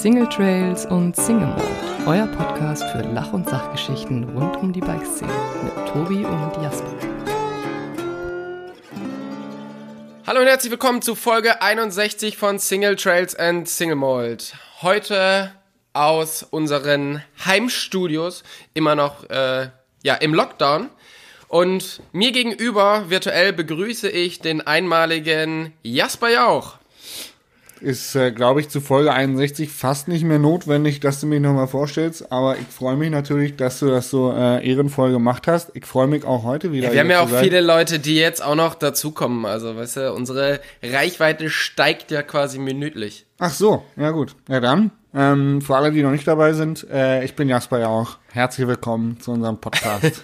Single 0.00 0.30
Trails 0.30 0.86
und 0.86 1.14
Single 1.14 1.48
Mode, 1.48 2.06
euer 2.06 2.26
Podcast 2.28 2.84
für 2.84 3.02
Lach- 3.02 3.34
und 3.34 3.46
Sachgeschichten 3.46 4.24
rund 4.30 4.56
um 4.56 4.72
die 4.72 4.80
Bikeszene 4.80 5.30
mit 5.62 5.74
Tobi 5.92 6.24
und 6.24 6.62
Jasper. 6.62 6.90
Hallo 10.26 10.40
und 10.40 10.46
herzlich 10.46 10.70
willkommen 10.70 11.02
zu 11.02 11.14
Folge 11.14 11.60
61 11.60 12.38
von 12.38 12.58
Single 12.58 12.96
Trails 12.96 13.34
and 13.34 13.68
Single 13.68 13.96
Mold. 13.96 14.54
Heute 14.80 15.52
aus 15.92 16.44
unseren 16.44 17.22
Heimstudios, 17.44 18.42
immer 18.72 18.94
noch 18.94 19.28
äh, 19.28 19.68
ja, 20.02 20.14
im 20.14 20.32
Lockdown. 20.32 20.88
Und 21.48 22.00
mir 22.12 22.32
gegenüber 22.32 23.10
virtuell 23.10 23.52
begrüße 23.52 24.08
ich 24.08 24.40
den 24.40 24.66
einmaligen 24.66 25.74
Jasper 25.82 26.30
Jauch. 26.30 26.79
Ist, 27.80 28.14
äh, 28.14 28.30
glaube 28.30 28.60
ich, 28.60 28.68
zu 28.68 28.82
Folge 28.82 29.12
61 29.12 29.70
fast 29.70 30.06
nicht 30.06 30.22
mehr 30.22 30.38
notwendig, 30.38 31.00
dass 31.00 31.20
du 31.20 31.26
mich 31.26 31.40
nochmal 31.40 31.66
vorstellst. 31.66 32.30
Aber 32.30 32.56
ich 32.58 32.66
freue 32.66 32.96
mich 32.96 33.10
natürlich, 33.10 33.56
dass 33.56 33.78
du 33.78 33.86
das 33.86 34.10
so 34.10 34.32
äh, 34.32 34.66
ehrenvoll 34.68 35.12
gemacht 35.12 35.46
hast. 35.46 35.70
Ich 35.74 35.86
freue 35.86 36.06
mich 36.06 36.24
auch 36.24 36.44
heute 36.44 36.72
wieder. 36.72 36.88
Ja, 36.88 36.92
wir 36.92 37.00
haben 37.00 37.10
ja 37.10 37.20
auch 37.20 37.40
viele 37.40 37.62
Leute, 37.62 37.98
die 37.98 38.16
jetzt 38.16 38.44
auch 38.44 38.54
noch 38.54 38.74
dazukommen. 38.74 39.46
Also, 39.46 39.76
weißt 39.76 39.96
du, 39.96 40.12
unsere 40.12 40.60
Reichweite 40.82 41.48
steigt 41.48 42.10
ja 42.10 42.22
quasi 42.22 42.58
minütlich. 42.58 43.24
Ach 43.38 43.52
so, 43.52 43.82
ja 43.96 44.10
gut. 44.10 44.36
Ja 44.48 44.60
dann, 44.60 44.90
ähm, 45.14 45.62
für 45.62 45.76
alle, 45.76 45.90
die 45.90 46.02
noch 46.02 46.10
nicht 46.10 46.28
dabei 46.28 46.52
sind, 46.52 46.86
äh, 46.90 47.24
ich 47.24 47.34
bin 47.34 47.48
Jasper 47.48 47.78
ja 47.78 47.88
auch. 47.88 48.18
Herzlich 48.32 48.68
willkommen 48.68 49.18
zu 49.20 49.32
unserem 49.32 49.58
Podcast. 49.58 50.22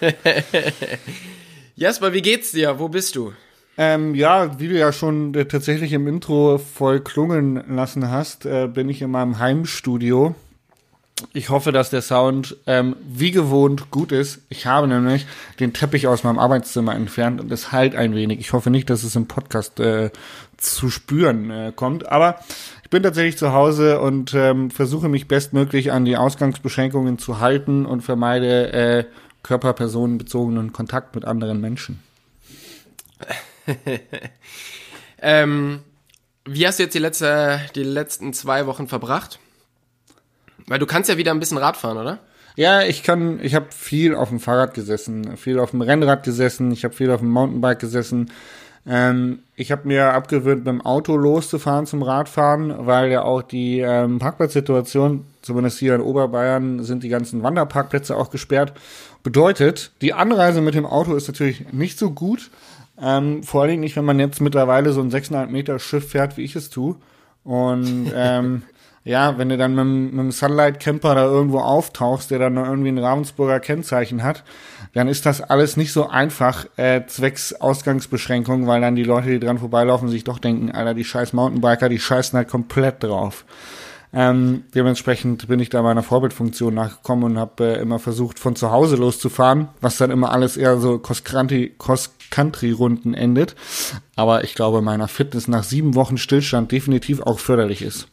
Jasper, 1.75 2.13
wie 2.13 2.21
geht's 2.21 2.51
dir? 2.51 2.77
Wo 2.77 2.87
bist 2.87 3.15
du? 3.15 3.33
Ähm, 3.79 4.15
ja, 4.15 4.59
wie 4.59 4.69
du 4.69 4.77
ja 4.77 4.91
schon 4.91 5.35
äh, 5.35 5.45
tatsächlich 5.45 5.93
im 5.93 6.07
Intro 6.07 6.57
voll 6.57 6.99
klungen 6.99 7.63
lassen 7.75 8.09
hast, 8.09 8.45
äh, 8.45 8.67
bin 8.67 8.89
ich 8.89 9.03
in 9.03 9.11
meinem 9.11 9.37
Heimstudio. 9.37 10.33
Ich 11.33 11.49
hoffe, 11.49 11.71
dass 11.71 11.89
der 11.89 12.01
Sound 12.01 12.57
ähm, 12.67 12.95
wie 13.07 13.31
gewohnt 13.31 13.89
gut 13.91 14.11
ist. 14.11 14.39
Ich 14.49 14.65
habe 14.65 14.87
nämlich 14.87 15.25
den 15.59 15.73
Teppich 15.73 16.07
aus 16.07 16.23
meinem 16.23 16.37
Arbeitszimmer 16.37 16.95
entfernt 16.95 17.39
und 17.39 17.51
es 17.51 17.71
halt 17.71 17.95
ein 17.95 18.13
wenig. 18.15 18.39
Ich 18.39 18.53
hoffe 18.53 18.69
nicht, 18.69 18.89
dass 18.89 19.03
es 19.03 19.15
im 19.15 19.27
Podcast 19.27 19.79
äh, 19.79 20.11
zu 20.57 20.89
spüren 20.89 21.49
äh, 21.49 21.71
kommt. 21.75 22.07
Aber 22.11 22.39
ich 22.83 22.89
bin 22.89 23.03
tatsächlich 23.03 23.37
zu 23.37 23.51
Hause 23.51 23.99
und 23.99 24.33
ähm, 24.33 24.71
versuche 24.71 25.09
mich 25.09 25.27
bestmöglich 25.27 25.91
an 25.91 26.05
die 26.05 26.17
Ausgangsbeschränkungen 26.17 27.19
zu 27.19 27.39
halten 27.39 27.85
und 27.85 28.01
vermeide 28.01 28.73
äh, 28.73 29.05
körperpersonenbezogenen 29.43 30.73
Kontakt 30.73 31.15
mit 31.15 31.25
anderen 31.25 31.61
Menschen. 31.61 31.99
ähm, 35.21 35.81
wie 36.45 36.65
hast 36.65 36.79
du 36.79 36.83
jetzt 36.83 36.93
die, 36.93 36.99
letzte, 36.99 37.59
die 37.75 37.83
letzten 37.83 38.33
zwei 38.33 38.65
Wochen 38.65 38.87
verbracht? 38.87 39.39
Weil 40.67 40.79
du 40.79 40.85
kannst 40.85 41.09
ja 41.09 41.17
wieder 41.17 41.31
ein 41.31 41.39
bisschen 41.39 41.57
Rad 41.57 41.77
fahren, 41.77 41.97
oder? 41.97 42.19
Ja, 42.55 42.81
ich 42.81 43.03
kann, 43.03 43.39
ich 43.43 43.53
habe 43.53 43.67
viel 43.69 44.15
auf 44.15 44.29
dem 44.29 44.39
Fahrrad 44.39 44.73
gesessen, 44.73 45.37
viel 45.37 45.59
auf 45.59 45.71
dem 45.71 45.81
Rennrad 45.81 46.23
gesessen, 46.23 46.71
ich 46.71 46.83
habe 46.83 46.95
viel 46.95 47.11
auf 47.11 47.19
dem 47.19 47.29
Mountainbike 47.29 47.79
gesessen. 47.79 48.31
Ähm, 48.87 49.39
ich 49.55 49.71
habe 49.71 49.87
mir 49.87 50.13
abgewöhnt, 50.13 50.59
mit 50.59 50.67
dem 50.67 50.81
Auto 50.81 51.17
loszufahren 51.17 51.85
zum 51.85 52.01
Radfahren, 52.01 52.87
weil 52.87 53.11
ja 53.11 53.21
auch 53.21 53.41
die 53.41 53.79
ähm, 53.81 54.17
Parkplatzsituation, 54.17 55.25
zumindest 55.41 55.77
hier 55.77 55.93
in 55.93 56.01
Oberbayern, 56.01 56.83
sind 56.83 57.03
die 57.03 57.09
ganzen 57.09 57.43
Wanderparkplätze 57.43 58.15
auch 58.15 58.31
gesperrt. 58.31 58.73
Bedeutet, 59.23 59.91
die 60.01 60.13
Anreise 60.13 60.61
mit 60.61 60.73
dem 60.73 60.85
Auto 60.85 61.15
ist 61.15 61.27
natürlich 61.27 61.71
nicht 61.73 61.99
so 61.99 62.11
gut. 62.11 62.49
Ähm, 62.99 63.43
vor 63.43 63.61
allen 63.61 63.71
Dingen 63.71 63.81
nicht, 63.81 63.95
wenn 63.95 64.05
man 64.05 64.19
jetzt 64.19 64.41
mittlerweile 64.41 64.91
so 64.91 65.01
ein 65.01 65.11
6,5 65.11 65.47
Meter 65.47 65.79
Schiff 65.79 66.09
fährt, 66.11 66.37
wie 66.37 66.43
ich 66.43 66.55
es 66.55 66.69
tue. 66.69 66.95
Und 67.43 68.11
ähm, 68.15 68.63
ja, 69.07 69.37
wenn 69.37 69.47
du 69.47 69.57
dann 69.57 69.73
mit, 69.73 70.13
mit 70.13 70.19
dem 70.19 70.31
Sunlight 70.31 70.81
Camper 70.81 71.15
da 71.15 71.23
irgendwo 71.23 71.59
auftauchst, 71.59 72.29
der 72.29 72.39
dann 72.39 72.55
noch 72.55 72.65
irgendwie 72.65 72.89
ein 72.89 72.97
Ravensburger 72.97 73.61
Kennzeichen 73.61 74.21
hat, 74.21 74.43
dann 74.93 75.07
ist 75.07 75.25
das 75.25 75.41
alles 75.41 75.77
nicht 75.77 75.93
so 75.93 76.09
einfach 76.09 76.65
äh, 76.75 77.05
zwecks 77.07 77.53
Ausgangsbeschränkung, 77.53 78.67
weil 78.67 78.81
dann 78.81 78.95
die 78.95 79.03
Leute, 79.03 79.29
die 79.29 79.39
dran 79.39 79.59
vorbeilaufen, 79.59 80.09
sich 80.09 80.25
doch 80.25 80.39
denken, 80.39 80.71
Alter, 80.71 80.93
die 80.93 81.05
scheiß 81.05 81.31
Mountainbiker, 81.31 81.87
die 81.87 81.99
scheißen 81.99 82.35
halt 82.35 82.49
komplett 82.49 83.03
drauf. 83.03 83.45
Ähm, 84.13 84.63
dementsprechend 84.73 85.47
bin 85.47 85.59
ich 85.59 85.69
da 85.69 85.81
meiner 85.81 86.03
Vorbildfunktion 86.03 86.73
nachgekommen 86.73 87.25
und 87.25 87.37
habe 87.37 87.75
äh, 87.75 87.81
immer 87.81 87.99
versucht, 87.99 88.39
von 88.39 88.55
zu 88.55 88.71
Hause 88.71 88.95
loszufahren, 88.95 89.67
was 89.81 89.97
dann 89.97 90.11
immer 90.11 90.31
alles 90.31 90.55
eher 90.55 90.77
so 90.77 90.97
Cross-Country-Runden 90.97 93.13
endet. 93.13 93.55
Aber 94.15 94.45
ich 94.45 94.55
glaube, 94.55 94.81
meiner 94.81 95.09
Fitness 95.09 95.47
nach 95.47 95.63
sieben 95.63 95.95
Wochen 95.95 96.17
Stillstand 96.17 96.71
definitiv 96.71 97.21
auch 97.21 97.39
förderlich 97.39 97.81
ist. 97.81 98.07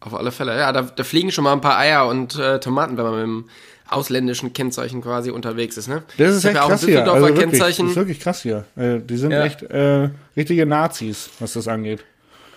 Auf 0.00 0.14
alle 0.14 0.32
Fälle, 0.32 0.58
ja, 0.58 0.72
da, 0.72 0.82
da 0.82 1.04
fliegen 1.04 1.30
schon 1.30 1.44
mal 1.44 1.52
ein 1.52 1.60
paar 1.60 1.78
Eier 1.78 2.06
und 2.06 2.38
äh, 2.38 2.58
Tomaten, 2.60 2.96
wenn 2.96 3.04
man 3.04 3.14
mit 3.14 3.22
dem 3.22 3.44
ausländischen 3.88 4.52
Kennzeichen 4.52 5.02
quasi 5.02 5.30
unterwegs 5.30 5.76
ist, 5.76 5.88
ne? 5.88 6.02
Das 6.16 6.36
ist 6.36 6.44
echt 6.44 6.54
ja 6.54 6.66
krass 6.66 6.84
hier. 6.84 7.10
Also 7.10 7.26
wirklich, 7.26 7.58
das 7.58 7.78
ist 7.78 7.96
wirklich 7.96 8.20
krass 8.20 8.42
hier. 8.42 8.64
Äh, 8.76 9.00
die 9.00 9.16
sind 9.16 9.32
ja. 9.32 9.44
echt 9.44 9.62
äh, 9.62 10.10
richtige 10.36 10.64
Nazis, 10.64 11.30
was 11.40 11.54
das 11.54 11.68
angeht. 11.68 12.04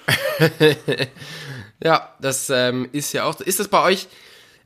Ja, 1.83 2.09
das 2.19 2.49
ähm, 2.49 2.87
ist 2.93 3.13
ja 3.13 3.25
auch. 3.25 3.39
Ist 3.41 3.59
das 3.59 3.67
bei 3.67 3.83
euch? 3.83 4.07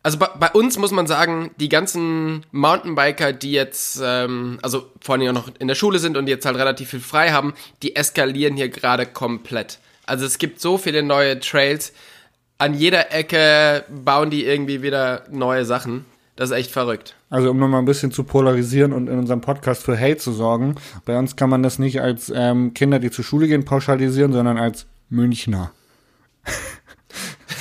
Also 0.04 0.20
bei, 0.20 0.28
bei, 0.40 0.52
uns 0.52 0.78
muss 0.78 0.92
man 0.92 1.08
sagen, 1.08 1.52
die 1.60 1.68
ganzen 1.68 2.46
Mountainbiker, 2.52 3.34
die 3.34 3.52
jetzt, 3.52 4.00
ähm, 4.02 4.60
also 4.62 4.86
vor 5.02 5.16
allem 5.16 5.28
auch 5.30 5.34
noch 5.34 5.52
in 5.60 5.68
der 5.68 5.76
Schule 5.76 6.00
sind 6.00 6.16
und 6.16 6.28
jetzt 6.28 6.46
halt 6.46 6.56
relativ 6.56 6.92
viel 6.92 7.00
frei 7.00 7.32
haben, 7.32 7.54
die 7.82 7.96
eskalieren 7.96 8.56
hier 8.56 8.70
gerade 8.70 9.06
komplett. 9.06 9.80
Also 10.06 10.26
es 10.26 10.38
gibt 10.38 10.62
so 10.62 10.78
viele 10.78 11.04
neue 11.04 11.40
Trails. 11.40 11.92
An 12.60 12.74
jeder 12.74 13.12
Ecke 13.12 13.84
bauen 13.90 14.30
die 14.30 14.46
irgendwie 14.46 14.82
wieder 14.82 15.24
neue 15.32 15.66
Sachen. 15.66 16.06
Das 16.38 16.52
ist 16.52 16.56
echt 16.56 16.72
verrückt. 16.72 17.16
Also 17.32 17.50
um 17.50 17.58
nochmal 17.58 17.82
ein 17.82 17.86
bisschen 17.86 18.12
zu 18.12 18.24
polarisieren 18.24 18.94
und 18.94 19.10
in 19.10 19.18
unserem 19.18 19.42
Podcast 19.42 19.84
für 19.84 20.00
Hate 20.00 20.18
zu 20.18 20.32
sorgen, 20.32 20.76
bei 21.04 21.18
uns 21.18 21.36
kann 21.36 21.50
man 21.50 21.64
das 21.64 21.80
nicht 21.80 22.00
als 22.00 22.32
ähm, 22.34 22.76
Kinder, 22.76 23.00
die 23.00 23.10
zur 23.10 23.26
Schule 23.26 23.48
gehen, 23.48 23.66
pauschalisieren, 23.66 24.32
sondern 24.32 24.58
als 24.58 24.86
Münchner. 25.10 25.72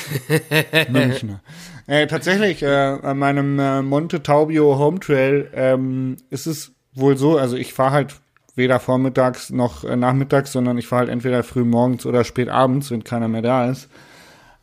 Münchner. 0.88 1.40
Äh, 1.86 2.06
tatsächlich, 2.06 2.62
äh, 2.62 2.66
an 2.66 3.18
meinem 3.18 3.58
äh, 3.58 3.82
Monte 3.82 4.22
Taubio 4.22 4.78
Home 4.78 4.98
Trail 4.98 5.50
ähm, 5.54 6.16
ist 6.30 6.46
es 6.46 6.72
wohl 6.94 7.16
so, 7.16 7.38
also 7.38 7.56
ich 7.56 7.72
fahre 7.72 7.92
halt 7.92 8.16
weder 8.56 8.80
vormittags 8.80 9.50
noch 9.50 9.84
äh, 9.84 9.96
nachmittags, 9.96 10.52
sondern 10.52 10.78
ich 10.78 10.88
fahre 10.88 11.00
halt 11.00 11.10
entweder 11.10 11.42
früh 11.42 11.64
morgens 11.64 12.06
oder 12.06 12.24
spät 12.24 12.48
abends, 12.48 12.90
wenn 12.90 13.04
keiner 13.04 13.28
mehr 13.28 13.42
da 13.42 13.70
ist. 13.70 13.88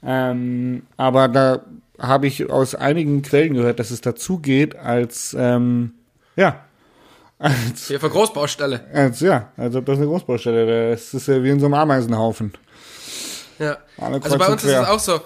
Ähm, 0.03 0.83
aber 0.97 1.29
da 1.29 1.61
habe 1.99 2.27
ich 2.27 2.49
aus 2.49 2.75
einigen 2.75 3.21
Quellen 3.21 3.53
gehört, 3.53 3.79
dass 3.79 3.91
es 3.91 4.01
dazu 4.01 4.39
geht 4.39 4.75
als, 4.75 5.35
ähm, 5.39 5.93
ja, 6.35 6.65
als, 7.39 7.87
Hier 7.87 7.99
für 7.99 8.09
Großbaustelle. 8.09 8.81
Als, 8.93 9.19
ja, 9.19 9.49
also 9.57 9.81
das 9.81 9.95
ist 9.95 10.01
eine 10.01 10.09
Großbaustelle. 10.11 10.91
Das 10.91 11.13
ist 11.13 11.27
ja 11.27 11.43
wie 11.43 11.49
in 11.49 11.59
so 11.59 11.67
einem 11.67 11.75
Ameisenhaufen. 11.75 12.53
Ja. 13.59 13.77
Also 13.97 14.37
bei 14.37 14.47
uns 14.47 14.63
ist 14.63 14.71
es 14.71 14.87
auch 14.87 14.99
so. 14.99 15.21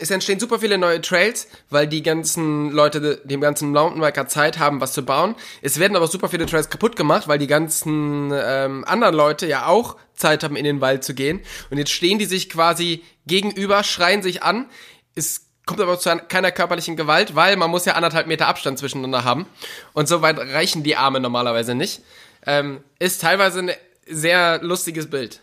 Es 0.00 0.10
entstehen 0.10 0.40
super 0.40 0.60
viele 0.60 0.78
neue 0.78 1.02
Trails, 1.02 1.46
weil 1.68 1.86
die 1.86 2.02
ganzen 2.02 2.70
Leute, 2.70 3.20
dem 3.24 3.42
ganzen 3.42 3.70
Mountainbiker 3.70 4.26
Zeit 4.26 4.58
haben, 4.58 4.80
was 4.80 4.94
zu 4.94 5.04
bauen. 5.04 5.34
Es 5.60 5.78
werden 5.78 5.94
aber 5.94 6.06
super 6.06 6.30
viele 6.30 6.46
Trails 6.46 6.70
kaputt 6.70 6.96
gemacht, 6.96 7.28
weil 7.28 7.38
die 7.38 7.46
ganzen 7.46 8.32
ähm, 8.34 8.84
anderen 8.86 9.14
Leute 9.14 9.46
ja 9.46 9.66
auch 9.66 9.96
Zeit 10.14 10.42
haben, 10.42 10.56
in 10.56 10.64
den 10.64 10.80
Wald 10.80 11.04
zu 11.04 11.12
gehen. 11.12 11.40
Und 11.68 11.76
jetzt 11.76 11.90
stehen 11.90 12.18
die 12.18 12.24
sich 12.24 12.48
quasi 12.48 13.04
gegenüber, 13.26 13.84
schreien 13.84 14.22
sich 14.22 14.42
an. 14.42 14.70
Es 15.14 15.42
kommt 15.66 15.80
aber 15.80 15.98
zu 15.98 16.16
keiner 16.28 16.50
körperlichen 16.50 16.96
Gewalt, 16.96 17.34
weil 17.34 17.56
man 17.56 17.70
muss 17.70 17.84
ja 17.84 17.94
anderthalb 17.94 18.26
Meter 18.26 18.48
Abstand 18.48 18.78
zwischeneinander 18.78 19.24
haben. 19.24 19.46
Und 19.92 20.08
so 20.08 20.22
weit 20.22 20.38
reichen 20.38 20.82
die 20.82 20.96
Arme 20.96 21.20
normalerweise 21.20 21.74
nicht. 21.74 22.02
Ähm, 22.46 22.82
ist 22.98 23.20
teilweise 23.20 23.60
ein 23.60 23.70
sehr 24.06 24.62
lustiges 24.62 25.08
Bild. 25.08 25.40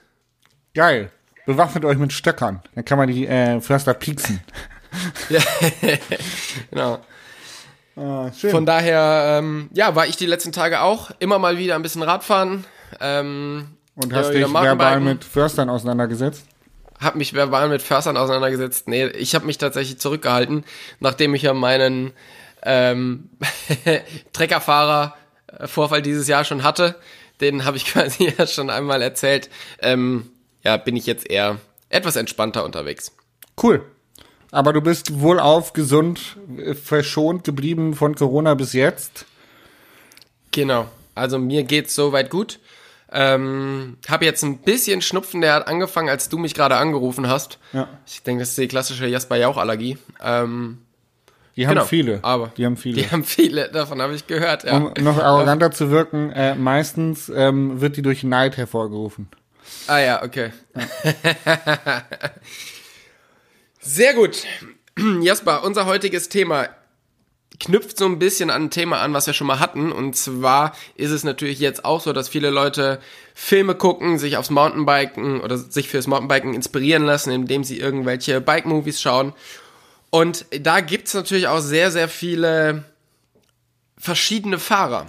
Geil. 0.73 1.11
Bewaffnet 1.45 1.85
euch 1.85 1.97
mit 1.97 2.13
Stöckern. 2.13 2.61
Dann 2.75 2.85
kann 2.85 2.97
man 2.97 3.07
die 3.07 3.27
äh, 3.27 3.59
Förster 3.61 3.93
pieksen. 3.93 4.41
genau. 6.71 6.99
Ah, 7.95 8.31
Von 8.31 8.65
daher, 8.65 9.39
ähm, 9.39 9.69
ja, 9.73 9.95
war 9.95 10.07
ich 10.07 10.15
die 10.17 10.25
letzten 10.25 10.51
Tage 10.51 10.81
auch 10.81 11.11
immer 11.19 11.39
mal 11.39 11.57
wieder 11.57 11.75
ein 11.75 11.81
bisschen 11.81 12.03
Radfahren. 12.03 12.65
Ähm, 12.99 13.67
Und 13.95 14.13
hast 14.13 14.31
dich 14.31 14.41
verbal 14.53 14.99
mit 14.99 15.23
Förstern 15.23 15.69
auseinandergesetzt? 15.69 16.45
Hab 16.99 17.15
mich 17.15 17.33
verbal 17.33 17.67
mit 17.67 17.81
Förstern 17.81 18.15
auseinandergesetzt. 18.15 18.87
Nee, 18.87 19.07
ich 19.07 19.35
habe 19.35 19.45
mich 19.45 19.57
tatsächlich 19.57 19.99
zurückgehalten, 19.99 20.63
nachdem 20.99 21.33
ich 21.35 21.41
ja 21.41 21.53
meinen 21.53 22.13
ähm, 22.63 23.29
Treckerfahrer-Vorfall 24.33 26.01
dieses 26.01 26.27
Jahr 26.27 26.43
schon 26.43 26.63
hatte. 26.63 26.95
Den 27.41 27.65
habe 27.65 27.77
ich 27.77 27.85
quasi 27.91 28.33
ja 28.37 28.47
schon 28.47 28.69
einmal 28.69 29.01
erzählt. 29.01 29.49
Ähm, 29.81 30.30
ja, 30.63 30.77
bin 30.77 30.95
ich 30.95 31.05
jetzt 31.05 31.29
eher 31.29 31.57
etwas 31.89 32.15
entspannter 32.15 32.63
unterwegs. 32.65 33.11
Cool. 33.61 33.85
Aber 34.51 34.73
du 34.73 34.81
bist 34.81 35.21
wohlauf, 35.21 35.73
gesund, 35.73 36.37
verschont 36.83 37.43
geblieben 37.43 37.93
von 37.93 38.15
Corona 38.15 38.53
bis 38.53 38.73
jetzt. 38.73 39.25
Genau. 40.51 40.87
Also 41.15 41.39
mir 41.39 41.63
geht's 41.63 41.95
soweit 41.95 42.29
gut. 42.29 42.59
Ähm, 43.13 43.97
habe 44.07 44.25
jetzt 44.25 44.43
ein 44.43 44.59
bisschen 44.59 45.01
Schnupfen, 45.01 45.41
der 45.41 45.53
hat 45.53 45.67
angefangen, 45.67 46.09
als 46.09 46.29
du 46.29 46.37
mich 46.37 46.53
gerade 46.53 46.77
angerufen 46.77 47.27
hast. 47.27 47.59
Ja. 47.73 47.89
Ich 48.05 48.23
denke, 48.23 48.41
das 48.41 48.49
ist 48.49 48.57
die 48.57 48.67
klassische 48.69 49.07
Jasper-Jauch-Allergie. 49.07 49.97
Ähm, 50.21 50.77
die 51.57 51.67
haben 51.67 51.75
genau, 51.75 51.85
viele. 51.85 52.19
Aber 52.21 52.53
die 52.55 52.65
haben 52.65 52.77
viele. 52.77 53.01
Die 53.01 53.11
haben 53.11 53.25
viele, 53.25 53.69
davon 53.69 54.01
habe 54.01 54.15
ich 54.15 54.27
gehört, 54.27 54.63
ja. 54.63 54.77
Um 54.77 54.93
noch 55.03 55.17
arroganter 55.17 55.71
zu 55.71 55.91
wirken, 55.91 56.31
äh, 56.31 56.55
meistens 56.55 57.29
ähm, 57.33 57.81
wird 57.81 57.97
die 57.97 58.01
durch 58.01 58.23
Neid 58.23 58.55
hervorgerufen. 58.55 59.27
Ah 59.87 59.99
ja, 59.99 60.23
okay. 60.23 60.51
Ja. 60.75 62.03
Sehr 63.79 64.13
gut. 64.13 64.43
Jasper, 65.21 65.63
unser 65.63 65.85
heutiges 65.85 66.29
Thema 66.29 66.69
knüpft 67.59 67.97
so 67.97 68.05
ein 68.05 68.19
bisschen 68.19 68.49
an 68.49 68.63
ein 68.63 68.69
Thema 68.71 69.01
an, 69.01 69.13
was 69.13 69.27
wir 69.27 69.33
schon 69.33 69.47
mal 69.47 69.59
hatten. 69.59 69.91
Und 69.91 70.15
zwar 70.15 70.75
ist 70.95 71.11
es 71.11 71.23
natürlich 71.23 71.59
jetzt 71.59 71.85
auch 71.85 72.01
so, 72.01 72.11
dass 72.11 72.29
viele 72.29 72.49
Leute 72.49 72.99
Filme 73.35 73.75
gucken, 73.75 74.17
sich 74.17 74.37
aufs 74.37 74.49
Mountainbiken 74.49 75.41
oder 75.41 75.57
sich 75.57 75.87
fürs 75.87 76.07
Mountainbiken 76.07 76.53
inspirieren 76.53 77.03
lassen, 77.03 77.31
indem 77.31 77.63
sie 77.63 77.79
irgendwelche 77.79 78.41
Bike-Movies 78.41 78.99
schauen. 79.01 79.33
Und 80.09 80.45
da 80.59 80.81
gibt's 80.81 81.13
natürlich 81.13 81.47
auch 81.47 81.59
sehr, 81.59 81.91
sehr 81.91 82.09
viele 82.09 82.83
verschiedene 83.97 84.59
Fahrer. 84.59 85.05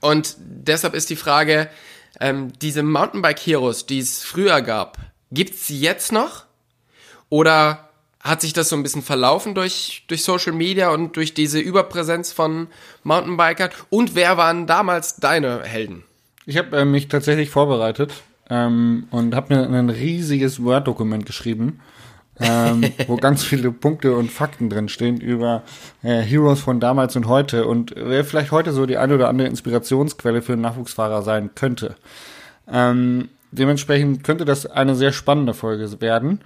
Und 0.00 0.36
deshalb 0.38 0.94
ist 0.94 1.10
die 1.10 1.16
Frage, 1.16 1.68
ähm, 2.20 2.52
diese 2.60 2.82
Mountainbike-Heroes, 2.82 3.86
die 3.86 3.98
es 3.98 4.22
früher 4.22 4.62
gab, 4.62 4.98
gibt's 5.32 5.66
sie 5.66 5.80
jetzt 5.80 6.12
noch? 6.12 6.44
Oder 7.28 7.88
hat 8.20 8.42
sich 8.42 8.52
das 8.52 8.68
so 8.68 8.76
ein 8.76 8.82
bisschen 8.82 9.02
verlaufen 9.02 9.54
durch, 9.54 10.04
durch 10.08 10.22
Social 10.22 10.52
Media 10.52 10.90
und 10.90 11.16
durch 11.16 11.32
diese 11.32 11.58
Überpräsenz 11.58 12.32
von 12.32 12.68
Mountainbikern? 13.02 13.70
Und 13.88 14.14
wer 14.14 14.36
waren 14.36 14.66
damals 14.66 15.16
deine 15.16 15.62
Helden? 15.62 16.04
Ich 16.46 16.58
habe 16.58 16.76
äh, 16.76 16.84
mich 16.84 17.08
tatsächlich 17.08 17.50
vorbereitet 17.50 18.12
ähm, 18.50 19.06
und 19.10 19.34
habe 19.34 19.54
mir 19.54 19.78
ein 19.78 19.90
riesiges 19.90 20.62
Word-Dokument 20.62 21.24
geschrieben, 21.24 21.80
ähm, 22.40 22.92
wo 23.06 23.16
ganz 23.16 23.44
viele 23.44 23.70
Punkte 23.70 24.16
und 24.16 24.30
Fakten 24.30 24.70
drin 24.70 24.88
stehen 24.88 25.20
über 25.20 25.62
äh, 26.02 26.20
Heroes 26.20 26.60
von 26.60 26.80
damals 26.80 27.16
und 27.16 27.26
heute 27.26 27.66
und 27.66 27.94
wer 27.96 28.24
vielleicht 28.24 28.50
heute 28.50 28.72
so 28.72 28.86
die 28.86 28.96
eine 28.96 29.14
oder 29.14 29.28
andere 29.28 29.48
Inspirationsquelle 29.48 30.42
für 30.42 30.54
einen 30.54 30.62
Nachwuchsfahrer 30.62 31.22
sein 31.22 31.50
könnte. 31.54 31.96
Ähm, 32.70 33.28
dementsprechend 33.52 34.24
könnte 34.24 34.44
das 34.44 34.66
eine 34.66 34.94
sehr 34.94 35.12
spannende 35.12 35.54
Folge 35.54 36.00
werden. 36.00 36.40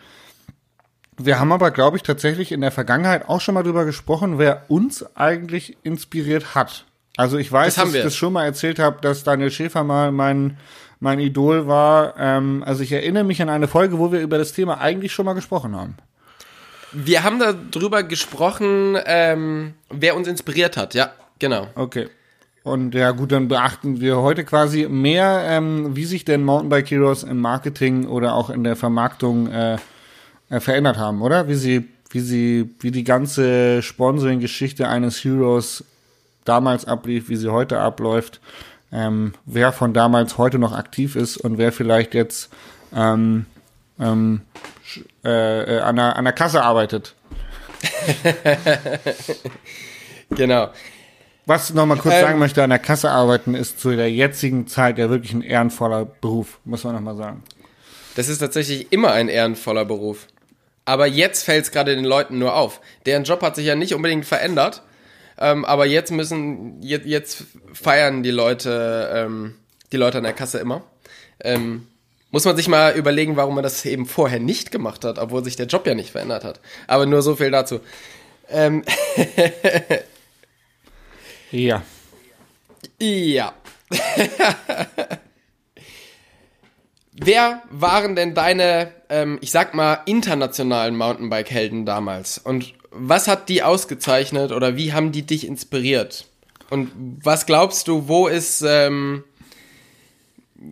Wir 1.17 1.39
haben 1.39 1.53
aber, 1.53 1.71
glaube 1.71 1.97
ich, 1.97 2.03
tatsächlich 2.03 2.51
in 2.51 2.61
der 2.61 2.73
Vergangenheit 2.73 3.29
auch 3.29 3.41
schon 3.41 3.55
mal 3.55 3.63
drüber 3.63 3.85
gesprochen, 3.85 4.39
wer 4.39 4.65
uns 4.69 5.05
eigentlich 5.17 5.77
inspiriert 5.85 6.57
hat. 6.57 6.87
Also 7.17 7.39
ich 7.39 7.51
weiß, 7.51 7.77
das 7.77 7.85
dass 7.85 7.95
ich 7.95 8.03
das 8.03 8.17
schon 8.17 8.33
mal 8.33 8.45
erzählt 8.45 8.81
habe, 8.81 9.01
dass 9.01 9.23
Daniel 9.23 9.51
Schäfer 9.51 9.85
mal 9.85 10.11
mein, 10.11 10.57
mein 11.01 11.19
Idol 11.21 11.67
war. 11.67 12.15
Ähm, 12.19 12.63
also 12.67 12.83
ich 12.83 12.93
erinnere 12.93 13.25
mich 13.25 13.41
an 13.43 13.49
eine 13.49 13.69
Folge, 13.69 13.99
wo 13.99 14.13
wir 14.13 14.21
über 14.21 14.39
das 14.39 14.53
Thema 14.53 14.81
eigentlich 14.81 15.13
schon 15.13 15.27
mal 15.27 15.35
gesprochen 15.35 15.77
haben. 15.77 15.97
Wir 16.93 17.25
haben 17.25 17.43
darüber 17.71 18.05
gesprochen, 18.05 18.97
ähm, 19.05 19.75
wer 19.91 20.17
uns 20.17 20.29
inspiriert 20.29 20.77
hat, 20.77 20.95
ja, 20.95 21.11
genau. 21.41 21.67
Okay. 21.75 22.09
Und 22.63 22.95
ja 22.95 23.11
gut, 23.11 23.33
dann 23.33 23.49
beachten 23.49 24.01
wir 24.01 24.19
heute 24.19 24.45
quasi 24.45 24.89
mehr, 24.89 25.45
ähm, 25.47 25.95
wie 25.97 26.07
sich 26.07 26.25
denn 26.25 26.45
Mountainbike 26.45 26.91
Heroes 26.91 27.23
im 27.23 27.39
Marketing 27.39 28.07
oder 28.07 28.35
auch 28.35 28.49
in 28.49 28.65
der 28.65 28.75
Vermarktung 28.75 29.49
äh, 29.49 29.77
äh, 30.49 30.61
verändert 30.61 30.97
haben, 30.97 31.21
oder? 31.21 31.47
Wie 31.47 31.57
sie, 31.57 31.89
wie 32.11 32.21
sie, 32.21 32.71
wie 32.81 32.91
die 32.91 33.05
ganze 33.05 33.83
Sponsoring-Geschichte 33.83 34.89
eines 34.89 35.23
Heroes 35.23 35.85
damals 36.45 36.87
ablief, 36.87 37.29
wie 37.29 37.37
sie 37.37 37.53
heute 37.53 37.81
abläuft, 37.81 38.41
ähm, 38.95 39.35
wer 39.45 39.73
von 39.73 39.93
damals 39.93 40.39
heute 40.39 40.59
noch 40.59 40.73
aktiv 40.73 41.17
ist 41.17 41.37
und 41.37 41.59
wer 41.59 41.73
vielleicht 41.73 42.15
jetzt 42.15 42.51
ähm, 42.95 43.47
ähm, 43.99 44.43
äh, 45.25 45.77
äh, 45.77 45.81
an, 45.81 45.97
der, 45.97 46.17
an 46.17 46.25
der 46.25 46.33
Kasse 46.33 46.63
arbeitet. 46.63 47.15
genau. 50.31 50.71
Was 51.47 51.69
ich 51.69 51.75
nochmal 51.75 51.99
kurz 51.99 52.15
ähm, 52.15 52.21
sagen 52.21 52.39
möchte, 52.39 52.63
an 52.63 52.71
der 52.71 52.79
Kasse 52.79 53.11
arbeiten 53.11 53.55
ist 53.55 53.81
zu 53.81 53.91
der 53.91 54.11
jetzigen 54.11 54.67
Zeit 54.67 54.97
ja 54.97 55.11
wirklich 55.11 55.35
ein 55.35 55.43
ehrenvoller 55.43 56.05
Beruf, 56.05 56.61
muss 56.65 56.85
man 56.85 56.95
nochmal 56.95 57.17
sagen. 57.17 57.43
Das 58.15 58.29
ist 58.29 58.39
tatsächlich 58.39 58.93
immer 58.93 59.13
ein 59.13 59.29
ehrenvoller 59.29 59.85
Beruf. 59.85 60.29
Aber 60.85 61.07
jetzt 61.07 61.45
fällt 61.45 61.65
es 61.65 61.73
gerade 61.73 61.97
den 61.97 62.05
Leuten 62.05 62.39
nur 62.39 62.55
auf. 62.55 62.81
Deren 63.07 63.25
Job 63.25 63.43
hat 63.43 63.57
sich 63.57 63.67
ja 63.67 63.75
nicht 63.75 63.95
unbedingt 63.95 64.25
verändert. 64.25 64.83
Ähm, 65.39 65.65
aber 65.65 65.87
jetzt 65.87 66.11
müssen, 66.11 66.83
jetzt, 66.83 67.07
jetzt 67.07 67.45
feiern 67.73 68.23
die 68.23 68.31
Leute, 68.31 69.11
ähm, 69.15 69.55
die 69.93 69.97
Leute 69.97 70.19
an 70.19 70.25
der 70.25 70.33
Kasse 70.33 70.59
immer. 70.59 70.83
Ähm, 71.41 71.87
muss 72.31 72.45
man 72.45 72.57
sich 72.57 72.69
mal 72.69 72.97
überlegen, 72.97 73.37
warum 73.37 73.55
man 73.55 73.63
das 73.63 73.85
eben 73.85 74.07
vorher 74.07 74.41
nicht 74.41 74.73
gemacht 74.73 75.05
hat, 75.05 75.19
obwohl 75.19 75.45
sich 75.45 75.57
der 75.57 75.67
Job 75.67 75.87
ja 75.87 75.95
nicht 75.95 76.11
verändert 76.11 76.45
hat. 76.45 76.61
Aber 76.87 77.07
nur 77.07 77.23
so 77.23 77.37
viel 77.37 77.53
dazu. 77.53 77.81
Ähm 78.51 78.85
ja. 81.51 81.83
Ja. 83.01 83.55
Wer 87.13 87.63
waren 87.71 88.17
denn 88.17 88.35
deine, 88.35 88.91
ähm, 89.09 89.39
ich 89.41 89.53
sag 89.53 89.73
mal, 89.75 90.01
internationalen 90.07 90.97
Mountainbike-Helden 90.97 91.87
damals? 91.87 92.39
Und 92.39 92.75
was 92.95 93.29
hat 93.29 93.49
die 93.49 93.63
ausgezeichnet 93.63 94.53
oder 94.53 94.77
wie 94.77 94.93
haben 94.93 95.13
die 95.13 95.23
dich 95.23 95.47
inspiriert? 95.47 96.27
Und 96.71 96.91
was 97.23 97.47
glaubst 97.47 97.89
du, 97.89 98.09
wo 98.09 98.27
ist, 98.27 98.65
ähm, 98.67 99.25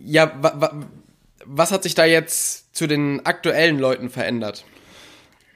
ja, 0.05 0.31
wa, 0.41 0.53
wa, 0.55 0.85
was 1.45 1.71
hat 1.71 1.83
sich 1.83 1.95
da 1.95 2.05
jetzt 2.05 2.75
zu 2.75 2.87
den 2.87 3.25
aktuellen 3.25 3.77
Leuten 3.77 4.09
verändert? 4.09 4.65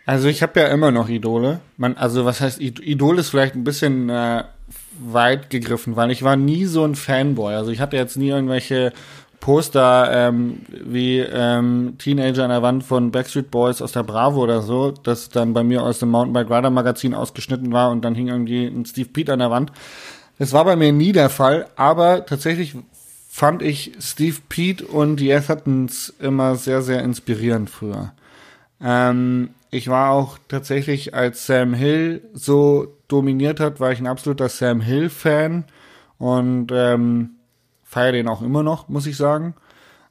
Also 0.05 0.27
ich 0.27 0.41
habe 0.41 0.59
ja 0.59 0.67
immer 0.67 0.91
noch 0.91 1.09
Idole. 1.09 1.59
Man, 1.75 1.97
also 1.97 2.23
was 2.23 2.39
heißt 2.39 2.61
Idol 2.61 3.19
ist 3.19 3.29
vielleicht 3.29 3.55
ein 3.55 3.63
bisschen 3.63 4.09
äh, 4.09 4.43
weit 4.99 5.49
gegriffen, 5.49 5.95
weil 5.95 6.11
ich 6.11 6.23
war 6.23 6.35
nie 6.35 6.65
so 6.65 6.85
ein 6.85 6.95
Fanboy. 6.95 7.55
Also 7.55 7.71
ich 7.71 7.81
hatte 7.81 7.97
jetzt 7.97 8.15
nie 8.15 8.29
irgendwelche 8.29 8.93
Poster 9.39 10.09
ähm, 10.11 10.61
wie 10.69 11.19
ähm, 11.19 11.95
Teenager 11.97 12.43
an 12.43 12.49
der 12.49 12.61
Wand 12.61 12.83
von 12.83 13.11
Backstreet 13.11 13.51
Boys 13.51 13.81
aus 13.81 13.91
der 13.93 14.03
Bravo 14.03 14.41
oder 14.41 14.61
so, 14.61 14.91
das 14.91 15.29
dann 15.29 15.53
bei 15.53 15.63
mir 15.63 15.83
aus 15.83 15.99
dem 15.99 16.09
Mountainbike 16.09 16.49
Rider 16.49 16.69
Magazin 16.69 17.13
ausgeschnitten 17.13 17.71
war 17.71 17.91
und 17.91 18.03
dann 18.03 18.15
hing 18.15 18.27
irgendwie 18.27 18.65
ein 18.65 18.85
Steve 18.85 19.09
Pete 19.09 19.33
an 19.33 19.39
der 19.39 19.51
Wand. 19.51 19.71
Das 20.39 20.53
war 20.53 20.65
bei 20.65 20.75
mir 20.75 20.91
nie 20.91 21.11
der 21.11 21.29
Fall, 21.29 21.67
aber 21.75 22.25
tatsächlich 22.25 22.75
fand 23.29 23.61
ich 23.61 23.93
Steve 23.99 24.37
Pete 24.49 24.85
und 24.85 25.17
die 25.17 25.31
Athertons 25.31 26.13
immer 26.19 26.55
sehr, 26.55 26.81
sehr 26.81 27.03
inspirierend 27.03 27.69
früher. 27.69 28.13
Ähm, 28.81 29.49
ich 29.69 29.89
war 29.89 30.11
auch 30.11 30.37
tatsächlich, 30.47 31.13
als 31.13 31.45
Sam 31.45 31.73
Hill 31.73 32.21
so 32.33 32.95
dominiert 33.07 33.59
hat, 33.59 33.79
war 33.79 33.91
ich 33.91 33.99
ein 33.99 34.07
absoluter 34.07 34.49
Sam 34.49 34.81
Hill-Fan 34.81 35.65
und 36.17 36.71
ähm, 36.73 37.36
feiere 37.87 38.11
den 38.11 38.27
auch 38.27 38.41
immer 38.41 38.63
noch, 38.63 38.89
muss 38.89 39.07
ich 39.07 39.17
sagen. 39.17 39.55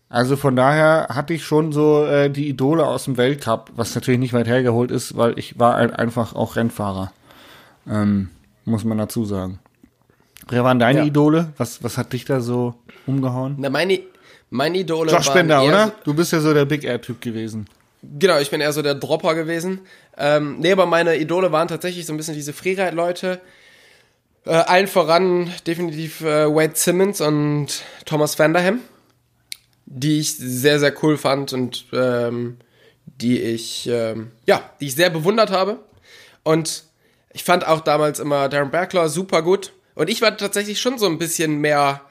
Also 0.09 0.37
von 0.37 0.57
daher 0.57 1.09
hatte 1.11 1.35
ich 1.35 1.45
schon 1.45 1.73
so 1.73 2.05
äh, 2.05 2.31
die 2.31 2.49
Idole 2.49 2.87
aus 2.87 3.05
dem 3.05 3.17
Weltcup, 3.17 3.71
was 3.75 3.95
natürlich 3.95 4.21
nicht 4.21 4.33
weit 4.33 4.47
hergeholt 4.47 4.91
ist, 4.91 5.17
weil 5.17 5.39
ich 5.39 5.59
war 5.59 5.75
halt 5.75 5.99
einfach 5.99 6.35
auch 6.35 6.57
Rennfahrer. 6.57 7.13
Ähm, 7.89 8.31
muss 8.65 8.85
man 8.85 8.99
dazu 8.99 9.25
sagen. 9.25 9.59
Wer 10.49 10.65
waren 10.65 10.79
deine 10.79 11.01
ja. 11.01 11.05
Idole? 11.05 11.53
Was, 11.57 11.83
was 11.83 11.99
hat 11.99 12.13
dich 12.13 12.25
da 12.25 12.41
so 12.41 12.75
umgehauen? 13.07 13.57
Na, 13.59 13.69
meine, 13.69 14.01
meine 14.49 14.79
Idole 14.79 15.11
Josh 15.11 15.31
Bender, 15.31 15.63
oder? 15.63 15.93
Du 16.05 16.15
bist 16.15 16.33
ja 16.33 16.41
so 16.41 16.55
der 16.55 16.65
Big 16.65 16.85
Air-Typ 16.85 17.21
gewesen. 17.21 17.67
Genau, 18.03 18.39
ich 18.39 18.51
bin 18.51 18.61
eher 18.61 18.73
so 18.73 18.83
der 18.83 18.95
Dropper 18.95 19.35
gewesen. 19.35 19.81
Ähm, 20.17 20.59
nee, 20.61 20.71
aber 20.71 20.87
meine 20.87 21.17
Idole 21.17 21.51
waren 21.51 21.67
tatsächlich 21.67 22.07
so 22.07 22.13
ein 22.13 22.17
bisschen 22.17 22.35
diese 22.35 22.53
Freeride-Leute, 22.53 23.41
äh, 24.47 24.51
allen 24.51 24.87
voran 24.87 25.53
definitiv 25.67 26.21
äh, 26.23 26.47
Wade 26.47 26.75
Simmons 26.75 27.21
und 27.21 27.83
Thomas 28.05 28.39
Vanderham, 28.39 28.81
die 29.87 30.21
ich 30.21 30.37
sehr, 30.37 30.79
sehr 30.79 30.95
cool 31.03 31.19
fand 31.19 31.53
und 31.53 31.87
ähm, 31.93 32.59
die 33.05 33.41
ich, 33.41 33.89
ähm, 33.91 34.33
ja, 34.47 34.71
die 34.81 34.87
ich 34.87 34.95
sehr 34.95 35.11
bewundert 35.11 35.51
habe. 35.51 35.81
Und 36.43 36.85
ich 37.33 37.45
fand 37.45 37.67
auch 37.67 37.81
damals 37.81 38.21
immer 38.21 38.49
Darren 38.49 38.71
Berkler 38.71 39.09
super 39.09 39.43
gut. 39.43 39.73
Und 39.95 40.09
ich 40.09 40.23
war 40.23 40.37
tatsächlich 40.37 40.81
schon 40.81 40.99
so 40.99 41.07
ein 41.07 41.19
bisschen 41.19 41.59
mehr, 41.61 42.03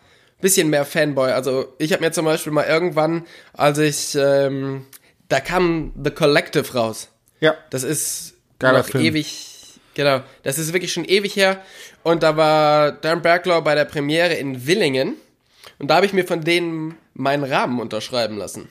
bisschen 0.42 0.70
mehr 0.70 0.86
Fanboy. 0.86 1.32
Also 1.32 1.74
ich 1.78 1.94
habe 1.94 2.04
mir 2.04 2.12
zum 2.12 2.26
Beispiel 2.26 2.52
mal 2.52 2.66
irgendwann, 2.66 3.26
als 3.54 3.78
ich, 3.78 4.16
ähm, 4.16 4.86
da 5.30 5.40
kam 5.40 5.94
The 6.04 6.12
Collective 6.12 6.74
raus. 6.74 7.10
Ja. 7.40 7.56
Das 7.70 7.84
ist 7.84 8.34
Geiler 8.60 8.80
noch 8.80 8.88
Film. 8.88 9.04
ewig 9.04 9.55
Genau, 9.96 10.22
das 10.44 10.60
ist 10.60 10.74
wirklich 10.74 10.94
schon 10.94 11.06
ewig 11.06 11.36
her. 11.36 11.62
Und 12.04 12.22
da 12.22 12.38
war 12.38 12.92
Dan 12.92 13.22
Berglaw 13.22 13.62
bei 13.62 13.76
der 13.76 13.86
Premiere 13.86 14.34
in 14.34 14.68
Willingen. 14.68 15.16
Und 15.80 15.90
da 15.90 15.96
habe 15.96 16.06
ich 16.06 16.14
mir 16.14 16.26
von 16.26 16.42
denen 16.42 16.96
meinen 17.14 17.44
Rahmen 17.44 17.80
unterschreiben 17.80 18.38
lassen. 18.38 18.70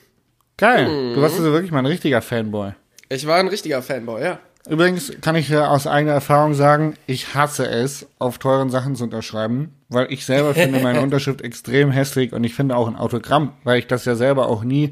Geil. 0.57 0.87
Mhm. 0.87 1.15
Du 1.15 1.23
warst 1.23 1.37
also 1.37 1.53
wirklich 1.53 1.73
mal 1.73 1.81
ein 1.81 1.87
richtiger 1.87 2.23
Fanboy. 2.23 2.73
Ich 3.09 3.27
war 3.27 3.37
ein 3.39 3.49
richtiger 3.49 3.83
Fanboy, 3.83 4.23
ja. 4.23 4.39
Übrigens 4.69 5.13
kann 5.21 5.37
ich 5.37 5.55
aus 5.55 5.87
eigener 5.87 6.13
Erfahrung 6.13 6.55
sagen, 6.55 6.95
ich 7.07 7.35
hasse 7.35 7.67
es, 7.67 8.07
auf 8.19 8.39
teuren 8.39 8.71
Sachen 8.71 8.97
zu 8.97 9.05
unterschreiben, 9.05 9.75
weil 9.91 10.11
ich 10.11 10.25
selber 10.25 10.55
finde 10.55 10.81
meine 10.81 11.03
Unterschrift 11.03 11.43
extrem 11.43 11.91
hässlich 11.91 12.33
und 12.33 12.45
ich 12.45 12.55
finde 12.55 12.77
auch 12.77 12.89
ein 12.89 12.97
Autogramm, 12.97 13.53
weil 13.65 13.79
ich 13.79 13.87
das 13.87 14.07
ja 14.07 14.15
selber 14.15 14.49
auch 14.49 14.65
nie 14.65 14.91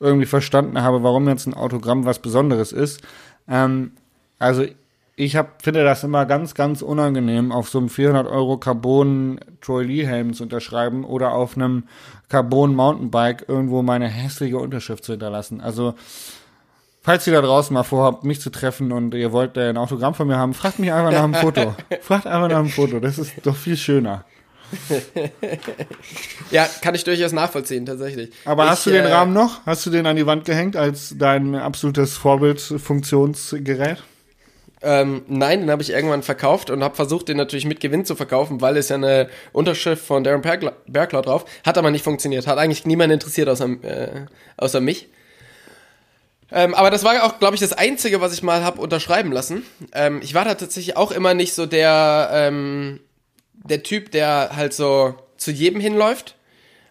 irgendwie 0.00 0.26
verstanden 0.26 0.82
habe, 0.82 1.04
warum 1.04 1.28
jetzt 1.28 1.46
ein 1.46 1.54
Autogramm 1.54 2.04
was 2.04 2.18
Besonderes 2.18 2.72
ist. 2.72 3.02
Ähm, 3.48 3.92
also 4.40 4.64
ich 5.16 5.36
hab, 5.36 5.62
finde 5.62 5.84
das 5.84 6.02
immer 6.02 6.26
ganz, 6.26 6.54
ganz 6.54 6.82
unangenehm, 6.82 7.52
auf 7.52 7.68
so 7.68 7.78
einem 7.78 7.88
400 7.88 8.26
Euro 8.26 8.58
Carbon 8.58 9.38
Troy 9.60 9.84
Lee 9.84 10.06
Helm 10.06 10.34
zu 10.34 10.42
unterschreiben 10.42 11.04
oder 11.04 11.32
auf 11.32 11.56
einem 11.56 11.84
Carbon 12.28 12.74
Mountainbike 12.74 13.48
irgendwo 13.48 13.82
meine 13.82 14.08
hässliche 14.08 14.58
Unterschrift 14.58 15.04
zu 15.04 15.12
hinterlassen. 15.12 15.60
Also 15.60 15.94
Falls 17.04 17.26
ihr 17.26 17.34
da 17.34 17.42
draußen 17.42 17.74
mal 17.74 17.82
vorhabt, 17.82 18.24
mich 18.24 18.40
zu 18.40 18.48
treffen 18.48 18.90
und 18.90 19.12
ihr 19.12 19.30
wollt 19.30 19.58
ein 19.58 19.76
Autogramm 19.76 20.14
von 20.14 20.26
mir 20.26 20.38
haben, 20.38 20.54
fragt 20.54 20.78
mich 20.78 20.90
einfach 20.90 21.12
nach 21.12 21.24
einem 21.24 21.34
Foto. 21.34 21.74
fragt 22.00 22.26
einfach 22.26 22.48
nach 22.48 22.60
einem 22.60 22.70
Foto. 22.70 22.98
Das 22.98 23.18
ist 23.18 23.34
doch 23.42 23.54
viel 23.54 23.76
schöner. 23.76 24.24
ja, 26.50 26.66
kann 26.80 26.94
ich 26.94 27.04
durchaus 27.04 27.32
nachvollziehen, 27.32 27.84
tatsächlich. 27.84 28.32
Aber 28.46 28.64
ich, 28.64 28.70
hast 28.70 28.86
du 28.86 28.90
den 28.90 29.04
äh, 29.04 29.12
Rahmen 29.12 29.34
noch? 29.34 29.66
Hast 29.66 29.84
du 29.84 29.90
den 29.90 30.06
an 30.06 30.16
die 30.16 30.24
Wand 30.24 30.46
gehängt 30.46 30.76
als 30.76 31.14
dein 31.18 31.54
absolutes 31.54 32.16
Vorbildfunktionsgerät? 32.16 34.02
Ähm, 34.84 35.22
nein, 35.28 35.60
den 35.60 35.70
habe 35.70 35.82
ich 35.82 35.90
irgendwann 35.90 36.22
verkauft 36.22 36.68
und 36.70 36.84
habe 36.84 36.94
versucht, 36.94 37.28
den 37.28 37.38
natürlich 37.38 37.64
mit 37.64 37.80
Gewinn 37.80 38.04
zu 38.04 38.14
verkaufen, 38.14 38.60
weil 38.60 38.76
es 38.76 38.90
ja 38.90 38.96
eine 38.96 39.28
Unterschrift 39.52 40.04
von 40.04 40.22
Darren 40.24 40.42
Bergler 40.42 41.22
drauf. 41.22 41.46
Hat 41.64 41.78
aber 41.78 41.90
nicht 41.90 42.04
funktioniert. 42.04 42.46
Hat 42.46 42.58
eigentlich 42.58 42.84
niemand 42.84 43.12
interessiert 43.12 43.48
außer, 43.48 43.66
äh, 43.82 44.26
außer 44.58 44.80
mich. 44.80 45.08
Ähm, 46.52 46.74
aber 46.74 46.90
das 46.90 47.02
war 47.02 47.24
auch, 47.24 47.38
glaube 47.38 47.54
ich, 47.54 47.60
das 47.60 47.72
Einzige, 47.72 48.20
was 48.20 48.34
ich 48.34 48.42
mal 48.42 48.62
habe 48.62 48.80
unterschreiben 48.80 49.32
lassen. 49.32 49.64
Ähm, 49.92 50.20
ich 50.22 50.34
war 50.34 50.44
da 50.44 50.54
tatsächlich 50.54 50.96
auch 50.96 51.10
immer 51.10 51.34
nicht 51.34 51.54
so 51.54 51.66
der, 51.66 52.28
ähm, 52.32 53.00
der 53.54 53.82
Typ, 53.82 54.12
der 54.12 54.50
halt 54.54 54.74
so 54.74 55.14
zu 55.36 55.50
jedem 55.50 55.80
hinläuft. 55.80 56.36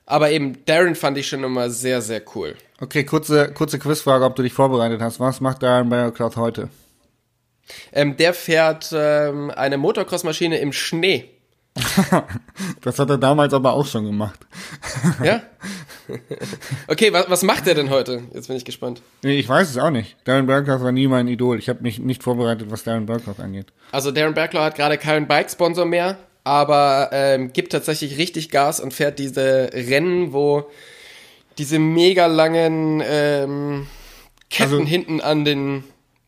Aber 0.05 0.31
eben 0.31 0.65
Darren 0.65 0.95
fand 0.95 1.17
ich 1.17 1.27
schon 1.27 1.43
immer 1.43 1.69
sehr, 1.69 2.01
sehr 2.01 2.21
cool. 2.35 2.55
Okay, 2.81 3.05
kurze, 3.05 3.53
kurze 3.53 3.79
Quizfrage, 3.79 4.25
ob 4.25 4.35
du 4.35 4.43
dich 4.43 4.51
vorbereitet 4.51 5.01
hast. 5.01 5.19
Was 5.19 5.39
macht 5.39 5.63
Darren 5.63 5.89
Bearcloth 5.89 6.35
heute? 6.35 6.69
Ähm, 7.91 8.17
der 8.17 8.34
fährt 8.34 8.93
ähm, 8.93 9.51
eine 9.51 9.77
Motocross-Maschine 9.77 10.58
im 10.58 10.74
Schnee. 10.74 11.29
das 12.82 13.00
hat 13.00 13.10
er 13.10 13.17
damals 13.17 13.53
aber 13.53 13.74
auch 13.74 13.86
schon 13.86 14.05
gemacht. 14.05 14.39
ja? 15.24 15.41
Okay, 16.88 17.12
was, 17.13 17.29
was 17.29 17.43
macht 17.43 17.67
er 17.67 17.75
denn 17.75 17.89
heute? 17.89 18.24
Jetzt 18.34 18.48
bin 18.48 18.58
ich 18.58 18.65
gespannt. 18.65 19.01
Nee, 19.24 19.39
ich 19.39 19.48
weiß 19.48 19.70
es 19.70 19.77
auch 19.77 19.89
nicht. 19.89 20.15
Darren 20.25 20.46
Bergloff 20.46 20.82
war 20.82 20.91
nie 20.91 21.08
mein 21.08 21.27
Idol. 21.27 21.58
Ich 21.58 21.70
habe 21.70 21.82
mich 21.82 22.00
nicht 22.00 22.22
vorbereitet, 22.22 22.70
was 22.70 22.84
Darren 22.84 23.05
Bergloff 23.05 23.39
angeht. 23.39 23.67
Also 23.91 24.12
Darren 24.12 24.34
Bergloff 24.34 24.63
hat 24.63 24.75
gerade 24.75 24.98
keinen 24.98 25.27
Bike-Sponsor 25.27 25.86
mehr, 25.86 26.17
aber 26.43 27.10
ähm, 27.12 27.53
gibt 27.53 27.72
tatsächlich 27.72 28.17
richtig 28.17 28.50
Gas 28.50 28.79
und 28.79 28.93
fährt 28.93 29.17
diese 29.17 29.70
Rennen, 29.74 30.34
wo 30.34 30.70
diese 31.58 31.79
mega 31.79 32.25
langen 32.25 33.01
ähm, 33.05 33.88
Ketten 34.50 34.74
also, 34.74 34.86
hinten 34.86 35.22
an 35.22 35.46
den 35.46 35.84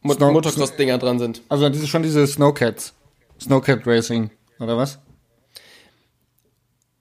Mo 0.06 0.32
Motocross-Dinger 0.32 0.98
dran 0.98 1.20
sind. 1.20 1.42
Also 1.50 1.68
diese, 1.70 1.88
schon 1.88 2.04
diese 2.04 2.26
Snowcats. 2.28 2.94
Snowcat 3.42 3.86
Racing, 3.86 4.30
oder 4.60 4.78
was? 4.78 5.00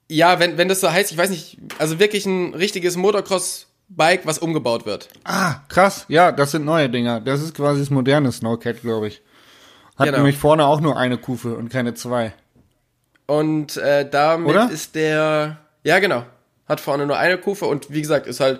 Ja, 0.09 0.39
wenn, 0.39 0.57
wenn 0.57 0.67
das 0.67 0.81
so 0.81 0.91
heißt, 0.91 1.11
ich 1.11 1.17
weiß 1.17 1.29
nicht, 1.29 1.57
also 1.79 1.99
wirklich 1.99 2.25
ein 2.25 2.53
richtiges 2.53 2.97
Motocross-Bike, 2.97 4.25
was 4.25 4.39
umgebaut 4.39 4.85
wird. 4.85 5.07
Ah, 5.23 5.61
krass. 5.69 6.05
Ja, 6.09 6.31
das 6.31 6.51
sind 6.51 6.65
neue 6.65 6.89
Dinger. 6.89 7.21
Das 7.21 7.41
ist 7.41 7.55
quasi 7.55 7.79
das 7.79 7.89
moderne 7.89 8.31
Snowcat, 8.31 8.81
glaube 8.81 9.07
ich. 9.07 9.21
Hat 9.97 10.07
genau. 10.07 10.17
nämlich 10.17 10.37
vorne 10.37 10.65
auch 10.65 10.81
nur 10.81 10.97
eine 10.97 11.17
Kufe 11.17 11.55
und 11.55 11.69
keine 11.69 11.93
zwei. 11.93 12.33
Und 13.27 13.77
äh, 13.77 14.07
damit 14.09 14.49
Oder? 14.49 14.69
ist 14.69 14.95
der, 14.95 15.57
ja 15.83 15.99
genau, 15.99 16.25
hat 16.67 16.79
vorne 16.81 17.05
nur 17.05 17.17
eine 17.17 17.37
Kufe 17.37 17.65
und 17.65 17.91
wie 17.91 18.01
gesagt, 18.01 18.27
ist 18.27 18.39
halt 18.39 18.59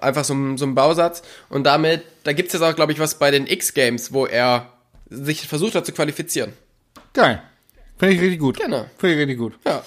einfach 0.00 0.24
so, 0.24 0.34
ein, 0.34 0.56
so 0.56 0.66
ein 0.66 0.74
Bausatz. 0.74 1.22
Und 1.48 1.64
damit, 1.64 2.04
da 2.24 2.32
gibt's 2.32 2.52
jetzt 2.52 2.62
auch, 2.62 2.74
glaube 2.74 2.92
ich, 2.92 2.98
was 2.98 3.18
bei 3.18 3.30
den 3.30 3.46
X-Games, 3.46 4.12
wo 4.12 4.26
er 4.26 4.72
sich 5.08 5.46
versucht 5.46 5.74
hat 5.74 5.86
zu 5.86 5.92
qualifizieren. 5.92 6.52
Geil. 7.12 7.42
Finde 7.98 8.14
ich 8.14 8.20
richtig 8.20 8.40
gut. 8.40 8.58
Genau. 8.58 8.86
Finde 8.98 9.14
ich 9.14 9.20
richtig 9.20 9.38
gut. 9.38 9.58
Ja. 9.64 9.82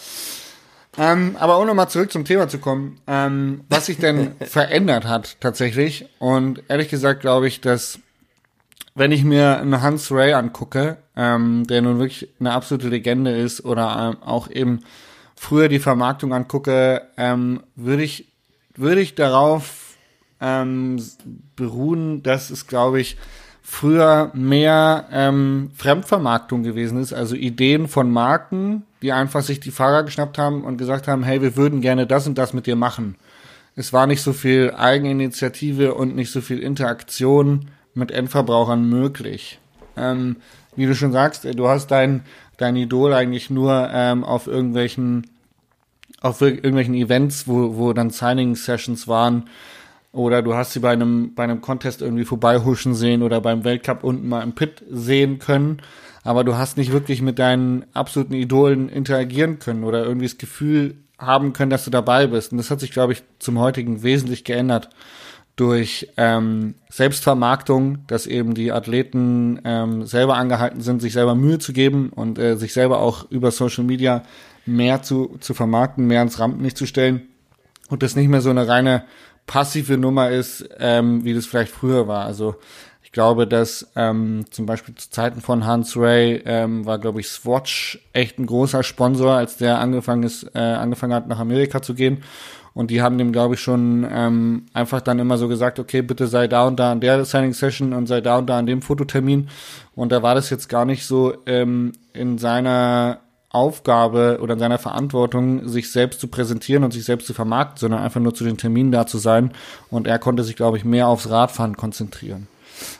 Ähm, 0.97 1.35
aber 1.39 1.59
um 1.59 1.67
nochmal 1.67 1.89
zurück 1.89 2.11
zum 2.11 2.25
Thema 2.25 2.47
zu 2.47 2.57
kommen, 2.57 2.99
ähm, 3.05 3.65
was 3.69 3.85
sich 3.85 3.97
denn 3.97 4.35
verändert 4.41 5.05
hat 5.05 5.39
tatsächlich. 5.39 6.09
Und 6.19 6.63
ehrlich 6.69 6.89
gesagt 6.89 7.21
glaube 7.21 7.47
ich, 7.47 7.61
dass 7.61 7.99
wenn 8.95 9.11
ich 9.11 9.23
mir 9.23 9.59
einen 9.59 9.81
Hans 9.83 10.11
Ray 10.11 10.33
angucke, 10.33 10.97
ähm, 11.15 11.67
der 11.67 11.83
nun 11.83 11.99
wirklich 11.99 12.29
eine 12.39 12.51
absolute 12.51 12.89
Legende 12.89 13.29
ist, 13.29 13.63
oder 13.63 14.15
ähm, 14.15 14.23
auch 14.23 14.49
eben 14.49 14.79
früher 15.35 15.69
die 15.69 15.77
Vermarktung 15.77 16.33
angucke, 16.33 17.03
ähm, 17.15 17.61
würde 17.75 18.01
ich, 18.01 18.33
würde 18.77 19.01
ich 19.01 19.15
darauf 19.15 19.95
ähm, 20.39 21.01
beruhen, 21.55 22.23
dass 22.23 22.49
es, 22.49 22.67
glaube 22.67 23.01
ich, 23.01 23.17
früher 23.61 24.31
mehr 24.33 25.07
ähm, 25.11 25.71
Fremdvermarktung 25.75 26.63
gewesen 26.63 27.01
ist, 27.01 27.11
also 27.11 27.35
Ideen 27.35 27.89
von 27.89 28.09
Marken, 28.09 28.83
die 29.01 29.11
einfach 29.11 29.41
sich 29.41 29.59
die 29.59 29.71
Fahrer 29.71 30.03
geschnappt 30.03 30.37
haben 30.37 30.63
und 30.63 30.77
gesagt 30.77 31.07
haben, 31.07 31.23
hey, 31.23 31.41
wir 31.41 31.57
würden 31.57 31.81
gerne 31.81 32.07
das 32.07 32.27
und 32.27 32.37
das 32.37 32.53
mit 32.53 32.65
dir 32.65 32.77
machen. 32.77 33.15
Es 33.75 33.91
war 33.91 34.07
nicht 34.07 34.21
so 34.21 34.31
viel 34.31 34.73
Eigeninitiative 34.75 35.93
und 35.93 36.15
nicht 36.15 36.31
so 36.31 36.41
viel 36.41 36.59
Interaktion 36.59 37.67
mit 37.93 38.11
Endverbrauchern 38.11 38.87
möglich. 38.87 39.59
Ähm, 39.97 40.37
wie 40.75 40.85
du 40.85 40.95
schon 40.95 41.11
sagst, 41.11 41.43
du 41.43 41.67
hast 41.67 41.87
dein, 41.87 42.23
dein 42.57 42.75
Idol 42.75 43.13
eigentlich 43.13 43.49
nur 43.49 43.89
ähm, 43.91 44.23
auf 44.23 44.47
irgendwelchen 44.47 45.27
auf 46.21 46.41
irgendwelchen 46.41 46.95
Events, 46.95 47.47
wo, 47.47 47.77
wo 47.77 47.93
dann 47.93 48.09
Signing-Sessions 48.09 49.07
waren, 49.07 49.49
oder 50.11 50.41
du 50.41 50.55
hast 50.55 50.73
sie 50.73 50.79
bei 50.79 50.91
einem, 50.91 51.35
bei 51.35 51.43
einem 51.43 51.61
Contest 51.61 52.01
irgendwie 52.01 52.25
vorbeihuschen 52.25 52.95
sehen 52.95 53.21
oder 53.21 53.39
beim 53.41 53.63
Weltcup 53.63 54.03
unten 54.03 54.27
mal 54.27 54.41
im 54.41 54.53
Pit 54.53 54.83
sehen 54.89 55.37
können 55.37 55.81
aber 56.27 56.43
du 56.43 56.57
hast 56.57 56.75
nicht 56.75 56.91
wirklich 56.91 57.21
mit 57.21 57.39
deinen 57.39 57.85
absoluten 57.93 58.33
Idolen 58.33 58.89
interagieren 58.89 59.59
können 59.59 59.85
oder 59.85 60.03
irgendwie 60.03 60.25
das 60.25 60.37
Gefühl 60.37 60.95
haben 61.17 61.53
können, 61.53 61.69
dass 61.69 61.85
du 61.85 61.89
dabei 61.89 62.27
bist. 62.27 62.51
Und 62.51 62.57
das 62.57 62.69
hat 62.69 62.81
sich, 62.81 62.91
glaube 62.91 63.13
ich, 63.13 63.23
zum 63.39 63.57
heutigen 63.59 64.03
wesentlich 64.03 64.43
geändert 64.43 64.89
durch 65.55 66.09
ähm, 66.17 66.75
Selbstvermarktung, 66.89 67.99
dass 68.07 68.27
eben 68.27 68.55
die 68.55 68.73
Athleten 68.73 69.61
ähm, 69.63 70.05
selber 70.05 70.35
angehalten 70.35 70.81
sind, 70.81 71.01
sich 71.01 71.13
selber 71.13 71.33
Mühe 71.33 71.59
zu 71.59 71.71
geben 71.71 72.09
und 72.09 72.37
äh, 72.39 72.57
sich 72.57 72.73
selber 72.73 72.99
auch 72.99 73.31
über 73.31 73.49
Social 73.51 73.85
Media 73.85 74.23
mehr 74.67 75.01
zu, 75.01 75.37
zu 75.39 75.53
vermarkten, 75.53 76.07
mehr 76.07 76.19
ans 76.19 76.39
Rampenlicht 76.39 76.77
zu 76.77 76.85
stellen 76.85 77.23
und 77.89 78.03
das 78.03 78.15
nicht 78.15 78.27
mehr 78.27 78.41
so 78.41 78.49
eine 78.49 78.67
reine 78.67 79.03
passive 79.45 79.97
Nummer 79.97 80.29
ist, 80.29 80.69
ähm, 80.77 81.23
wie 81.23 81.33
das 81.33 81.45
vielleicht 81.45 81.71
früher 81.71 82.07
war. 82.07 82.25
Also 82.25 82.55
ich 83.01 83.13
glaube, 83.13 83.47
dass 83.47 83.89
ähm, 83.95 84.45
zum 84.51 84.65
Beispiel 84.65 84.93
zu 84.95 85.09
Zeiten 85.09 85.39
von 85.39 85.65
Hans 85.65 85.95
Ray 85.95 86.41
ähm, 86.45 86.85
war, 86.85 86.99
glaube 86.99 87.21
ich, 87.21 87.29
Swatch 87.29 87.99
echt 88.11 88.37
ein 88.37 88.45
großer 88.45 88.83
Sponsor, 88.83 89.31
als 89.31 89.55
der 89.55 89.79
angefangen 89.79 90.23
ist, 90.23 90.43
äh, 90.53 90.59
angefangen 90.59 91.13
hat, 91.13 91.27
nach 91.27 91.39
Amerika 91.39 91.81
zu 91.81 91.93
gehen. 91.93 92.23
Und 92.73 92.91
die 92.91 93.01
haben 93.01 93.17
dem, 93.17 93.31
glaube 93.31 93.55
ich, 93.55 93.61
schon 93.61 94.05
ähm, 94.07 94.65
einfach 94.73 95.01
dann 95.01 95.17
immer 95.17 95.37
so 95.37 95.47
gesagt, 95.47 95.79
okay, 95.79 96.03
bitte 96.03 96.27
sei 96.27 96.47
da 96.47 96.67
und 96.67 96.79
da 96.79 96.91
an 96.91 96.99
der 96.99 97.25
Signing 97.25 97.53
Session 97.53 97.93
und 97.93 98.05
sei 98.07 98.21
da 98.21 98.37
und 98.37 98.47
da 98.47 98.59
an 98.59 98.67
dem 98.67 98.83
Fototermin. 98.83 99.49
Und 99.95 100.11
da 100.11 100.21
war 100.21 100.35
das 100.35 100.51
jetzt 100.51 100.67
gar 100.67 100.85
nicht 100.85 101.05
so 101.05 101.33
ähm, 101.47 101.93
in 102.13 102.37
seiner 102.37 103.21
Aufgabe 103.57 104.39
oder 104.41 104.53
in 104.53 104.59
seiner 104.59 104.77
Verantwortung, 104.77 105.67
sich 105.67 105.91
selbst 105.91 106.21
zu 106.21 106.27
präsentieren 106.27 106.83
und 106.83 106.91
sich 106.91 107.03
selbst 107.03 107.27
zu 107.27 107.33
vermarkten, 107.33 107.79
sondern 107.79 108.01
einfach 108.01 108.21
nur 108.21 108.33
zu 108.33 108.43
den 108.43 108.57
Terminen 108.57 108.91
da 108.91 109.05
zu 109.05 109.17
sein. 109.17 109.51
Und 109.89 110.07
er 110.07 110.19
konnte 110.19 110.43
sich, 110.43 110.55
glaube 110.55 110.77
ich, 110.77 110.85
mehr 110.85 111.07
aufs 111.07 111.29
Radfahren 111.29 111.75
konzentrieren. 111.75 112.47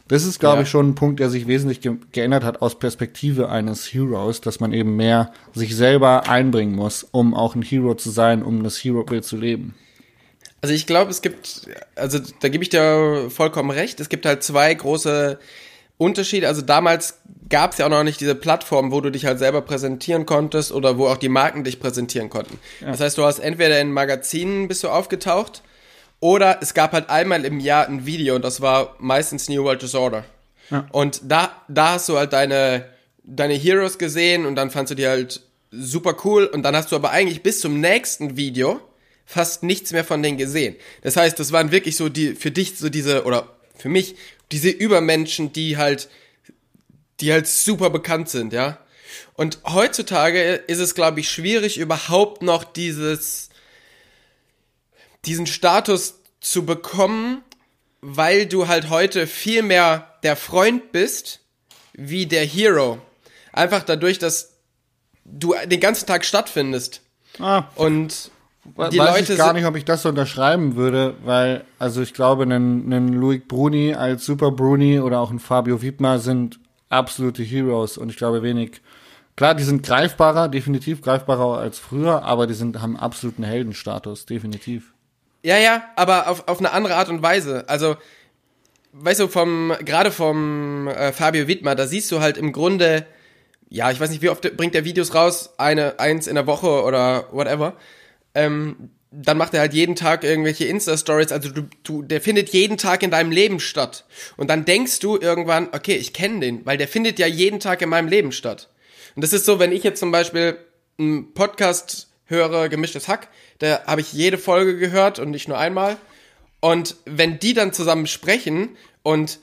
Das 0.08 0.26
ist, 0.26 0.40
glaube 0.40 0.58
ja. 0.58 0.64
ich, 0.64 0.70
schon 0.70 0.90
ein 0.90 0.96
Punkt, 0.96 1.20
der 1.20 1.30
sich 1.30 1.48
wesentlich 1.48 1.82
ge 1.82 1.98
geändert 2.12 2.44
hat 2.44 2.62
aus 2.62 2.80
Perspektive 2.80 3.50
eines 3.50 3.86
Heroes, 3.94 4.42
dass 4.42 4.60
man 4.60 4.74
eben 4.74 4.96
mehr 4.96 5.32
sich 5.54 5.76
selber 5.76 6.28
einbringen 6.30 6.76
muss, 6.76 7.08
um 7.12 7.34
auch 7.34 7.56
ein 7.56 7.62
Hero 7.62 7.96
zu 7.96 8.10
sein, 8.10 8.44
um 8.44 8.64
das 8.64 8.78
Hero-Bild 8.84 9.24
zu 9.24 9.38
leben. 9.38 9.76
Also 10.62 10.74
ich 10.74 10.88
glaube, 10.88 11.12
es 11.12 11.22
gibt, 11.22 11.68
also 11.96 12.20
da 12.40 12.50
gebe 12.50 12.64
ich 12.64 12.70
dir 12.70 13.30
vollkommen 13.30 13.70
recht, 13.70 14.00
es 14.00 14.10
gibt 14.10 14.26
halt 14.26 14.44
zwei 14.44 14.74
große 14.74 15.38
Unterschiede. 15.98 16.48
Also 16.48 16.62
damals 16.62 17.20
gab 17.50 17.72
es 17.72 17.80
ja 17.80 17.86
auch 17.86 17.90
noch 17.90 18.04
nicht 18.04 18.20
diese 18.20 18.36
Plattform, 18.36 18.92
wo 18.92 19.02
du 19.02 19.10
dich 19.10 19.26
halt 19.26 19.40
selber 19.40 19.62
präsentieren 19.62 20.26
konntest 20.26 20.72
oder 20.72 20.98
wo 20.98 21.08
auch 21.08 21.18
die 21.18 21.30
Marken 21.30 21.64
dich 21.64 21.80
präsentieren 21.80 22.30
konnten. 22.30 22.60
Ja. 22.82 22.92
Das 22.92 23.00
heißt, 23.00 23.18
du 23.18 23.24
hast 23.24 23.40
entweder 23.40 23.80
in 23.80 23.92
Magazinen 23.92 24.68
bist 24.68 24.84
du 24.84 24.90
aufgetaucht 24.90 25.64
oder 26.20 26.60
es 26.62 26.74
gab 26.74 26.94
halt 26.94 27.10
einmal 27.10 27.46
im 27.46 27.60
Jahr 27.60 27.88
ein 27.88 28.06
Video 28.06 28.36
und 28.36 28.44
das 28.44 28.62
war 28.62 28.96
meistens 29.00 29.50
New 29.50 29.64
World 29.64 29.82
Disorder. 29.82 30.26
Ja. 30.70 30.88
Und 30.92 31.22
da, 31.24 31.52
da 31.68 31.94
hast 31.94 32.10
du 32.10 32.18
halt 32.18 32.34
deine, 32.34 32.86
deine 33.24 33.54
Heroes 33.54 33.98
gesehen 33.98 34.46
und 34.46 34.56
dann 34.56 34.70
fandst 34.70 34.92
du 34.92 34.96
die 34.96 35.08
halt 35.08 35.42
super 35.72 36.16
cool 36.24 36.46
und 36.46 36.64
dann 36.64 36.76
hast 36.76 36.92
du 36.92 36.96
aber 36.96 37.12
eigentlich 37.12 37.44
bis 37.44 37.60
zum 37.60 37.80
nächsten 37.80 38.38
Video 38.38 38.80
fast 39.26 39.64
nichts 39.64 39.92
mehr 39.92 40.04
von 40.04 40.24
denen 40.24 40.38
gesehen. 40.38 40.76
Das 41.02 41.18
heißt, 41.18 41.40
das 41.40 41.52
waren 41.52 41.72
wirklich 41.72 41.98
so 41.98 42.08
die, 42.10 42.36
für 42.36 42.52
dich 42.52 42.78
so 42.78 42.90
diese, 42.90 43.26
oder 43.26 43.50
für 43.78 43.90
mich, 43.90 44.16
diese 44.52 44.70
Übermenschen, 44.70 45.54
die 45.54 45.78
halt, 45.78 46.10
die 47.20 47.32
halt 47.32 47.48
super 47.48 47.90
bekannt 47.90 48.30
sind, 48.30 48.54
ja. 48.54 48.80
Und 49.34 49.60
heutzutage 49.66 50.54
ist 50.54 50.80
es, 50.80 50.96
glaube 50.96 51.20
ich, 51.20 51.30
schwierig, 51.30 51.78
überhaupt 51.78 52.42
noch 52.42 52.64
dieses, 52.64 53.50
diesen 55.26 55.48
Status 55.48 56.16
zu 56.40 56.66
bekommen, 56.66 57.44
weil 58.02 58.46
du 58.46 58.68
halt 58.68 58.90
heute 58.90 59.28
viel 59.28 59.64
mehr 59.64 60.18
der 60.24 60.36
Freund 60.36 60.92
bist, 60.92 61.42
wie 61.94 62.26
der 62.26 62.46
Hero. 62.46 63.00
Einfach 63.54 63.84
dadurch, 63.84 64.20
dass 64.20 64.54
du 65.26 65.56
den 65.66 65.80
ganzen 65.80 66.08
Tag 66.08 66.26
stattfindest. 66.26 67.02
Ah. 67.40 67.66
Und 67.76 68.32
die 68.92 69.00
Weiß 69.00 69.20
Leute 69.20 69.34
ich 69.34 69.38
gar 69.40 69.54
nicht, 69.54 69.66
ob 69.66 69.76
ich 69.76 69.86
das 69.86 70.02
so 70.02 70.10
unterschreiben 70.10 70.76
würde, 70.76 71.16
weil, 71.24 71.64
also 71.80 72.02
ich 72.02 72.14
glaube, 72.14 72.44
ein, 72.44 72.92
ein 72.92 73.14
Luik 73.14 73.48
Bruni 73.48 73.94
als 73.94 74.26
Super 74.26 74.52
Bruni 74.52 75.00
oder 75.00 75.20
auch 75.20 75.32
ein 75.32 75.40
Fabio 75.40 75.82
Wiedmer 75.82 76.20
sind 76.20 76.60
absolute 76.90 77.44
Heroes 77.44 77.98
und 77.98 78.10
ich 78.10 78.18
glaube 78.18 78.44
wenig. 78.44 78.82
Klar, 79.36 79.56
die 79.56 79.64
sind 79.64 79.84
greifbarer, 79.84 80.48
definitiv 80.50 81.02
greifbarer 81.02 81.60
als 81.60 81.78
früher, 81.78 82.24
aber 82.24 82.48
die 82.48 82.56
sind, 82.56 82.82
haben 82.82 82.98
absoluten 82.98 83.44
Heldenstatus, 83.44 84.26
definitiv. 84.26 84.94
Ja, 85.44 85.58
ja, 85.58 85.84
aber 85.96 86.28
auf, 86.28 86.48
auf 86.48 86.60
eine 86.60 86.72
andere 86.72 86.96
Art 86.96 87.10
und 87.10 87.22
Weise. 87.22 87.66
Also, 87.68 87.98
weißt 88.94 89.20
du, 89.20 89.28
vom, 89.28 89.74
gerade 89.86 90.12
vom 90.12 90.88
äh, 90.88 91.12
Fabio 91.14 91.48
Wittmer, 91.48 91.76
da 91.76 91.86
siehst 91.86 92.12
du 92.12 92.20
halt 92.20 92.38
im 92.38 92.52
Grunde, 92.52 93.06
ja, 93.70 93.92
ich 93.92 94.00
weiß 94.00 94.10
nicht, 94.10 94.22
wie 94.22 94.30
oft 94.30 94.58
bringt 94.58 94.74
der 94.74 94.86
Videos 94.86 95.14
raus, 95.14 95.54
eine, 95.58 96.00
eins 96.00 96.26
in 96.26 96.36
der 96.36 96.48
Woche 96.48 96.84
oder 96.84 97.26
whatever. 97.32 97.74
Ähm, 98.38 98.92
dann 99.10 99.38
macht 99.38 99.54
er 99.54 99.62
halt 99.62 99.74
jeden 99.74 99.96
Tag 99.96 100.24
irgendwelche 100.24 100.66
Insta-Stories, 100.66 101.32
also 101.32 101.50
du, 101.50 101.64
du, 101.84 102.04
der 102.04 102.22
findet 102.22 102.50
jeden 102.50 102.78
Tag 102.78 103.02
in 103.04 103.10
deinem 103.10 103.32
Leben 103.32 103.60
statt. 103.60 104.06
Und 104.36 104.50
dann 104.50 104.66
denkst 104.66 105.00
du 105.00 105.18
irgendwann, 105.18 105.70
okay, 105.72 105.96
ich 105.96 106.14
kenne 106.14 106.42
den, 106.42 106.66
weil 106.66 106.78
der 106.78 106.88
findet 106.88 107.18
ja 107.18 107.26
jeden 107.26 107.60
Tag 107.60 107.82
in 107.82 107.90
meinem 107.90 108.10
Leben 108.10 108.32
statt. 108.32 108.70
Und 109.16 109.24
das 109.24 109.34
ist 109.34 109.46
so, 109.46 109.60
wenn 109.60 109.72
ich 109.72 109.84
jetzt 109.84 110.00
zum 110.00 110.12
Beispiel 110.12 110.58
einen 111.00 111.34
Podcast 111.34 112.10
höre, 112.26 112.70
gemischtes 112.70 113.08
Hack, 113.08 113.30
da 113.60 113.86
habe 113.86 114.02
ich 114.02 114.14
jede 114.14 114.38
Folge 114.38 114.78
gehört 114.78 115.18
und 115.18 115.32
nicht 115.32 115.48
nur 115.48 115.58
einmal. 115.58 115.98
Und 116.60 116.96
wenn 117.06 117.40
die 117.40 117.54
dann 117.54 117.74
zusammen 117.74 118.08
sprechen 118.08 118.78
und 119.02 119.40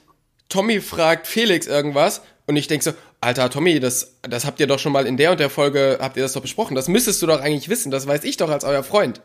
Tommy 0.48 0.80
fragt 0.80 1.26
Felix 1.26 1.66
irgendwas 1.66 2.22
und 2.46 2.56
ich 2.56 2.68
denke 2.68 2.84
so, 2.84 2.92
Alter 3.24 3.48
Tommy, 3.48 3.80
das, 3.80 4.16
das 4.22 4.44
habt 4.44 4.60
ihr 4.60 4.66
doch 4.66 4.78
schon 4.78 4.92
mal 4.92 5.06
in 5.06 5.16
der 5.16 5.30
und 5.30 5.40
der 5.40 5.48
Folge, 5.48 5.98
habt 6.00 6.16
ihr 6.16 6.22
das 6.22 6.34
doch 6.34 6.42
besprochen. 6.42 6.74
Das 6.74 6.88
müsstest 6.88 7.22
du 7.22 7.26
doch 7.26 7.40
eigentlich 7.40 7.70
wissen, 7.70 7.90
das 7.90 8.06
weiß 8.06 8.22
ich 8.24 8.36
doch 8.36 8.50
als 8.50 8.64
euer 8.64 8.82
Freund. 8.82 9.22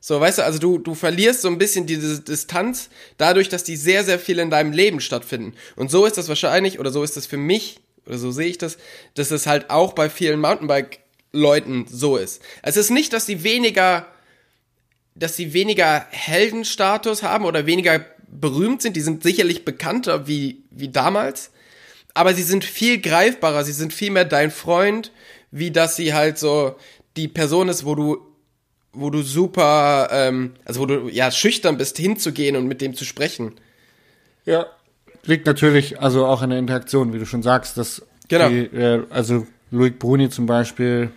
So, 0.00 0.20
weißt 0.20 0.38
du, 0.38 0.44
also 0.44 0.60
du, 0.60 0.78
du 0.78 0.94
verlierst 0.94 1.42
so 1.42 1.48
ein 1.48 1.58
bisschen 1.58 1.86
diese 1.86 2.20
Distanz 2.20 2.88
dadurch, 3.18 3.48
dass 3.48 3.64
die 3.64 3.76
sehr, 3.76 4.04
sehr 4.04 4.20
viel 4.20 4.38
in 4.38 4.50
deinem 4.50 4.72
Leben 4.72 5.00
stattfinden. 5.00 5.54
Und 5.74 5.90
so 5.90 6.06
ist 6.06 6.16
das 6.16 6.28
wahrscheinlich, 6.28 6.78
oder 6.78 6.92
so 6.92 7.02
ist 7.02 7.16
das 7.16 7.26
für 7.26 7.36
mich, 7.36 7.80
oder 8.06 8.18
so 8.18 8.30
sehe 8.30 8.46
ich 8.46 8.58
das, 8.58 8.78
dass 9.14 9.32
es 9.32 9.48
halt 9.48 9.70
auch 9.70 9.94
bei 9.94 10.08
vielen 10.08 10.38
Mountainbike-Leuten 10.38 11.86
so 11.90 12.16
ist. 12.16 12.40
Es 12.62 12.76
ist 12.76 12.90
nicht, 12.90 13.12
dass 13.12 13.26
sie 13.26 13.42
weniger, 13.42 14.06
dass 15.16 15.34
sie 15.34 15.52
weniger 15.52 16.06
Heldenstatus 16.10 17.24
haben 17.24 17.44
oder 17.44 17.66
weniger 17.66 18.04
berühmt 18.28 18.82
sind. 18.82 18.94
Die 18.94 19.00
sind 19.00 19.24
sicherlich 19.24 19.64
bekannter 19.64 20.28
wie, 20.28 20.62
wie 20.70 20.90
damals. 20.90 21.50
Aber 22.16 22.34
sie 22.34 22.42
sind 22.42 22.64
viel 22.64 23.00
greifbarer. 23.00 23.62
Sie 23.64 23.72
sind 23.72 23.92
viel 23.92 24.10
mehr 24.10 24.24
dein 24.24 24.50
Freund, 24.50 25.12
wie 25.50 25.70
dass 25.70 25.96
sie 25.96 26.14
halt 26.14 26.38
so 26.38 26.76
die 27.16 27.28
Person 27.28 27.68
ist, 27.68 27.84
wo 27.84 27.94
du 27.94 28.18
wo 28.98 29.10
du 29.10 29.20
super, 29.20 30.08
ähm, 30.10 30.54
also 30.64 30.80
wo 30.80 30.86
du 30.86 31.08
ja 31.10 31.30
schüchtern 31.30 31.76
bist, 31.76 31.98
hinzugehen 31.98 32.56
und 32.56 32.66
mit 32.66 32.80
dem 32.80 32.94
zu 32.94 33.04
sprechen. 33.04 33.52
Ja. 34.46 34.66
Liegt 35.24 35.46
natürlich 35.46 36.00
also 36.00 36.24
auch 36.24 36.42
in 36.42 36.50
der 36.50 36.58
Interaktion, 36.58 37.12
wie 37.12 37.18
du 37.18 37.26
schon 37.26 37.42
sagst, 37.42 37.76
dass 37.76 38.02
genau. 38.28 38.48
Die, 38.48 38.64
äh, 38.74 39.04
also 39.10 39.46
Luik 39.70 39.98
Bruni 39.98 40.30
zum 40.30 40.46
Beispiel 40.46 41.10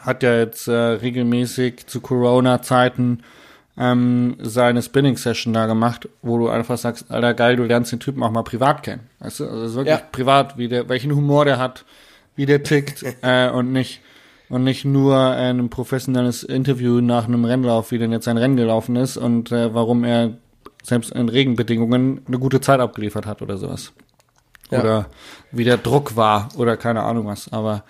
hat 0.00 0.22
ja 0.22 0.36
jetzt 0.38 0.66
äh, 0.66 0.72
regelmäßig 0.72 1.86
zu 1.86 2.00
Corona-Zeiten 2.00 3.22
ähm, 3.78 4.36
seine 4.40 4.82
Spinning-Session 4.82 5.52
da 5.52 5.66
gemacht, 5.66 6.08
wo 6.22 6.38
du 6.38 6.48
einfach 6.48 6.78
sagst, 6.78 7.10
Alter, 7.10 7.34
geil, 7.34 7.56
du 7.56 7.64
lernst 7.64 7.92
den 7.92 8.00
Typen 8.00 8.22
auch 8.22 8.30
mal 8.30 8.42
privat 8.42 8.82
kennen. 8.82 9.08
Weißt 9.20 9.40
du, 9.40 9.48
also 9.48 9.76
wirklich 9.76 9.98
ja. 9.98 10.02
privat, 10.10 10.58
wie 10.58 10.68
der, 10.68 10.88
welchen 10.88 11.14
Humor 11.14 11.44
der 11.44 11.58
hat, 11.58 11.84
wie 12.34 12.46
der 12.46 12.62
tickt 12.62 13.04
äh, 13.22 13.50
und 13.50 13.72
nicht 13.72 14.00
und 14.48 14.64
nicht 14.64 14.86
nur 14.86 15.18
ein 15.18 15.68
professionelles 15.68 16.42
Interview 16.42 17.02
nach 17.02 17.26
einem 17.26 17.44
Rennlauf, 17.44 17.90
wie 17.90 17.98
denn 17.98 18.12
jetzt 18.12 18.24
sein 18.24 18.38
Rennen 18.38 18.56
gelaufen 18.56 18.96
ist 18.96 19.18
und 19.18 19.52
äh, 19.52 19.74
warum 19.74 20.04
er 20.04 20.38
selbst 20.82 21.10
in 21.12 21.28
Regenbedingungen 21.28 22.22
eine 22.26 22.38
gute 22.38 22.60
Zeit 22.60 22.80
abgeliefert 22.80 23.26
hat 23.26 23.42
oder 23.42 23.58
sowas. 23.58 23.92
Ja. 24.70 24.80
Oder 24.80 25.06
wie 25.52 25.64
der 25.64 25.76
Druck 25.76 26.16
war 26.16 26.48
oder 26.56 26.76
keine 26.78 27.02
Ahnung 27.02 27.26
was. 27.26 27.52
Aber 27.52 27.84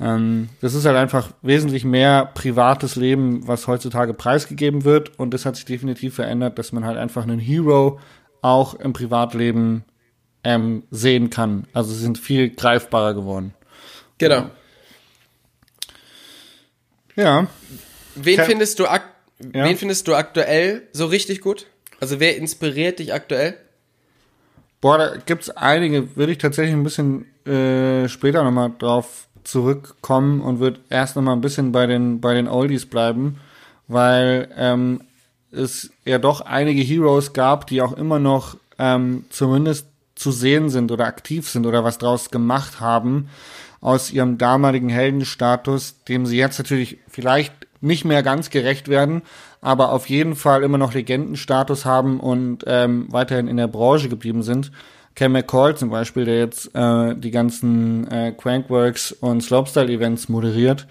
ähm, 0.00 0.48
das 0.60 0.74
ist 0.74 0.86
halt 0.86 0.96
einfach 0.96 1.30
wesentlich 1.42 1.84
mehr 1.84 2.30
privates 2.34 2.96
Leben, 2.96 3.46
was 3.46 3.66
heutzutage 3.66 4.14
preisgegeben 4.14 4.84
wird 4.84 5.18
und 5.18 5.34
das 5.34 5.44
hat 5.44 5.56
sich 5.56 5.66
definitiv 5.66 6.14
verändert, 6.14 6.58
dass 6.58 6.72
man 6.72 6.84
halt 6.84 6.96
einfach 6.96 7.22
einen 7.22 7.38
Hero 7.38 8.00
auch 8.40 8.74
im 8.74 8.92
Privatleben 8.92 9.84
ähm, 10.42 10.84
sehen 10.90 11.28
kann. 11.28 11.66
Also 11.74 11.92
sie 11.92 12.00
sind 12.00 12.18
viel 12.18 12.50
greifbarer 12.50 13.14
geworden. 13.14 13.54
Genau. 14.18 14.50
Ja. 17.16 17.46
Wen 18.14 18.36
Ke 18.36 18.44
findest 18.44 18.78
du 18.78 18.86
ak 18.86 19.02
ja. 19.54 19.64
wen 19.64 19.76
findest 19.76 20.08
du 20.08 20.14
aktuell 20.14 20.88
so 20.92 21.06
richtig 21.06 21.40
gut? 21.40 21.66
Also 22.00 22.20
wer 22.20 22.36
inspiriert 22.36 22.98
dich 22.98 23.12
aktuell? 23.12 23.56
Boah, 24.80 24.96
da 24.96 25.16
gibt's 25.16 25.50
einige, 25.50 26.16
würde 26.16 26.32
ich 26.32 26.38
tatsächlich 26.38 26.74
ein 26.74 26.84
bisschen 26.84 27.26
äh, 27.46 28.08
später 28.08 28.42
nochmal 28.42 28.72
drauf 28.78 29.28
zurückkommen 29.44 30.40
und 30.40 30.60
würde 30.60 30.80
erst 30.90 31.16
nochmal 31.16 31.34
ein 31.34 31.40
bisschen 31.40 31.72
bei 31.72 31.86
den, 31.86 32.20
bei 32.20 32.34
den 32.34 32.48
Oldies 32.48 32.86
bleiben, 32.86 33.38
weil 33.88 34.48
ähm, 34.56 35.02
es 35.52 35.90
ja 36.04 36.18
doch 36.18 36.40
einige 36.42 36.82
Heroes 36.82 37.32
gab, 37.32 37.66
die 37.66 37.82
auch 37.82 37.92
immer 37.92 38.18
noch 38.18 38.56
ähm, 38.78 39.24
zumindest 39.30 39.86
zu 40.14 40.32
sehen 40.32 40.68
sind 40.68 40.92
oder 40.92 41.06
aktiv 41.06 41.48
sind 41.48 41.66
oder 41.66 41.82
was 41.82 41.98
draus 41.98 42.30
gemacht 42.30 42.80
haben 42.80 43.28
aus 43.80 44.10
ihrem 44.10 44.36
damaligen 44.38 44.90
Heldenstatus, 44.90 46.04
dem 46.04 46.26
sie 46.26 46.36
jetzt 46.36 46.58
natürlich 46.58 46.98
vielleicht 47.08 47.54
nicht 47.80 48.04
mehr 48.04 48.22
ganz 48.22 48.50
gerecht 48.50 48.88
werden, 48.88 49.22
aber 49.62 49.92
auf 49.92 50.08
jeden 50.08 50.36
Fall 50.36 50.62
immer 50.62 50.78
noch 50.78 50.92
Legendenstatus 50.92 51.84
haben 51.86 52.20
und 52.20 52.64
ähm, 52.66 53.06
weiterhin 53.10 53.48
in 53.48 53.56
der 53.56 53.68
Branche 53.68 54.08
geblieben 54.08 54.42
sind. 54.42 54.70
Cam 55.14 55.32
McCall 55.32 55.76
zum 55.76 55.90
Beispiel, 55.90 56.24
der 56.24 56.38
jetzt 56.38 56.74
äh, 56.74 57.14
die 57.14 57.30
ganzen 57.30 58.10
äh, 58.10 58.32
Crankworks 58.32 59.12
und 59.12 59.42
Slopestyle-Events 59.42 60.28
moderiert, 60.28 60.86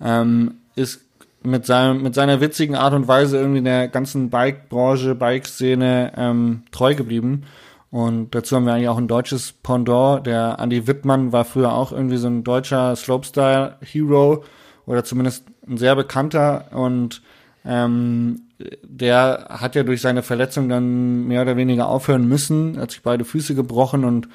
ähm, 0.00 0.56
ist 0.74 1.00
mit, 1.42 1.66
seinem, 1.66 2.02
mit 2.02 2.14
seiner 2.14 2.40
witzigen 2.40 2.74
Art 2.74 2.94
und 2.94 3.08
Weise 3.08 3.38
irgendwie 3.38 3.58
in 3.58 3.64
der 3.64 3.88
ganzen 3.88 4.30
Bike-Branche, 4.30 5.14
Bike-Szene 5.14 6.12
ähm, 6.16 6.62
treu 6.70 6.94
geblieben 6.94 7.44
und 7.92 8.34
dazu 8.34 8.56
haben 8.56 8.64
wir 8.64 8.72
eigentlich 8.72 8.88
auch 8.88 8.96
ein 8.96 9.06
deutsches 9.06 9.52
Pendant. 9.52 10.26
Der 10.26 10.56
Andy 10.58 10.86
Wittmann 10.86 11.30
war 11.30 11.44
früher 11.44 11.74
auch 11.74 11.92
irgendwie 11.92 12.16
so 12.16 12.26
ein 12.26 12.42
deutscher 12.42 12.96
Slopestyle-Hero 12.96 14.44
oder 14.86 15.04
zumindest 15.04 15.44
ein 15.68 15.76
sehr 15.76 15.94
bekannter. 15.94 16.68
Und 16.72 17.20
ähm, 17.66 18.44
der 18.82 19.46
hat 19.48 19.74
ja 19.74 19.82
durch 19.82 20.00
seine 20.00 20.22
Verletzung 20.22 20.68
dann 20.68 21.26
mehr 21.26 21.42
oder 21.42 21.56
weniger 21.56 21.88
aufhören 21.88 22.28
müssen, 22.28 22.78
hat 22.78 22.90
sich 22.90 23.02
beide 23.02 23.24
Füße 23.24 23.54
gebrochen 23.54 24.04
und 24.04 24.28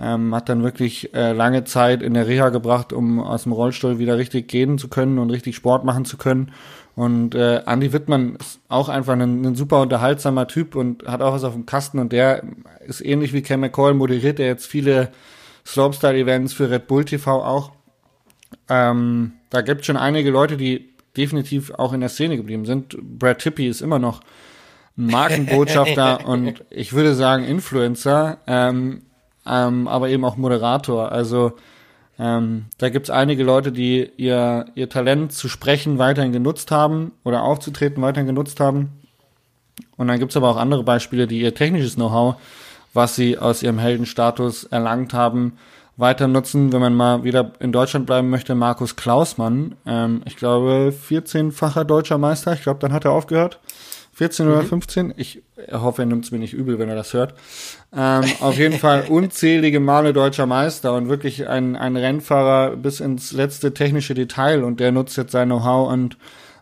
ähm, 0.00 0.34
hat 0.34 0.48
dann 0.48 0.62
wirklich 0.62 1.12
äh, 1.14 1.32
lange 1.32 1.64
Zeit 1.64 2.02
in 2.02 2.14
der 2.14 2.26
Reha 2.26 2.50
gebracht, 2.50 2.92
um 2.92 3.20
aus 3.20 3.42
dem 3.42 3.52
Rollstuhl 3.52 3.98
wieder 3.98 4.16
richtig 4.16 4.48
gehen 4.48 4.78
zu 4.78 4.88
können 4.88 5.18
und 5.18 5.30
richtig 5.30 5.56
Sport 5.56 5.84
machen 5.84 6.04
zu 6.04 6.16
können. 6.16 6.52
Und 6.94 7.34
äh, 7.34 7.62
Andy 7.66 7.92
Wittmann 7.92 8.36
ist 8.36 8.60
auch 8.68 8.88
einfach 8.88 9.12
ein, 9.12 9.44
ein, 9.44 9.54
super 9.54 9.82
unterhaltsamer 9.82 10.48
Typ 10.48 10.74
und 10.74 11.06
hat 11.06 11.22
auch 11.22 11.32
was 11.32 11.44
auf 11.44 11.52
dem 11.52 11.66
Kasten 11.66 11.98
und 11.98 12.12
der 12.12 12.42
ist 12.86 13.04
ähnlich 13.04 13.32
wie 13.32 13.42
Cam 13.42 13.60
McCall, 13.60 13.94
moderiert 13.94 14.40
er 14.40 14.46
jetzt 14.46 14.66
viele 14.66 15.10
Slopestyle-Events 15.64 16.52
für 16.52 16.70
Red 16.70 16.86
Bull 16.86 17.04
TV 17.04 17.44
auch. 17.44 17.72
Ähm, 18.68 19.32
da 19.50 19.60
gibt 19.60 19.82
es 19.82 19.86
schon 19.86 19.96
einige 19.96 20.30
Leute, 20.30 20.56
die 20.56 20.90
definitiv 21.18 21.72
auch 21.72 21.92
in 21.92 22.00
der 22.00 22.08
Szene 22.08 22.36
geblieben 22.36 22.64
sind. 22.64 22.96
Brad 23.18 23.40
Tippy 23.40 23.68
ist 23.68 23.82
immer 23.82 23.98
noch 23.98 24.20
ein 24.96 25.06
Markenbotschafter 25.06 26.24
und 26.26 26.64
ich 26.70 26.92
würde 26.92 27.14
sagen 27.14 27.44
Influencer, 27.44 28.38
ähm, 28.46 29.02
ähm, 29.46 29.88
aber 29.88 30.08
eben 30.08 30.24
auch 30.24 30.36
Moderator. 30.36 31.12
Also 31.12 31.52
ähm, 32.18 32.66
da 32.78 32.88
gibt 32.88 33.06
es 33.06 33.10
einige 33.10 33.44
Leute, 33.44 33.72
die 33.72 34.10
ihr, 34.16 34.66
ihr 34.74 34.88
Talent 34.88 35.32
zu 35.32 35.48
sprechen 35.48 35.98
weiterhin 35.98 36.32
genutzt 36.32 36.70
haben 36.70 37.12
oder 37.24 37.42
aufzutreten 37.42 38.02
weiterhin 38.02 38.26
genutzt 38.26 38.60
haben. 38.60 38.90
Und 39.96 40.08
dann 40.08 40.18
gibt 40.18 40.32
es 40.32 40.36
aber 40.36 40.48
auch 40.48 40.56
andere 40.56 40.82
Beispiele, 40.82 41.26
die 41.26 41.40
ihr 41.40 41.54
technisches 41.54 41.94
Know-how, 41.94 42.36
was 42.94 43.14
sie 43.14 43.38
aus 43.38 43.62
ihrem 43.62 43.78
Heldenstatus 43.78 44.64
erlangt 44.64 45.14
haben, 45.14 45.58
weiter 45.98 46.28
nutzen. 46.28 46.72
Wenn 46.72 46.80
man 46.80 46.94
mal 46.94 47.24
wieder 47.24 47.52
in 47.60 47.72
Deutschland 47.72 48.06
bleiben 48.06 48.30
möchte, 48.30 48.54
Markus 48.54 48.96
Klausmann, 48.96 49.74
ähm, 49.84 50.22
ich 50.24 50.36
glaube 50.36 50.94
14-facher 51.10 51.84
deutscher 51.84 52.16
Meister, 52.16 52.54
ich 52.54 52.62
glaube, 52.62 52.80
dann 52.80 52.92
hat 52.92 53.04
er 53.04 53.12
aufgehört. 53.12 53.60
14 54.14 54.46
mhm. 54.46 54.52
oder 54.52 54.62
15. 54.62 55.14
Ich 55.16 55.42
hoffe, 55.70 56.02
er 56.02 56.06
nimmt 56.06 56.24
es 56.24 56.30
mir 56.30 56.38
nicht 56.38 56.54
übel, 56.54 56.78
wenn 56.78 56.88
er 56.88 56.96
das 56.96 57.12
hört. 57.12 57.34
Ähm, 57.94 58.24
auf 58.40 58.56
jeden 58.56 58.78
Fall 58.78 59.04
unzählige 59.08 59.80
Male 59.80 60.12
deutscher 60.12 60.46
Meister 60.46 60.94
und 60.94 61.08
wirklich 61.08 61.48
ein, 61.48 61.76
ein 61.76 61.96
Rennfahrer 61.96 62.76
bis 62.76 63.00
ins 63.00 63.32
letzte 63.32 63.74
technische 63.74 64.14
Detail 64.14 64.64
und 64.64 64.80
der 64.80 64.92
nutzt 64.92 65.16
jetzt 65.16 65.32
sein 65.32 65.48
Know-how 65.48 65.92
und 65.92 66.16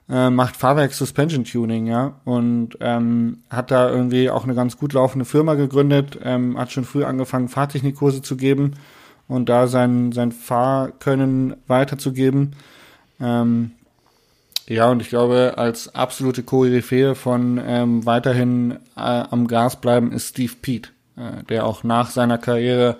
äh, 0.08 0.30
macht 0.30 0.56
Fahrwerk 0.56 0.92
Suspension 0.92 1.44
Tuning, 1.44 1.86
ja, 1.86 2.20
und 2.24 2.76
ähm, 2.80 3.38
hat 3.50 3.70
da 3.70 3.90
irgendwie 3.90 4.30
auch 4.30 4.44
eine 4.44 4.54
ganz 4.54 4.76
gut 4.76 4.92
laufende 4.92 5.24
Firma 5.24 5.54
gegründet, 5.54 6.18
ähm, 6.22 6.58
hat 6.58 6.70
schon 6.72 6.84
früh 6.84 7.04
angefangen, 7.04 7.48
Fahrtechnikkurse 7.48 8.22
zu 8.22 8.36
geben 8.36 8.74
und 9.28 9.48
da 9.48 9.66
sein, 9.66 10.12
sein 10.12 10.32
Fahrkönnen 10.32 11.56
weiterzugeben. 11.66 12.54
Ähm, 13.20 13.72
ja, 14.68 14.90
und 14.90 15.00
ich 15.00 15.08
glaube, 15.08 15.54
als 15.56 15.94
absolute 15.94 16.42
Koryphäe 16.42 17.14
von 17.14 17.60
ähm, 17.64 18.04
weiterhin 18.04 18.72
äh, 18.96 19.00
am 19.00 19.46
Gas 19.46 19.80
bleiben 19.80 20.12
ist 20.12 20.30
Steve 20.30 20.54
Pete, 20.60 20.90
äh, 21.16 21.44
der 21.48 21.66
auch 21.66 21.84
nach 21.84 22.10
seiner 22.10 22.38
Karriere 22.38 22.96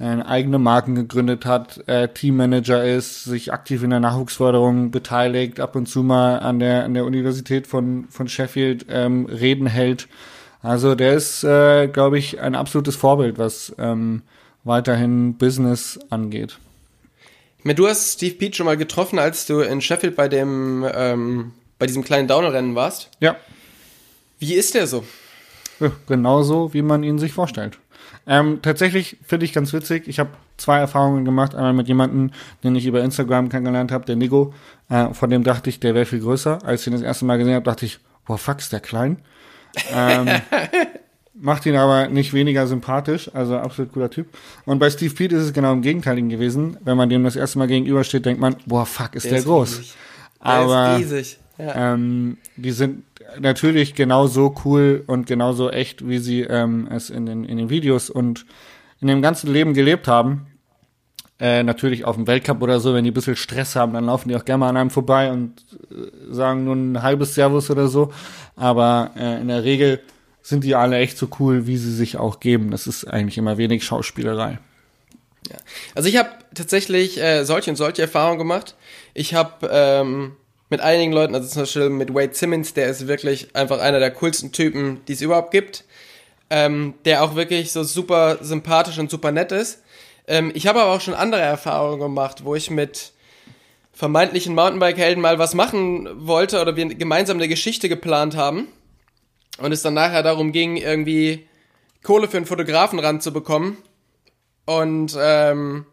äh, 0.00 0.22
eigene 0.22 0.58
Marken 0.58 0.94
gegründet 0.94 1.44
hat, 1.44 1.86
äh, 1.86 2.08
Teammanager 2.08 2.82
ist, 2.84 3.24
sich 3.24 3.52
aktiv 3.52 3.82
in 3.82 3.90
der 3.90 4.00
Nachwuchsförderung 4.00 4.90
beteiligt, 4.90 5.60
ab 5.60 5.76
und 5.76 5.86
zu 5.86 6.02
mal 6.02 6.38
an 6.38 6.58
der 6.58 6.84
an 6.84 6.94
der 6.94 7.04
Universität 7.04 7.66
von 7.66 8.06
von 8.08 8.26
Sheffield 8.26 8.86
ähm, 8.88 9.26
Reden 9.26 9.66
hält. 9.66 10.08
Also 10.62 10.94
der 10.94 11.14
ist, 11.14 11.44
äh, 11.44 11.88
glaube 11.88 12.18
ich, 12.18 12.40
ein 12.40 12.54
absolutes 12.54 12.96
Vorbild, 12.96 13.38
was 13.38 13.74
ähm, 13.78 14.22
weiterhin 14.64 15.34
Business 15.34 15.98
angeht. 16.10 16.58
Du 17.64 17.86
hast 17.86 18.14
Steve 18.14 18.34
Pete 18.34 18.56
schon 18.56 18.66
mal 18.66 18.76
getroffen, 18.76 19.18
als 19.18 19.46
du 19.46 19.60
in 19.60 19.80
Sheffield 19.80 20.16
bei 20.16 20.28
dem 20.28 20.84
ähm, 20.92 21.52
bei 21.78 21.86
diesem 21.86 22.04
kleinen 22.04 22.28
Downhill-Rennen 22.28 22.74
warst. 22.74 23.10
Ja. 23.20 23.36
Wie 24.38 24.54
ist 24.54 24.74
der 24.74 24.86
so? 24.86 25.04
Ja, 25.80 25.90
genauso, 26.06 26.74
wie 26.74 26.82
man 26.82 27.02
ihn 27.02 27.18
sich 27.18 27.32
vorstellt. 27.32 27.78
Ähm, 28.26 28.60
tatsächlich 28.62 29.16
finde 29.26 29.46
ich 29.46 29.52
ganz 29.52 29.72
witzig. 29.72 30.06
Ich 30.06 30.18
habe 30.18 30.30
zwei 30.56 30.78
Erfahrungen 30.78 31.24
gemacht. 31.24 31.54
Einmal 31.54 31.72
mit 31.72 31.88
jemandem, 31.88 32.30
den 32.62 32.76
ich 32.76 32.86
über 32.86 33.02
Instagram 33.02 33.48
kennengelernt 33.48 33.90
habe, 33.90 34.04
der 34.04 34.16
Nico. 34.16 34.54
Äh, 34.88 35.12
von 35.12 35.30
dem 35.30 35.42
dachte 35.42 35.70
ich, 35.70 35.80
der 35.80 35.94
wäre 35.94 36.06
viel 36.06 36.20
größer. 36.20 36.64
Als 36.64 36.82
ich 36.82 36.86
ihn 36.88 36.92
das 36.92 37.02
erste 37.02 37.24
Mal 37.24 37.38
gesehen 37.38 37.54
habe, 37.54 37.64
dachte 37.64 37.86
ich, 37.86 37.98
boah, 38.26 38.38
fuck, 38.38 38.58
ist 38.58 38.72
der 38.72 38.80
klein. 38.80 39.18
Ähm, 39.92 40.28
macht 41.34 41.66
ihn 41.66 41.76
aber 41.76 42.08
nicht 42.08 42.32
weniger 42.32 42.66
sympathisch, 42.66 43.30
also 43.34 43.56
absolut 43.56 43.92
cooler 43.92 44.10
Typ. 44.10 44.28
Und 44.64 44.78
bei 44.78 44.90
Steve 44.90 45.14
Pete 45.14 45.36
ist 45.36 45.44
es 45.44 45.52
genau 45.52 45.72
im 45.72 45.82
Gegenteiligen 45.82 46.28
gewesen. 46.28 46.76
Wenn 46.82 46.96
man 46.96 47.08
dem 47.08 47.24
das 47.24 47.36
erste 47.36 47.58
Mal 47.58 47.68
gegenübersteht, 47.68 48.26
denkt 48.26 48.40
man, 48.40 48.56
boah, 48.66 48.86
fuck, 48.86 49.14
ist 49.14 49.24
der, 49.24 49.30
der 49.30 49.38
ist 49.40 49.44
groß. 49.46 49.78
Riesig. 49.78 49.94
Der 50.44 50.50
aber 50.50 50.98
ist 50.98 51.38
ja. 51.58 51.94
ähm, 51.94 52.38
die 52.56 52.72
sind 52.72 53.04
natürlich 53.40 53.94
genauso 53.94 54.54
cool 54.64 55.04
und 55.06 55.26
genauso 55.26 55.70
echt, 55.70 56.06
wie 56.08 56.18
sie 56.18 56.42
ähm, 56.42 56.88
es 56.90 57.10
in 57.10 57.26
den, 57.26 57.44
in 57.44 57.56
den 57.56 57.70
Videos 57.70 58.10
und 58.10 58.46
in 59.00 59.08
dem 59.08 59.22
ganzen 59.22 59.52
Leben 59.52 59.74
gelebt 59.74 60.08
haben. 60.08 60.46
Äh, 61.40 61.64
natürlich 61.64 62.04
auf 62.04 62.14
dem 62.14 62.26
Weltcup 62.26 62.62
oder 62.62 62.78
so, 62.78 62.94
wenn 62.94 63.04
die 63.04 63.10
ein 63.10 63.14
bisschen 63.14 63.34
Stress 63.34 63.74
haben, 63.74 63.94
dann 63.94 64.06
laufen 64.06 64.28
die 64.28 64.36
auch 64.36 64.44
gerne 64.44 64.58
mal 64.58 64.68
an 64.68 64.76
einem 64.76 64.90
vorbei 64.90 65.32
und 65.32 65.64
äh, 65.90 66.32
sagen 66.32 66.64
nur 66.64 66.76
ein 66.76 67.02
halbes 67.02 67.34
Servus 67.34 67.70
oder 67.70 67.88
so. 67.88 68.12
Aber 68.54 69.10
äh, 69.16 69.40
in 69.40 69.48
der 69.48 69.64
Regel 69.64 70.00
sind 70.42 70.64
die 70.64 70.74
alle 70.74 70.98
echt 70.98 71.16
so 71.16 71.28
cool, 71.38 71.66
wie 71.66 71.76
sie 71.76 71.94
sich 71.94 72.16
auch 72.16 72.40
geben. 72.40 72.70
Das 72.70 72.86
ist 72.86 73.04
eigentlich 73.04 73.38
immer 73.38 73.56
wenig 73.58 73.84
Schauspielerei. 73.84 74.58
Ja. 75.48 75.56
Also 75.94 76.08
ich 76.08 76.16
habe 76.16 76.30
tatsächlich 76.54 77.20
äh, 77.20 77.44
solche 77.44 77.70
und 77.70 77.76
solche 77.76 78.02
Erfahrungen 78.02 78.38
gemacht. 78.38 78.74
Ich 79.14 79.34
habe 79.34 79.68
ähm, 79.72 80.32
mit 80.68 80.80
einigen 80.80 81.12
Leuten, 81.12 81.34
also 81.34 81.48
zum 81.48 81.62
Beispiel 81.62 81.90
mit 81.90 82.12
Wade 82.12 82.34
Simmons, 82.34 82.74
der 82.74 82.88
ist 82.88 83.06
wirklich 83.06 83.54
einfach 83.54 83.80
einer 83.80 84.00
der 84.00 84.10
coolsten 84.10 84.52
Typen, 84.52 85.00
die 85.06 85.12
es 85.12 85.20
überhaupt 85.20 85.52
gibt. 85.52 85.84
Ähm, 86.50 86.94
der 87.06 87.24
auch 87.24 87.34
wirklich 87.34 87.72
so 87.72 87.82
super 87.82 88.38
sympathisch 88.42 88.98
und 88.98 89.10
super 89.10 89.32
nett 89.32 89.52
ist. 89.52 89.82
Ähm, 90.26 90.50
ich 90.54 90.66
habe 90.66 90.82
aber 90.82 90.92
auch 90.92 91.00
schon 91.00 91.14
andere 91.14 91.40
Erfahrungen 91.40 91.98
gemacht, 91.98 92.44
wo 92.44 92.54
ich 92.54 92.68
mit 92.68 93.12
vermeintlichen 93.94 94.54
Mountainbike-Helden 94.54 95.22
mal 95.22 95.38
was 95.38 95.54
machen 95.54 96.26
wollte 96.26 96.60
oder 96.60 96.76
wir 96.76 96.94
gemeinsam 96.94 97.38
eine 97.38 97.48
Geschichte 97.48 97.88
geplant 97.88 98.36
haben 98.36 98.68
und 99.62 99.72
es 99.72 99.82
dann 99.82 99.94
nachher 99.94 100.22
darum 100.22 100.52
ging, 100.52 100.76
irgendwie 100.76 101.46
Kohle 102.02 102.28
für 102.28 102.36
einen 102.36 102.46
Fotografen 102.46 102.98
ranzubekommen 102.98 103.78
und 104.66 105.16
ähm, 105.18 105.86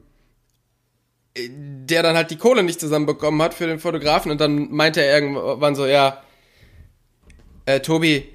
der 1.38 2.04
dann 2.04 2.16
halt 2.16 2.32
die 2.32 2.38
Kohle 2.38 2.64
nicht 2.64 2.80
zusammenbekommen 2.80 3.42
hat 3.42 3.54
für 3.54 3.68
den 3.68 3.80
Fotografen 3.80 4.32
und 4.32 4.42
dann 4.42 4.72
meinte 4.72 5.02
er 5.02 5.14
irgendwann 5.20 5.76
so, 5.76 5.86
ja, 5.86 6.22
äh, 7.66 7.80
Tobi, 7.80 8.28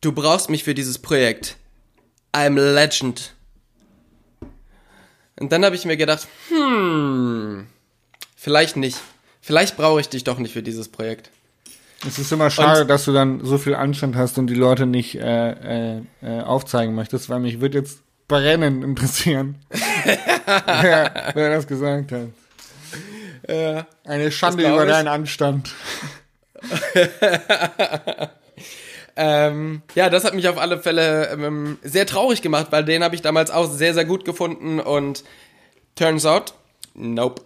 du 0.00 0.12
brauchst 0.12 0.48
mich 0.48 0.64
für 0.64 0.74
dieses 0.74 0.98
Projekt. 0.98 1.56
I'm 2.32 2.58
legend. 2.58 3.34
Und 5.38 5.52
dann 5.52 5.64
habe 5.64 5.74
ich 5.74 5.84
mir 5.84 5.96
gedacht, 5.96 6.28
hm, 6.48 7.66
vielleicht 8.36 8.76
nicht. 8.76 8.98
Vielleicht 9.40 9.76
brauche 9.76 10.00
ich 10.00 10.08
dich 10.08 10.22
doch 10.22 10.38
nicht 10.38 10.52
für 10.52 10.62
dieses 10.62 10.88
Projekt. 10.88 11.30
Es 12.06 12.18
ist 12.18 12.32
immer 12.32 12.50
schade, 12.50 12.82
und, 12.82 12.88
dass 12.88 13.04
du 13.04 13.12
dann 13.12 13.44
so 13.44 13.58
viel 13.58 13.74
Anstand 13.74 14.16
hast 14.16 14.36
und 14.38 14.48
die 14.48 14.54
Leute 14.54 14.86
nicht 14.86 15.14
äh, 15.14 15.96
äh, 15.96 16.02
äh 16.22 16.40
aufzeigen 16.40 16.94
möchtest, 16.94 17.30
weil 17.30 17.40
mich 17.40 17.60
wird 17.60 17.74
jetzt 17.74 18.00
brennen 18.28 18.82
interessieren, 18.82 19.56
wer, 19.70 21.32
wer 21.34 21.50
das 21.50 21.66
gesagt 21.66 22.12
hat. 22.12 22.28
Eine 24.04 24.30
Schande 24.30 24.68
über 24.68 24.86
deinen 24.86 25.08
Anstand. 25.08 25.74
ähm, 29.16 29.82
ja, 29.94 30.08
das 30.08 30.24
hat 30.24 30.34
mich 30.34 30.48
auf 30.48 30.58
alle 30.58 30.78
Fälle 30.78 31.28
ähm, 31.30 31.78
sehr 31.82 32.06
traurig 32.06 32.42
gemacht, 32.42 32.68
weil 32.70 32.84
den 32.84 33.02
habe 33.02 33.14
ich 33.14 33.22
damals 33.22 33.50
auch 33.50 33.70
sehr, 33.70 33.94
sehr 33.94 34.04
gut 34.04 34.24
gefunden 34.24 34.80
und 34.80 35.24
turns 35.94 36.24
out, 36.24 36.54
nope. 36.94 37.42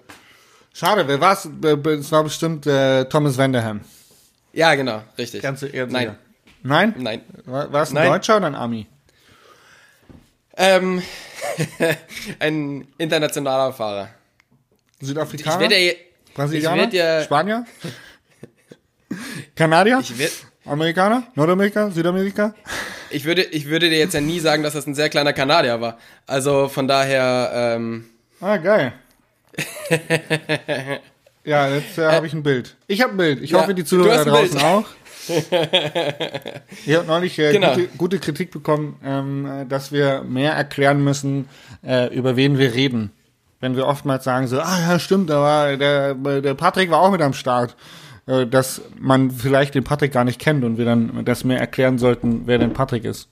Schade, 0.72 1.08
wer 1.08 1.20
war's? 1.20 1.48
Es 1.84 2.12
war 2.12 2.24
bestimmt 2.24 2.66
äh, 2.66 3.06
Thomas 3.06 3.38
Vanderham. 3.38 3.80
Ja, 4.56 4.74
genau, 4.74 5.02
richtig. 5.18 5.42
Ganz 5.42 5.62
ehrlich. 5.62 5.92
Nein. 5.92 6.16
Nein? 6.62 6.94
Nein. 6.96 7.20
War, 7.44 7.70
war 7.70 7.82
es 7.82 7.90
ein 7.90 7.94
Nein. 7.96 8.08
Deutscher 8.08 8.38
oder 8.38 8.46
ein 8.46 8.54
Ami? 8.54 8.86
Ähm, 10.56 11.02
ein 12.38 12.88
internationaler 12.96 13.74
Fahrer. 13.74 14.08
Südafrikaner? 14.98 15.62
Ich 15.66 15.70
werde, 15.70 15.96
Brasilianer? 16.34 16.84
Ich 16.84 16.92
werde, 16.94 17.24
Spanier? 17.24 17.66
Kanadier? 19.54 19.98
Ich 20.00 20.18
werde, 20.18 20.32
Amerikaner? 20.64 21.24
Nordamerika? 21.34 21.90
Südamerika? 21.90 22.54
Ich 23.10 23.26
würde, 23.26 23.42
ich 23.42 23.66
würde 23.66 23.90
dir 23.90 23.98
jetzt 23.98 24.14
ja 24.14 24.22
nie 24.22 24.40
sagen, 24.40 24.62
dass 24.62 24.72
das 24.72 24.86
ein 24.86 24.94
sehr 24.94 25.10
kleiner 25.10 25.34
Kanadier 25.34 25.82
war. 25.82 25.98
Also 26.26 26.68
von 26.68 26.88
daher. 26.88 27.50
Ähm, 27.54 28.06
ah, 28.40 28.56
geil. 28.56 28.94
ja, 31.46 31.68
jetzt 31.68 31.96
äh, 31.98 32.06
habe 32.06 32.26
ich 32.26 32.32
ein 32.32 32.42
Bild. 32.42 32.76
Ich 32.86 33.02
habe 33.02 33.12
ein 33.12 33.16
Bild. 33.16 33.42
Ich 33.42 33.50
ja, 33.50 33.60
hoffe, 33.60 33.74
die 33.74 33.84
Zuhörer 33.84 34.24
da 34.24 34.24
draußen 34.24 34.60
auch. 34.60 34.84
ich 36.86 36.94
habe 36.94 37.06
neulich 37.06 37.38
äh, 37.38 37.52
genau. 37.52 37.74
gute, 37.74 37.88
gute, 37.96 38.18
Kritik 38.18 38.50
bekommen, 38.50 39.00
ähm, 39.04 39.66
dass 39.68 39.90
wir 39.90 40.22
mehr 40.22 40.52
erklären 40.52 41.02
müssen, 41.02 41.48
äh, 41.84 42.14
über 42.14 42.36
wen 42.36 42.58
wir 42.58 42.74
reden. 42.74 43.10
Wenn 43.60 43.74
wir 43.74 43.86
oftmals 43.86 44.24
sagen 44.24 44.46
so, 44.46 44.60
ah 44.60 44.78
ja, 44.88 44.98
stimmt, 44.98 45.30
aber 45.30 45.76
der, 45.76 46.14
der 46.14 46.54
Patrick 46.54 46.90
war 46.90 47.00
auch 47.00 47.10
mit 47.10 47.22
am 47.22 47.32
Start. 47.32 47.74
Äh, 48.26 48.46
dass 48.46 48.82
man 48.98 49.30
vielleicht 49.30 49.76
den 49.76 49.84
Patrick 49.84 50.12
gar 50.12 50.24
nicht 50.24 50.40
kennt 50.40 50.64
und 50.64 50.78
wir 50.78 50.84
dann 50.84 51.24
das 51.24 51.44
mehr 51.44 51.60
erklären 51.60 51.96
sollten, 51.98 52.42
wer 52.46 52.58
denn 52.58 52.72
Patrick 52.72 53.04
ist. 53.04 53.28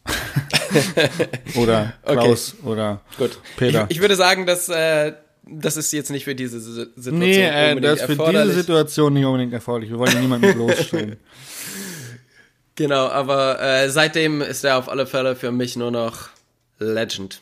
oder 1.57 1.95
Klaus 2.05 2.55
okay. 2.61 2.69
oder 2.69 3.01
Gut. 3.19 3.39
Peter. 3.57 3.87
Ich, 3.89 3.97
ich 3.97 4.01
würde 4.01 4.15
sagen, 4.15 4.47
dass 4.47 4.69
äh, 4.69 5.13
das 5.47 5.77
ist 5.77 5.93
jetzt 5.93 6.11
nicht 6.11 6.25
für 6.25 6.35
diese 6.35 6.61
Situation 6.61 7.19
nee, 7.19 7.43
äh, 7.43 7.81
das 7.81 8.01
ist 8.01 8.07
für 8.07 8.31
diese 8.31 8.53
Situation 8.53 9.13
nicht 9.13 9.25
unbedingt 9.25 9.53
erforderlich. 9.53 9.91
Wir 9.91 9.99
wollen 9.99 10.21
niemanden 10.21 10.55
bloßstellen. 10.55 11.17
Genau, 12.77 13.07
aber 13.07 13.61
äh, 13.61 13.91
seitdem 13.91 14.41
ist 14.41 14.65
er 14.65 14.79
auf 14.79 14.89
alle 14.89 15.07
Fälle 15.07 15.37
für 15.37 15.53
mich 15.53 15.77
nur 15.77 15.91
noch 15.91 16.31
Legend. 16.79 17.41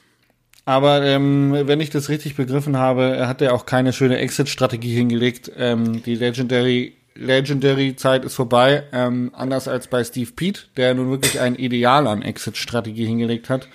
Aber 0.64 1.02
ähm, 1.02 1.52
wenn 1.64 1.80
ich 1.80 1.90
das 1.90 2.08
richtig 2.08 2.36
begriffen 2.36 2.76
habe, 2.76 3.26
hat 3.26 3.42
er 3.42 3.54
auch 3.54 3.66
keine 3.66 3.92
schöne 3.92 4.18
Exit-Strategie 4.18 4.94
hingelegt. 4.94 5.50
Ähm, 5.56 6.02
die 6.02 6.14
Legendary 6.14 6.94
Legendary-Zeit 7.14 8.24
ist 8.24 8.34
vorbei, 8.34 8.84
ähm, 8.92 9.32
anders 9.34 9.68
als 9.68 9.86
bei 9.86 10.02
Steve 10.02 10.30
Pete, 10.34 10.62
der 10.78 10.94
nun 10.94 11.10
wirklich 11.10 11.40
ein 11.40 11.56
Ideal 11.56 12.06
an 12.06 12.22
Exit-Strategie 12.22 13.04
hingelegt 13.04 13.50
hat 13.50 13.68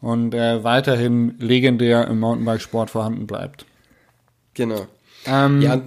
und 0.00 0.34
äh, 0.34 0.62
weiterhin 0.64 1.34
legendär 1.38 2.06
im 2.08 2.20
Mountainbike-Sport 2.20 2.90
vorhanden 2.90 3.26
bleibt. 3.26 3.66
Genau. 4.54 4.86
Ähm, 5.26 5.60
ja. 5.60 5.80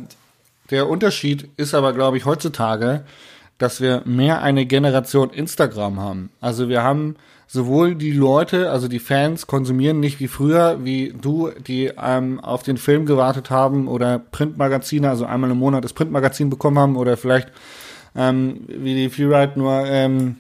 Der 0.70 0.90
Unterschied 0.90 1.50
ist 1.58 1.74
aber, 1.74 1.94
glaube 1.94 2.18
ich, 2.18 2.26
heutzutage, 2.26 3.06
dass 3.58 3.82
wir 3.82 4.04
mehr 4.06 4.42
eine 4.42 4.66
Generation 4.66 5.32
Instagram 5.32 6.00
haben. 6.00 6.32
Also 6.40 6.70
wir 6.70 6.84
haben 6.84 7.16
sowohl 7.48 7.96
die 7.96 8.12
Leute, 8.12 8.70
also 8.70 8.88
die 8.88 9.00
Fans 9.00 9.48
konsumieren 9.48 10.00
nicht 10.00 10.20
wie 10.20 10.28
früher, 10.28 10.84
wie 10.84 11.14
du, 11.20 11.50
die 11.50 11.92
ähm, 12.02 12.40
auf 12.40 12.62
den 12.62 12.78
Film 12.78 13.06
gewartet 13.08 13.50
haben 13.50 13.88
oder 13.88 14.20
Printmagazine, 14.20 15.10
also 15.10 15.26
einmal 15.26 15.50
im 15.50 15.58
Monat 15.58 15.84
das 15.84 15.94
Printmagazin 15.94 16.50
bekommen 16.50 16.78
haben 16.78 16.96
oder 16.96 17.18
vielleicht 17.18 17.52
ähm, 18.16 18.66
wie 18.68 18.94
die 18.94 19.10
Freeride 19.10 19.58
nur 19.58 19.86
ähm, 19.88 20.36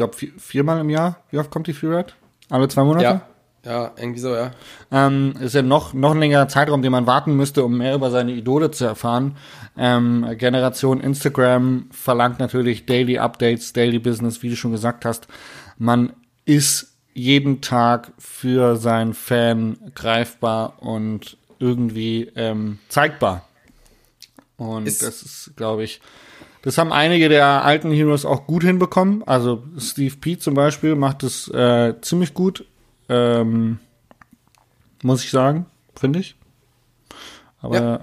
glaube, 0.00 0.16
vier, 0.16 0.32
viermal 0.38 0.80
im 0.80 0.88
Jahr. 0.88 1.22
Wie 1.30 1.38
oft 1.38 1.50
kommt 1.50 1.66
die 1.66 1.74
Freeride? 1.74 2.14
Alle 2.50 2.68
zwei 2.68 2.84
Monate? 2.84 3.04
Ja. 3.04 3.22
Ja, 3.64 3.92
irgendwie 3.98 4.20
so, 4.20 4.34
ja. 4.34 4.52
Ähm, 4.90 5.34
ist 5.38 5.54
ja 5.54 5.60
noch, 5.60 5.92
noch 5.92 6.12
ein 6.12 6.18
längerer 6.18 6.48
Zeitraum, 6.48 6.80
den 6.80 6.92
man 6.92 7.06
warten 7.06 7.36
müsste, 7.36 7.62
um 7.62 7.76
mehr 7.76 7.94
über 7.94 8.10
seine 8.10 8.32
Idole 8.32 8.70
zu 8.70 8.86
erfahren. 8.86 9.36
Ähm, 9.76 10.26
Generation 10.38 11.00
Instagram 11.00 11.90
verlangt 11.90 12.38
natürlich 12.38 12.86
Daily 12.86 13.18
Updates, 13.18 13.74
Daily 13.74 13.98
Business, 13.98 14.42
wie 14.42 14.48
du 14.48 14.56
schon 14.56 14.72
gesagt 14.72 15.04
hast. 15.04 15.28
Man 15.76 16.14
ist 16.46 16.96
jeden 17.12 17.60
Tag 17.60 18.12
für 18.18 18.76
seinen 18.76 19.12
Fan 19.12 19.76
greifbar 19.94 20.82
und 20.82 21.36
irgendwie 21.58 22.32
ähm, 22.36 22.78
zeigbar. 22.88 23.46
Und 24.56 24.86
ist 24.86 25.02
das 25.02 25.22
ist, 25.22 25.52
glaube 25.56 25.84
ich, 25.84 26.00
das 26.62 26.78
haben 26.78 26.92
einige 26.92 27.28
der 27.28 27.64
alten 27.64 27.90
Heroes 27.90 28.24
auch 28.24 28.46
gut 28.46 28.62
hinbekommen. 28.64 29.22
Also 29.26 29.64
Steve 29.78 30.16
P 30.16 30.38
zum 30.38 30.54
Beispiel 30.54 30.94
macht 30.94 31.22
es 31.22 31.48
äh, 31.48 31.94
ziemlich 32.00 32.34
gut 32.34 32.64
ähm, 33.10 33.80
muss 35.02 35.24
ich 35.24 35.30
sagen, 35.30 35.66
finde 35.98 36.20
ich. 36.20 36.36
Aber 37.60 37.74
ja. 37.74 38.00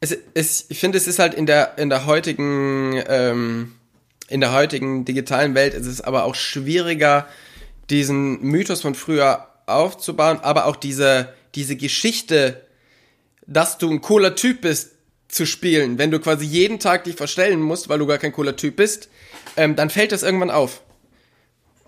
es, 0.00 0.16
es, 0.34 0.66
ich 0.70 0.80
finde, 0.80 0.98
es 0.98 1.06
ist 1.06 1.18
halt 1.18 1.34
in 1.34 1.46
der, 1.46 1.76
in 1.76 1.90
der 1.90 2.06
heutigen, 2.06 3.00
ähm, 3.06 3.74
in 4.28 4.40
der 4.40 4.52
heutigen 4.52 5.04
digitalen 5.04 5.54
Welt 5.54 5.74
ist 5.74 5.86
es 5.86 6.00
aber 6.00 6.24
auch 6.24 6.34
schwieriger, 6.34 7.28
diesen 7.90 8.40
Mythos 8.40 8.80
von 8.80 8.94
früher 8.94 9.48
aufzubauen, 9.66 10.40
aber 10.40 10.66
auch 10.66 10.76
diese, 10.76 11.32
diese 11.54 11.76
Geschichte, 11.76 12.66
dass 13.46 13.78
du 13.78 13.90
ein 13.90 14.00
cooler 14.00 14.34
Typ 14.34 14.62
bist, 14.62 14.92
zu 15.28 15.46
spielen. 15.46 15.98
Wenn 15.98 16.10
du 16.10 16.18
quasi 16.18 16.44
jeden 16.44 16.78
Tag 16.78 17.04
dich 17.04 17.14
verstellen 17.14 17.60
musst, 17.60 17.88
weil 17.88 17.98
du 17.98 18.06
gar 18.06 18.18
kein 18.18 18.32
cooler 18.32 18.56
Typ 18.56 18.76
bist, 18.76 19.08
ähm, 19.56 19.76
dann 19.76 19.90
fällt 19.90 20.12
das 20.12 20.22
irgendwann 20.22 20.50
auf. 20.50 20.82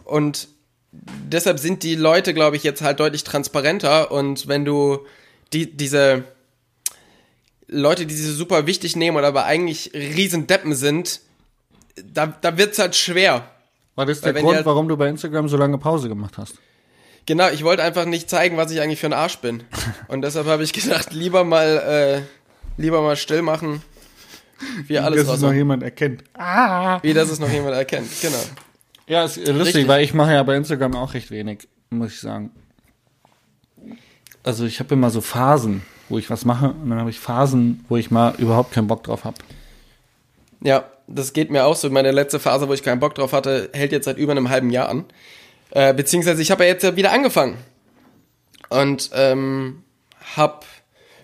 Und 0.05 0.48
deshalb 0.92 1.59
sind 1.59 1.83
die 1.83 1.94
Leute, 1.94 2.35
glaube 2.35 2.57
ich, 2.57 2.62
jetzt 2.62 2.83
halt 2.83 3.00
deutlich 3.00 3.24
transparenter 3.24 4.11
und 4.11 4.48
wenn 4.48 4.64
du 4.64 5.07
die, 5.53 5.76
diese 5.76 6.24
Leute, 7.66 8.07
die 8.07 8.14
sie 8.14 8.33
super 8.33 8.66
wichtig 8.66 8.96
nehmen 8.96 9.16
oder 9.16 9.29
aber 9.29 9.44
eigentlich 9.44 9.92
riesen 9.94 10.46
Deppen 10.46 10.74
sind, 10.74 11.20
da, 12.05 12.26
da 12.26 12.59
wird's 12.59 12.79
halt 12.79 12.96
schwer. 12.96 13.48
War 13.94 14.07
das 14.07 14.20
der 14.20 14.33
Grund, 14.33 14.57
halt, 14.57 14.66
warum 14.66 14.88
du 14.88 14.96
bei 14.96 15.09
Instagram 15.09 15.48
so 15.48 15.57
lange 15.57 15.79
Pause 15.79 16.09
gemacht 16.09 16.38
hast? 16.38 16.55
Genau, 17.26 17.48
ich 17.50 17.62
wollte 17.62 17.83
einfach 17.83 18.07
nicht 18.07 18.29
zeigen, 18.29 18.57
was 18.57 18.72
ich 18.72 18.81
eigentlich 18.81 18.98
für 18.98 19.07
ein 19.07 19.12
Arsch 19.12 19.38
bin. 19.38 19.62
Und 20.09 20.22
deshalb 20.22 20.46
habe 20.46 20.64
ich 20.64 20.72
gedacht, 20.72 21.12
lieber 21.12 21.44
mal, 21.44 22.22
äh, 22.26 22.39
lieber 22.76 23.02
mal 23.02 23.16
still 23.16 23.42
machen, 23.42 23.83
wie 24.87 24.98
alles 24.98 25.22
Wie 25.22 25.26
das 25.26 25.37
es 25.37 25.42
noch 25.42 25.52
jemand 25.52 25.83
erkennt. 25.83 26.24
Ah. 26.35 26.98
Wie 27.02 27.14
das 27.14 27.30
es 27.30 27.38
noch 27.38 27.50
jemand 27.50 27.74
erkennt, 27.74 28.09
genau. 28.20 28.42
Ja, 29.06 29.24
ist 29.24 29.37
lustig, 29.37 29.59
Richtig. 29.59 29.88
weil 29.88 30.04
ich 30.04 30.14
mache 30.14 30.33
ja 30.33 30.42
bei 30.42 30.56
Instagram 30.56 30.94
auch 30.94 31.14
recht 31.14 31.30
wenig, 31.30 31.68
muss 31.90 32.12
ich 32.12 32.20
sagen. 32.20 32.50
Also 34.42 34.64
ich 34.64 34.80
habe 34.80 34.94
immer 34.94 35.11
so 35.11 35.20
Phasen, 35.20 35.83
wo 36.09 36.18
ich 36.18 36.30
was 36.30 36.44
mache 36.44 36.70
und 36.70 36.90
dann 36.90 36.98
habe 36.98 37.11
ich 37.11 37.18
Phasen, 37.18 37.85
wo 37.88 37.96
ich 37.96 38.11
mal 38.11 38.35
überhaupt 38.38 38.72
keinen 38.72 38.87
Bock 38.87 39.02
drauf 39.02 39.24
habe. 39.24 39.37
Ja, 40.62 40.85
das 41.06 41.33
geht 41.33 41.50
mir 41.50 41.64
auch 41.64 41.76
so. 41.76 41.90
Meine 41.90 42.12
letzte 42.12 42.38
Phase, 42.38 42.68
wo 42.68 42.72
ich 42.72 42.83
keinen 42.83 43.00
Bock 43.00 43.14
drauf 43.14 43.33
hatte, 43.33 43.70
hält 43.72 43.92
jetzt 43.92 44.04
seit 44.04 44.18
über 44.18 44.33
einem 44.33 44.48
halben 44.48 44.70
Jahr 44.70 44.88
an. 44.88 45.04
Äh, 45.70 45.94
beziehungsweise 45.94 46.42
ich 46.42 46.50
habe 46.50 46.64
ja 46.64 46.70
jetzt 46.70 46.85
ja 46.85 46.96
wieder 46.96 47.12
angefangen. 47.12 47.56
Und 48.68 49.11
ähm, 49.14 49.83
habe 50.37 50.61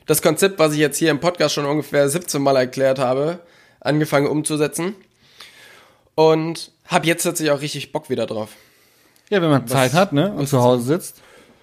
das 0.07 0.23
Konzept, 0.23 0.59
was 0.59 0.73
ich 0.73 0.79
jetzt 0.79 0.97
hier 0.97 1.11
im 1.11 1.21
Podcast 1.21 1.55
schon 1.55 1.67
ungefähr 1.67 2.09
17 2.09 2.41
Mal 2.41 2.57
erklärt 2.57 2.99
habe, 2.99 3.41
angefangen 3.81 4.29
umzusetzen. 4.29 4.95
Und 6.15 6.71
hab 6.87 7.05
jetzt 7.05 7.25
tatsächlich 7.25 7.53
auch 7.53 7.61
richtig 7.61 7.93
Bock 7.93 8.09
wieder 8.09 8.27
drauf. 8.27 8.51
Ja, 9.29 9.43
wenn 9.43 9.51
man 9.51 9.65
was, 9.65 9.71
Zeit 9.71 9.93
hat, 9.93 10.13
ne? 10.13 10.33
Und 10.33 10.49
zu 10.49 10.63
Hause 10.63 10.85
sitzt. 10.85 11.21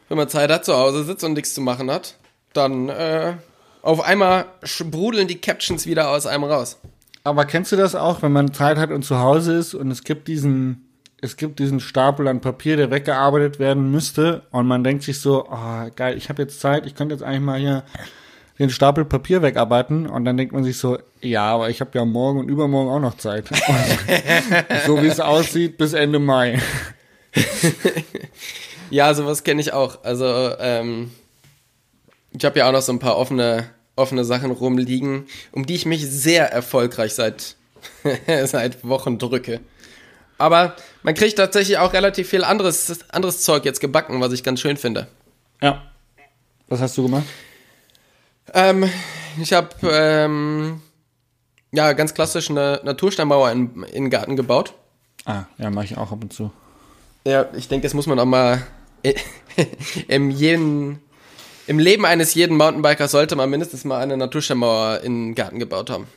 Wenn 0.10 0.17
man 0.17 0.29
Zeit 0.29 0.51
hat, 0.51 0.65
zu 0.65 0.75
Hause 0.75 1.06
sitzt 1.06 1.23
und 1.23 1.34
nichts 1.34 1.53
zu 1.53 1.62
machen 1.62 1.89
hat, 1.89 2.15
dann 2.51 2.89
äh, 2.89 3.34
auf 3.82 4.01
einmal 4.01 4.45
sprudeln 4.62 5.27
die 5.27 5.39
Captions 5.39 5.86
wieder 5.86 6.10
aus 6.10 6.25
einem 6.25 6.43
raus. 6.43 6.77
Aber 7.23 7.45
kennst 7.45 7.71
du 7.71 7.77
das 7.77 7.95
auch, 7.95 8.21
wenn 8.21 8.34
man 8.34 8.53
Zeit 8.53 8.77
hat 8.77 8.91
und 8.91 9.03
zu 9.03 9.17
Hause 9.17 9.53
ist 9.53 9.73
und 9.73 9.89
es 9.89 10.03
gibt 10.03 10.27
diesen, 10.27 10.89
es 11.21 11.38
gibt 11.38 11.60
diesen 11.60 11.79
Stapel 11.79 12.27
an 12.27 12.41
Papier, 12.41 12.75
der 12.75 12.91
weggearbeitet 12.91 13.60
werden 13.60 13.91
müsste 13.91 14.43
und 14.51 14.67
man 14.67 14.84
denkt 14.84 15.03
sich 15.03 15.21
so, 15.21 15.47
oh, 15.49 15.89
geil, 15.95 16.17
ich 16.17 16.27
habe 16.27 16.41
jetzt 16.41 16.60
Zeit, 16.60 16.86
ich 16.86 16.95
könnte 16.95 17.15
jetzt 17.15 17.23
eigentlich 17.23 17.41
mal 17.41 17.60
hier 17.60 17.84
den 18.60 18.70
Stapel 18.70 19.06
Papier 19.06 19.42
wegarbeiten 19.42 20.08
und 20.08 20.26
dann 20.26 20.38
denkt 20.38 20.54
man 20.54 20.63
sich 20.63 20.78
so, 20.78 21.00
ja, 21.22 21.46
aber 21.46 21.70
ich 21.70 21.82
habe 21.82 21.92
ja 21.96 22.06
morgen 22.06 22.39
und 22.39 22.50
übermorgen 22.50 22.89
auch 22.89 23.00
noch 23.00 23.18
Zeit. 23.18 23.48
so 24.86 25.02
wie 25.02 25.08
es 25.08 25.20
aussieht, 25.20 25.78
bis 25.78 25.94
Ende 25.94 26.20
Mai. 26.20 26.62
ja, 28.89 29.13
sowas 29.13 29.44
kenne 29.44 29.62
ich 29.62 29.74
auch. 29.74 30.04
Also 30.04 30.26
ähm, 30.60 31.12
ich 32.32 32.46
habe 32.46 32.60
ja 32.60 32.68
auch 32.68 32.72
noch 32.72 32.82
so 32.82 32.92
ein 32.92 33.00
paar 33.00 33.18
offene, 33.18 33.70
offene 33.96 34.24
Sachen 34.24 34.52
rumliegen, 34.52 35.26
um 35.52 35.66
die 35.66 35.76
ich 35.76 35.86
mich 35.86 36.08
sehr 36.08 36.52
erfolgreich 36.52 37.16
seit, 37.16 37.56
seit 38.46 38.88
Wochen 38.88 39.18
drücke. 39.18 39.62
Aber 40.38 40.76
man 41.02 41.16
kriegt 41.16 41.38
tatsächlich 41.38 41.78
auch 41.80 41.94
relativ 41.94 42.30
viel 42.30 42.44
anderes, 42.44 43.10
anderes 43.10 43.42
Zeug 43.42 43.66
jetzt 43.66 43.80
gebacken, 43.80 44.22
was 44.22 44.34
ich 44.34 44.44
ganz 44.44 44.60
schön 44.60 44.78
finde. 44.78 45.08
Ja. 45.62 45.84
Was 46.68 46.82
hast 46.82 46.98
du 46.98 47.04
gemacht? 47.04 47.26
Ähm, 48.53 48.89
ich 49.41 49.53
habe 49.53 49.69
ähm, 49.84 50.82
ja 51.71 51.93
ganz 51.93 52.13
klassisch 52.13 52.49
eine 52.49 52.82
Natursteinmauer 52.84 53.51
in, 53.51 53.84
in 53.84 54.06
den 54.06 54.10
Garten 54.10 54.36
gebaut. 54.36 54.73
Ah, 55.25 55.43
ja, 55.58 55.69
mache 55.69 55.86
ich 55.86 55.97
auch 55.97 56.12
ab 56.12 56.21
und 56.21 56.34
zu. 56.34 56.51
Ja, 57.25 57.45
ich 57.56 57.67
denke, 57.67 57.86
das 57.86 57.93
muss 57.93 58.08
man 58.08 58.19
auch 58.19 58.25
mal 58.25 58.62
im 60.08 60.29
jeden 60.29 60.99
im 61.65 61.79
Leben 61.79 62.06
eines 62.06 62.34
jeden 62.34 62.58
Mountainbikers 62.58 63.12
sollte 63.12 63.36
man 63.36 63.49
mindestens 63.49 63.86
mal 63.86 63.99
eine 63.99 64.17
Natursteinmauer 64.17 64.99
in 65.01 65.27
den 65.27 65.36
Garten 65.36 65.60
gebaut 65.60 65.89
haben. 65.89 66.08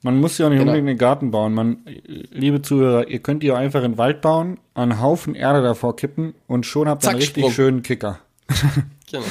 Man 0.00 0.18
muss 0.20 0.38
ja 0.38 0.46
auch 0.46 0.50
nicht 0.50 0.60
genau. 0.60 0.70
unbedingt 0.70 0.88
einen 0.88 0.98
Garten 0.98 1.30
bauen. 1.30 1.54
Man, 1.54 1.78
liebe 2.06 2.62
Zuhörer, 2.62 3.08
ihr 3.08 3.18
könnt 3.18 3.42
ja 3.42 3.56
einfach 3.56 3.82
einen 3.82 3.98
Wald 3.98 4.20
bauen, 4.20 4.58
einen 4.74 5.00
Haufen 5.00 5.34
Erde 5.34 5.60
davor 5.60 5.96
kippen 5.96 6.34
und 6.46 6.66
schon 6.66 6.88
habt 6.88 7.04
ihr 7.04 7.10
einen 7.10 7.18
richtig 7.18 7.42
Sprung. 7.42 7.52
schönen 7.52 7.82
Kicker. 7.82 8.20
genau. 9.10 9.24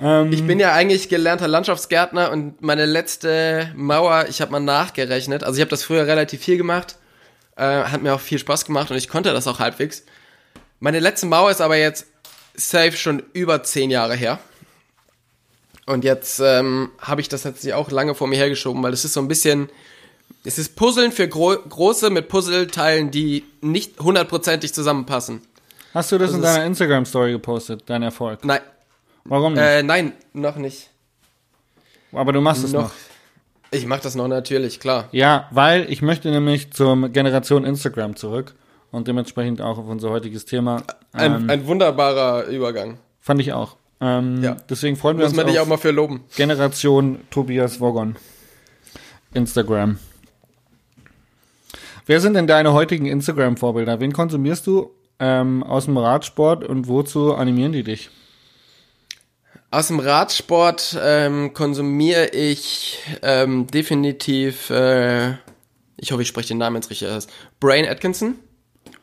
Ähm, 0.00 0.32
ich 0.32 0.46
bin 0.46 0.60
ja 0.60 0.72
eigentlich 0.72 1.08
gelernter 1.08 1.48
Landschaftsgärtner 1.48 2.30
und 2.30 2.62
meine 2.62 2.86
letzte 2.86 3.72
Mauer, 3.74 4.26
ich 4.28 4.40
habe 4.40 4.52
mal 4.52 4.60
nachgerechnet, 4.60 5.42
also 5.42 5.56
ich 5.56 5.60
habe 5.60 5.70
das 5.70 5.82
früher 5.82 6.06
relativ 6.06 6.42
viel 6.42 6.56
gemacht, 6.56 6.96
äh, 7.56 7.62
hat 7.62 8.02
mir 8.02 8.14
auch 8.14 8.20
viel 8.20 8.38
Spaß 8.38 8.64
gemacht 8.64 8.90
und 8.90 8.96
ich 8.96 9.08
konnte 9.08 9.32
das 9.32 9.46
auch 9.46 9.58
halbwegs. 9.58 10.04
Meine 10.80 11.00
letzte 11.00 11.26
Mauer 11.26 11.50
ist 11.50 11.60
aber 11.60 11.76
jetzt 11.76 12.06
safe 12.54 12.92
schon 12.92 13.22
über 13.32 13.62
zehn 13.62 13.90
Jahre 13.90 14.14
her. 14.14 14.38
Und 15.86 16.04
jetzt 16.04 16.38
ähm, 16.40 16.90
habe 17.00 17.22
ich 17.22 17.28
das 17.28 17.42
tatsächlich 17.42 17.72
auch 17.72 17.90
lange 17.90 18.14
vor 18.14 18.28
mir 18.28 18.36
hergeschoben, 18.36 18.82
weil 18.82 18.92
es 18.92 19.04
ist 19.04 19.14
so 19.14 19.20
ein 19.20 19.28
bisschen, 19.28 19.70
es 20.44 20.58
ist 20.58 20.76
Puzzeln 20.76 21.12
für 21.12 21.28
gro 21.28 21.56
große 21.56 22.10
mit 22.10 22.28
Puzzleteilen, 22.28 23.10
die 23.10 23.44
nicht 23.62 23.98
hundertprozentig 23.98 24.74
zusammenpassen. 24.74 25.40
Hast 25.94 26.12
du 26.12 26.18
das, 26.18 26.30
das 26.30 26.36
in 26.36 26.42
deiner 26.42 26.66
Instagram-Story 26.66 27.32
gepostet, 27.32 27.84
dein 27.86 28.02
Erfolg? 28.02 28.44
Nein, 28.44 28.60
Warum 29.24 29.54
nicht? 29.54 29.62
Äh, 29.62 29.82
nein, 29.82 30.12
noch 30.32 30.56
nicht. 30.56 30.90
Aber 32.12 32.32
du 32.32 32.40
machst 32.40 32.64
es 32.64 32.72
noch. 32.72 32.84
noch. 32.84 32.92
Ich 33.70 33.86
mach 33.86 34.00
das 34.00 34.14
noch 34.14 34.28
natürlich, 34.28 34.80
klar. 34.80 35.08
Ja, 35.12 35.48
weil 35.50 35.90
ich 35.90 36.00
möchte 36.00 36.30
nämlich 36.30 36.70
zur 36.72 37.08
Generation 37.10 37.64
Instagram 37.64 38.16
zurück 38.16 38.54
und 38.90 39.08
dementsprechend 39.08 39.60
auch 39.60 39.78
auf 39.78 39.86
unser 39.86 40.10
heutiges 40.10 40.46
Thema. 40.46 40.82
Ein, 41.12 41.34
ähm, 41.34 41.50
ein 41.50 41.66
wunderbarer 41.66 42.46
Übergang. 42.46 42.98
Fand 43.20 43.40
ich 43.40 43.52
auch. 43.52 43.76
Ähm, 44.00 44.42
ja. 44.42 44.56
Deswegen 44.70 44.96
freuen 44.96 45.18
wir 45.18 45.24
Muss 45.24 45.32
uns. 45.32 45.36
Muss 45.36 45.44
man 45.44 45.52
dich 45.52 45.60
auch 45.60 45.66
mal 45.66 45.76
für 45.76 45.90
loben. 45.90 46.24
Generation 46.34 47.20
Tobias 47.30 47.80
Wogon. 47.80 48.16
Instagram. 49.34 49.98
Wer 52.06 52.20
sind 52.20 52.34
denn 52.34 52.46
deine 52.46 52.72
heutigen 52.72 53.04
Instagram-Vorbilder? 53.04 54.00
Wen 54.00 54.12
konsumierst 54.12 54.66
du 54.66 54.92
ähm, 55.18 55.62
aus 55.62 55.84
dem 55.84 55.98
Radsport 55.98 56.64
und 56.64 56.88
wozu 56.88 57.34
animieren 57.34 57.72
die 57.72 57.82
dich? 57.82 58.08
Aus 59.70 59.88
dem 59.88 60.00
Radsport 60.00 60.98
ähm, 60.98 61.52
konsumiere 61.52 62.28
ich 62.28 63.00
ähm, 63.20 63.66
definitiv, 63.66 64.70
äh, 64.70 65.32
ich 65.98 66.10
hoffe, 66.10 66.22
ich 66.22 66.28
spreche 66.28 66.48
den 66.48 66.58
Namen 66.58 66.76
jetzt 66.76 66.88
richtig 66.88 67.08
aus, 67.08 67.26
Brian 67.60 67.86
Atkinson. 67.86 68.36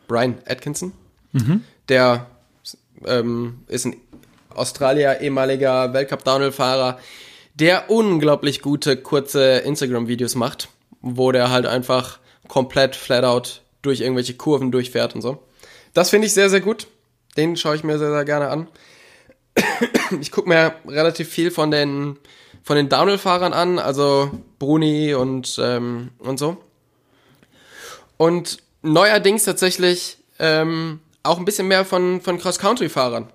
Brian 0.08 0.40
Atkinson. 0.48 0.94
Mhm. 1.34 1.64
Der 1.88 2.26
ähm, 3.06 3.60
ist 3.68 3.86
ein 3.86 3.96
Australier, 4.50 5.22
ehemaliger 5.22 5.94
Weltcup-Downhill-Fahrer, 5.94 6.98
der 7.54 7.92
unglaublich 7.92 8.64
gute, 8.64 8.98
kurze 8.98 9.58
Instagram-Videos 9.58 10.34
macht, 10.34 10.70
wo 11.02 11.32
der 11.32 11.52
halt 11.52 11.68
einfach 11.68 12.18
komplett 12.48 12.96
flat 12.96 13.24
out 13.24 13.62
durch 13.84 14.02
irgendwelche 14.02 14.34
Kurven 14.34 14.72
durchfährt 14.72 15.14
und 15.14 15.22
so. 15.22 15.44
Das 15.94 16.10
finde 16.10 16.26
ich 16.26 16.34
sehr, 16.34 16.50
sehr 16.50 16.62
gut. 16.62 16.88
Den 17.38 17.56
schaue 17.56 17.76
ich 17.76 17.84
mir 17.84 18.00
sehr, 18.00 18.12
sehr 18.12 18.26
gerne 18.26 18.50
an 18.50 18.68
ich 20.22 20.32
gucke 20.32 20.50
mir 20.50 20.76
relativ 20.88 21.30
viel 21.30 21.52
von 21.52 21.72
den 21.72 22.18
von 22.64 22.76
den 22.76 22.90
Downhill-Fahrern 22.90 23.54
an, 23.54 23.78
also 23.78 24.32
Bruni 24.58 25.14
und 25.14 25.60
ähm, 25.62 26.12
und 26.20 26.40
so. 26.40 26.58
Und 28.18 28.58
neuerdings 28.82 29.44
tatsächlich 29.44 30.18
ähm, 30.40 31.00
auch 31.24 31.38
ein 31.38 31.46
bisschen 31.46 31.68
mehr 31.68 31.86
von, 31.86 32.22
von 32.22 32.40
Cross-Country-Fahrern. 32.40 33.30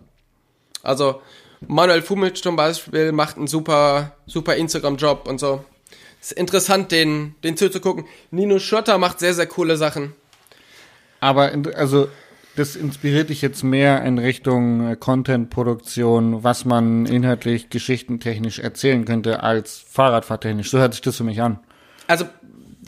Also 0.83 1.21
Manuel 1.67 2.03
Fumic 2.03 2.39
zum 2.39 2.57
Beispiel 2.57 3.13
macht 3.13 3.37
einen 3.37 3.47
super, 3.47 4.17
super 4.27 4.57
Instagram-Job 4.57 5.29
und 5.29 5.39
so. 5.39 5.65
Ist 6.21 6.33
interessant, 6.33 6.93
den, 6.93 7.35
den 7.45 7.57
zuzugucken. 7.57 8.05
Nino 8.31 8.59
Schotter 8.59 8.99
macht 8.99 9.21
sehr, 9.21 9.35
sehr 9.35 9.47
coole 9.47 9.77
Sachen. 9.77 10.15
Aber, 11.21 11.53
also, 11.75 12.09
das 12.57 12.77
inspiriert 12.77 13.31
dich 13.31 13.43
jetzt 13.43 13.63
mehr 13.63 14.03
in 14.05 14.19
Richtung 14.19 14.89
äh, 14.89 14.97
Content-Produktion, 14.97 16.43
was 16.43 16.65
man 16.65 17.07
inhaltlich, 17.07 17.71
geschichtentechnisch 17.71 18.59
erzählen 18.59 19.05
könnte, 19.05 19.43
als 19.43 19.79
Fahrradfahrtechnisch. 19.79 20.71
So 20.71 20.79
hört 20.79 20.95
sich 20.95 21.03
das 21.03 21.17
für 21.17 21.25
mich 21.25 21.41
an. 21.41 21.61
Also, 22.07 22.27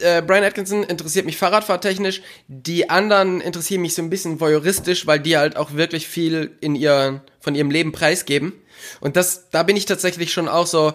äh, 0.01 0.23
Brian 0.23 0.45
Atkinson 0.45 0.83
interessiert 0.83 1.27
mich 1.27 1.37
Fahrradfahrtechnisch. 1.37 2.23
Die 2.49 2.91
anderen 2.91 3.41
interessieren 3.41 3.83
mich 3.83 3.95
so 3.95 4.03
ein 4.03 4.11
bisschen 4.11 4.41
voyeuristisch, 4.41 5.07
weil 5.07 5.21
die 5.21 5.37
halt 5.37 5.57
auch 5.57 5.75
wirklich 5.75 6.09
viel 6.09 6.51
in 6.61 6.75
ihr, 6.75 7.23
von 7.41 7.55
ihrem 7.55 7.71
Leben 7.71 7.93
preisgeben. 7.93 8.53
Und 9.01 9.17
das, 9.17 9.51
da 9.51 9.63
bin 9.63 9.77
ich 9.77 9.87
tatsächlich 9.87 10.33
schon 10.33 10.49
auch 10.49 10.67
so, 10.67 10.93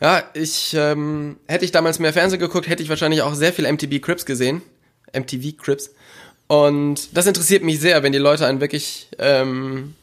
ja, 0.00 0.24
ich, 0.34 0.74
ähm, 0.74 1.38
hätte 1.46 1.64
ich 1.64 1.72
damals 1.72 1.98
mehr 1.98 2.12
Fernsehen 2.12 2.40
geguckt, 2.40 2.68
hätte 2.68 2.82
ich 2.82 2.88
wahrscheinlich 2.88 3.22
auch 3.22 3.34
sehr 3.34 3.52
viel 3.52 3.70
MTV 3.70 4.00
Crips 4.00 4.26
gesehen. 4.26 4.62
MTV 5.14 5.56
Crips. 5.56 5.94
Und 6.50 7.16
das 7.16 7.28
interessiert 7.28 7.62
mich 7.62 7.78
sehr, 7.78 8.02
wenn 8.02 8.10
die 8.10 8.18
Leute 8.18 8.44
einen 8.44 8.60
wirklich 8.60 9.06
ähm, 9.20 9.94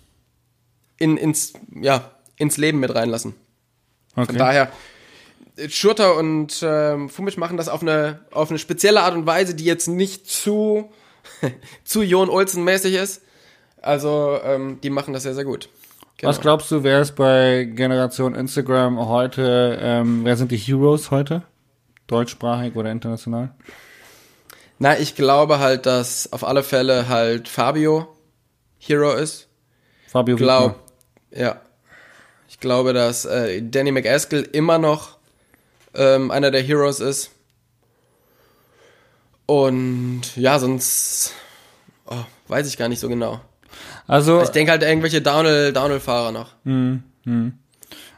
in, 0.98 1.18
ins, 1.18 1.52
ja, 1.76 2.10
ins 2.38 2.56
Leben 2.56 2.80
mit 2.80 2.96
reinlassen. 2.96 3.36
Okay. 4.16 4.28
Von 4.28 4.38
daher, 4.38 4.72
Schurter 5.68 6.16
und 6.16 6.64
ähm, 6.64 7.10
Fumic 7.10 7.38
machen 7.38 7.58
das 7.58 7.68
auf 7.68 7.82
eine, 7.82 8.22
auf 8.32 8.50
eine 8.50 8.60
spezielle 8.60 9.02
Art 9.02 9.14
und 9.14 9.26
Weise, 9.26 9.56
die 9.56 9.66
jetzt 9.66 9.90
nicht 9.90 10.30
zu, 10.30 10.90
zu 11.84 12.02
Jon 12.02 12.30
Olsen 12.30 12.64
mäßig 12.64 12.94
ist. 12.94 13.24
Also, 13.82 14.40
ähm, 14.42 14.80
die 14.82 14.90
machen 14.90 15.14
das 15.14 15.24
sehr, 15.24 15.36
sehr 15.36 15.44
gut. 15.44 15.68
Genau. 16.16 16.30
Was 16.30 16.40
glaubst 16.40 16.72
du, 16.72 16.82
wer 16.82 17.02
ist 17.02 17.18
bei 17.18 17.66
Generation 17.66 18.36
Instagram 18.36 18.98
heute, 19.06 19.78
ähm, 19.82 20.22
wer 20.24 20.38
sind 20.38 20.54
die 20.54 20.58
Heroes 20.58 21.12
heute? 21.12 21.44
Deutschsprachig 22.08 22.74
oder 22.78 22.90
international? 22.90 23.54
Na, 24.80 24.98
ich 24.98 25.16
glaube 25.16 25.60
halt, 25.60 25.86
dass 25.86 26.32
auf 26.32 26.44
alle 26.44 26.64
Fälle 26.64 27.08
halt 27.08 27.48
Fabio 27.48 28.16
Hero 28.78 29.14
ist. 29.14 29.48
Fabio 30.08 30.36
Glaub, 30.36 30.80
Ja. 31.32 31.62
Ich 32.50 32.60
glaube, 32.60 32.94
dass 32.94 33.26
äh, 33.26 33.62
Danny 33.62 33.92
McAskill 33.92 34.42
immer 34.42 34.78
noch 34.78 35.18
ähm, 35.94 36.32
einer 36.32 36.52
der 36.52 36.62
Heroes 36.62 37.00
ist. 37.00 37.32
Und 39.46 40.36
ja, 40.36 40.58
sonst 40.60 41.34
oh, 42.06 42.24
weiß 42.48 42.68
ich 42.68 42.78
gar 42.78 42.90
nicht 42.90 43.00
so 43.00 43.10
genau. 43.10 43.42
Also 44.08 44.42
ich 44.42 44.50
denke 44.50 44.72
halt 44.72 44.84
irgendwelche 44.84 45.22
Downhill 45.22 45.74
Downhill 45.74 46.00
Fahrer 46.00 46.32
noch. 46.32 46.54
Hm, 46.64 47.04
hm. 47.24 47.60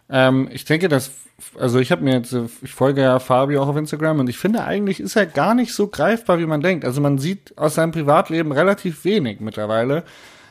Ähm, 0.10 0.50
ich 0.52 0.66
denke, 0.66 0.90
dass 0.90 1.12
also 1.58 1.80
ich 1.80 1.92
habe 1.92 2.04
mir 2.04 2.14
jetzt, 2.14 2.36
ich 2.62 2.74
folge 2.74 3.02
ja 3.02 3.20
Fabio 3.20 3.64
auch 3.64 3.68
auf 3.68 3.78
Instagram 3.78 4.20
und 4.20 4.30
ich 4.30 4.38
finde 4.38 4.64
eigentlich 4.64 5.00
ist 5.00 5.16
er 5.16 5.26
gar 5.26 5.56
nicht 5.56 5.74
so 5.74 5.88
greifbar, 5.88 6.40
wie 6.40 6.46
man 6.46 6.62
denkt. 6.62 6.86
Also 6.86 7.02
man 7.02 7.18
sieht 7.18 7.58
aus 7.58 7.76
seinem 7.76 7.92
Privatleben 7.92 8.52
relativ 8.52 9.06
wenig 9.06 9.40
mittlerweile. 9.40 10.04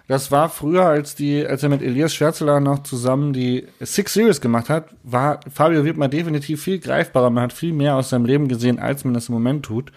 Das 0.07 0.31
war 0.33 0.49
früher, 0.49 0.87
als 0.87 1.15
die, 1.15 1.47
als 1.47 1.63
er 1.63 1.69
mit 1.69 1.83
Elias 1.83 2.15
Schwärzeler 2.15 2.61
noch 2.61 2.83
zusammen 2.83 3.35
die 3.35 3.67
Six 3.81 4.15
Series 4.15 4.41
gemacht 4.41 4.71
hat, 4.71 4.87
war 5.03 5.41
Fabio 5.53 5.85
Wittmer 5.85 6.09
definitiv 6.09 6.63
viel 6.63 6.79
greifbarer. 6.79 7.29
Man 7.29 7.45
hat 7.45 7.53
viel 7.53 7.75
mehr 7.75 7.97
aus 7.97 8.09
seinem 8.09 8.25
Leben 8.25 8.49
gesehen, 8.49 8.79
als 8.79 9.05
man 9.05 9.13
das 9.13 9.29
im 9.29 9.35
Moment 9.35 9.67
tut. 9.67 9.93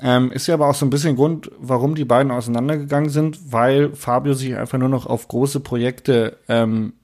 Ähm, 0.00 0.32
ist 0.32 0.48
ja 0.48 0.54
aber 0.54 0.68
auch 0.68 0.74
so 0.74 0.84
ein 0.86 0.90
bisschen 0.90 1.14
Grund, 1.14 1.50
warum 1.58 1.94
die 1.94 2.04
beiden 2.04 2.32
auseinandergegangen 2.32 3.10
sind, 3.10 3.52
weil 3.52 3.94
Fabio 3.94 4.32
sich 4.32 4.56
einfach 4.56 4.78
nur 4.78 4.88
noch 4.88 5.06
auf 5.06 5.28
große 5.28 5.60
Projekte 5.60 6.36
ähm, 6.48 6.94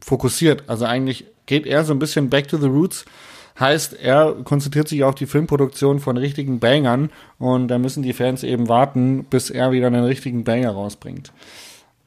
fokussiert. 0.00 0.64
Also 0.68 0.84
eigentlich 0.84 1.26
geht 1.50 1.66
er 1.66 1.84
so 1.84 1.92
ein 1.92 1.98
bisschen 1.98 2.30
back 2.30 2.46
to 2.48 2.56
the 2.56 2.68
roots. 2.68 3.04
Heißt, 3.58 4.00
er 4.00 4.36
konzentriert 4.44 4.88
sich 4.88 5.02
auf 5.02 5.16
die 5.16 5.26
Filmproduktion 5.26 5.98
von 5.98 6.16
richtigen 6.16 6.60
Bangern 6.60 7.10
und 7.38 7.68
da 7.68 7.78
müssen 7.78 8.04
die 8.04 8.12
Fans 8.12 8.44
eben 8.44 8.68
warten, 8.68 9.24
bis 9.24 9.50
er 9.50 9.72
wieder 9.72 9.88
einen 9.88 10.04
richtigen 10.04 10.44
Banger 10.44 10.70
rausbringt. 10.70 11.32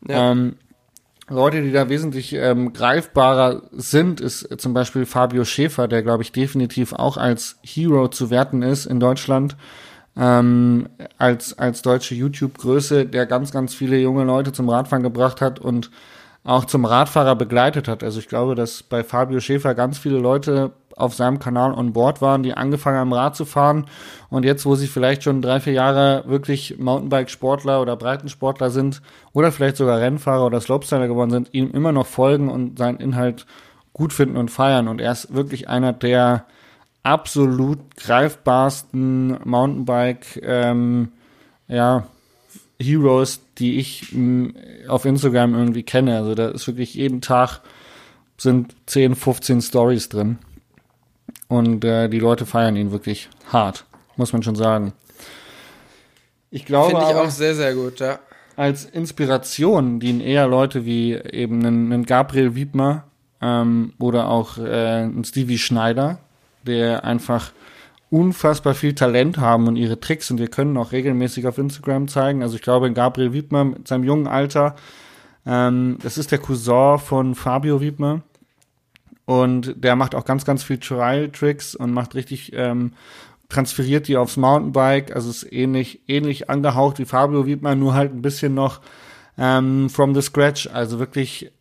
Ja. 0.08 0.32
Ähm, 0.32 0.56
Leute, 1.29 1.62
die 1.62 1.71
da 1.71 1.89
wesentlich 1.89 2.34
ähm, 2.34 2.73
greifbarer 2.73 3.63
sind, 3.71 4.21
ist 4.21 4.47
zum 4.60 4.73
Beispiel 4.73 5.06
Fabio 5.06 5.43
Schäfer, 5.43 5.88
der, 5.88 6.03
glaube 6.03 6.23
ich, 6.23 6.32
definitiv 6.32 6.93
auch 6.93 7.17
als 7.17 7.58
Hero 7.62 8.08
zu 8.08 8.29
werten 8.29 8.62
ist 8.62 8.86
in 8.86 8.99
Deutschland. 8.99 9.58
Ähm, 10.15 10.88
als, 11.17 11.58
als 11.58 11.82
deutsche 11.82 12.15
YouTube-Größe, 12.15 13.06
der 13.06 13.25
ganz, 13.25 13.51
ganz 13.51 13.73
viele 13.73 13.97
junge 13.97 14.23
Leute 14.23 14.53
zum 14.53 14.69
Radfahren 14.69 15.03
gebracht 15.03 15.41
hat 15.41 15.60
und 15.60 15.91
auch 16.43 16.65
zum 16.65 16.86
Radfahrer 16.86 17.36
begleitet 17.36 17.88
hat. 17.88 18.03
Also 18.03 18.19
ich 18.19 18.27
glaube, 18.27 18.56
dass 18.56 18.84
bei 18.84 19.03
Fabio 19.03 19.39
Schäfer 19.39 19.75
ganz 19.75 19.97
viele 19.97 20.19
Leute 20.19 20.71
auf 20.95 21.15
seinem 21.15 21.39
Kanal 21.39 21.73
on 21.73 21.93
board 21.93 22.21
waren, 22.21 22.43
die 22.43 22.53
angefangen 22.53 22.97
haben, 22.97 23.13
Rad 23.13 23.36
zu 23.36 23.45
fahren. 23.45 23.88
Und 24.29 24.45
jetzt, 24.45 24.65
wo 24.65 24.75
sie 24.75 24.88
vielleicht 24.88 25.23
schon 25.23 25.41
drei, 25.41 25.60
vier 25.60 25.73
Jahre 25.73 26.23
wirklich 26.27 26.77
Mountainbike-Sportler 26.77 27.82
oder 27.82 27.95
Breitensportler 27.95 28.69
sind 28.69 29.01
oder 29.32 29.51
vielleicht 29.51 29.77
sogar 29.77 29.99
Rennfahrer 29.99 30.45
oder 30.45 30.62
Slopestyler 30.62 31.08
geworden 31.08 31.32
sind, 31.32 31.53
ihm 31.53 31.71
immer 31.71 31.91
noch 31.91 32.06
folgen 32.06 32.49
und 32.49 32.77
seinen 32.77 32.97
Inhalt 32.97 33.45
gut 33.93 34.13
finden 34.13 34.38
und 34.38 34.51
feiern. 34.51 34.88
Und 34.88 35.01
er 35.01 35.12
ist 35.12 35.34
wirklich 35.34 35.69
einer 35.69 35.93
der 35.93 36.45
absolut 37.03 37.79
greifbarsten 37.97 39.39
Mountainbike, 39.45 40.41
ähm, 40.43 41.12
ja, 41.67 42.03
Heroes, 42.83 43.41
die 43.57 43.79
ich 43.79 44.11
mm, 44.11 44.49
auf 44.87 45.05
Instagram 45.05 45.55
irgendwie 45.55 45.83
kenne. 45.83 46.17
Also 46.17 46.35
da 46.35 46.49
ist 46.49 46.67
wirklich 46.67 46.93
jeden 46.93 47.21
Tag 47.21 47.61
sind 48.37 48.75
10, 48.87 49.15
15 49.15 49.61
Stories 49.61 50.09
drin. 50.09 50.37
Und 51.47 51.83
äh, 51.85 52.09
die 52.09 52.19
Leute 52.19 52.45
feiern 52.45 52.75
ihn 52.75 52.91
wirklich 52.91 53.29
hart, 53.51 53.85
muss 54.17 54.33
man 54.33 54.43
schon 54.43 54.55
sagen. 54.55 54.93
Ich 56.49 56.65
glaube 56.65 56.91
Finde 56.91 57.09
ich 57.09 57.15
auch 57.15 57.29
sehr, 57.29 57.55
sehr 57.55 57.73
gut, 57.73 57.99
ja. 57.99 58.19
Als 58.55 58.85
Inspiration 58.85 59.99
dienen 59.99 60.21
eher 60.21 60.47
Leute 60.47 60.85
wie 60.85 61.13
eben 61.13 61.65
einen, 61.65 61.91
einen 61.91 62.05
Gabriel 62.05 62.53
Wiedmer 62.53 63.05
ähm, 63.41 63.93
oder 63.99 64.29
auch 64.29 64.59
äh, 64.59 65.03
ein 65.03 65.23
Stevie 65.23 65.57
Schneider, 65.57 66.19
der 66.61 67.03
einfach 67.03 67.51
unfassbar 68.13 68.76
viel 68.76 68.93
Talent 68.93 69.39
haben 69.39 69.67
und 69.67 69.76
ihre 69.76 69.99
Tricks 69.99 70.30
und 70.30 70.38
wir 70.38 70.47
können 70.47 70.78
auch 70.78 70.91
regelmäßig 70.91 71.47
auf 71.47 71.58
Instagram 71.58 72.08
zeigen. 72.08 72.43
Also 72.43 72.56
ich 72.56 72.62
glaube, 72.62 72.93
Gabriel 72.93 73.34
Wiedmer 73.34 73.63
mit 73.63 73.88
seinem 73.88 74.04
jungen 74.04 74.28
Alter, 74.28 74.76
ähm, 75.47 75.97
das 76.04 76.19
ist 76.19 76.32
der 76.32 76.38
Cousin 76.38 76.99
von 76.99 77.34
Fabio 77.34 77.82
Wiedmer 77.82 78.21
und 79.26 79.84
der 79.84 79.95
macht 79.95 80.13
auch 80.13 80.26
ganz, 80.26 80.45
ganz 80.45 80.62
viel 80.62 80.78
Trial-Tricks 80.78 81.73
und 81.73 81.91
macht 81.91 82.13
richtig, 82.13 82.54
ähm, 82.54 82.93
transferiert 83.49 84.08
die 84.08 84.17
aufs 84.17 84.38
Mountainbike, 84.38 85.15
also 85.15 85.32
ist 85.32 85.52
ähnlich, 85.52 86.02
ähnlich 86.08 86.52
angehaucht 86.52 86.99
wie 86.99 87.06
Fabio 87.06 87.47
Wiedmer, 87.47 87.73
nur 87.73 87.95
halt 87.95 88.13
ein 88.13 88.21
bisschen 88.21 88.54
noch 88.54 88.82
ähm, 89.39 89.89
from 89.89 90.13
the 90.13 90.21
scratch, 90.21 90.69
also 90.71 90.99
wirklich 90.99 91.52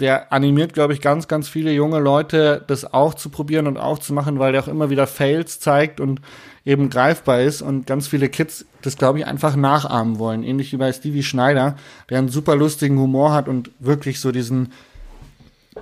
der 0.00 0.32
animiert, 0.32 0.74
glaube 0.74 0.92
ich, 0.92 1.00
ganz, 1.00 1.26
ganz 1.26 1.48
viele 1.48 1.72
junge 1.72 1.98
Leute, 1.98 2.62
das 2.66 2.92
auch 2.92 3.14
zu 3.14 3.30
probieren 3.30 3.66
und 3.66 3.78
auch 3.78 3.98
zu 3.98 4.12
machen, 4.12 4.38
weil 4.38 4.52
der 4.52 4.62
auch 4.62 4.68
immer 4.68 4.90
wieder 4.90 5.06
Fails 5.06 5.58
zeigt 5.58 6.00
und 6.00 6.20
eben 6.66 6.90
greifbar 6.90 7.40
ist 7.40 7.62
und 7.62 7.86
ganz 7.86 8.06
viele 8.06 8.28
Kids 8.28 8.66
das, 8.82 8.96
glaube 8.96 9.20
ich, 9.20 9.26
einfach 9.26 9.56
nachahmen 9.56 10.18
wollen. 10.18 10.42
Ähnlich 10.42 10.72
wie 10.72 10.76
bei 10.76 10.92
Stevie 10.92 11.22
Schneider, 11.22 11.76
der 12.10 12.18
einen 12.18 12.28
super 12.28 12.56
lustigen 12.56 12.98
Humor 12.98 13.32
hat 13.32 13.48
und 13.48 13.70
wirklich 13.78 14.20
so 14.20 14.32
diesen, 14.32 14.72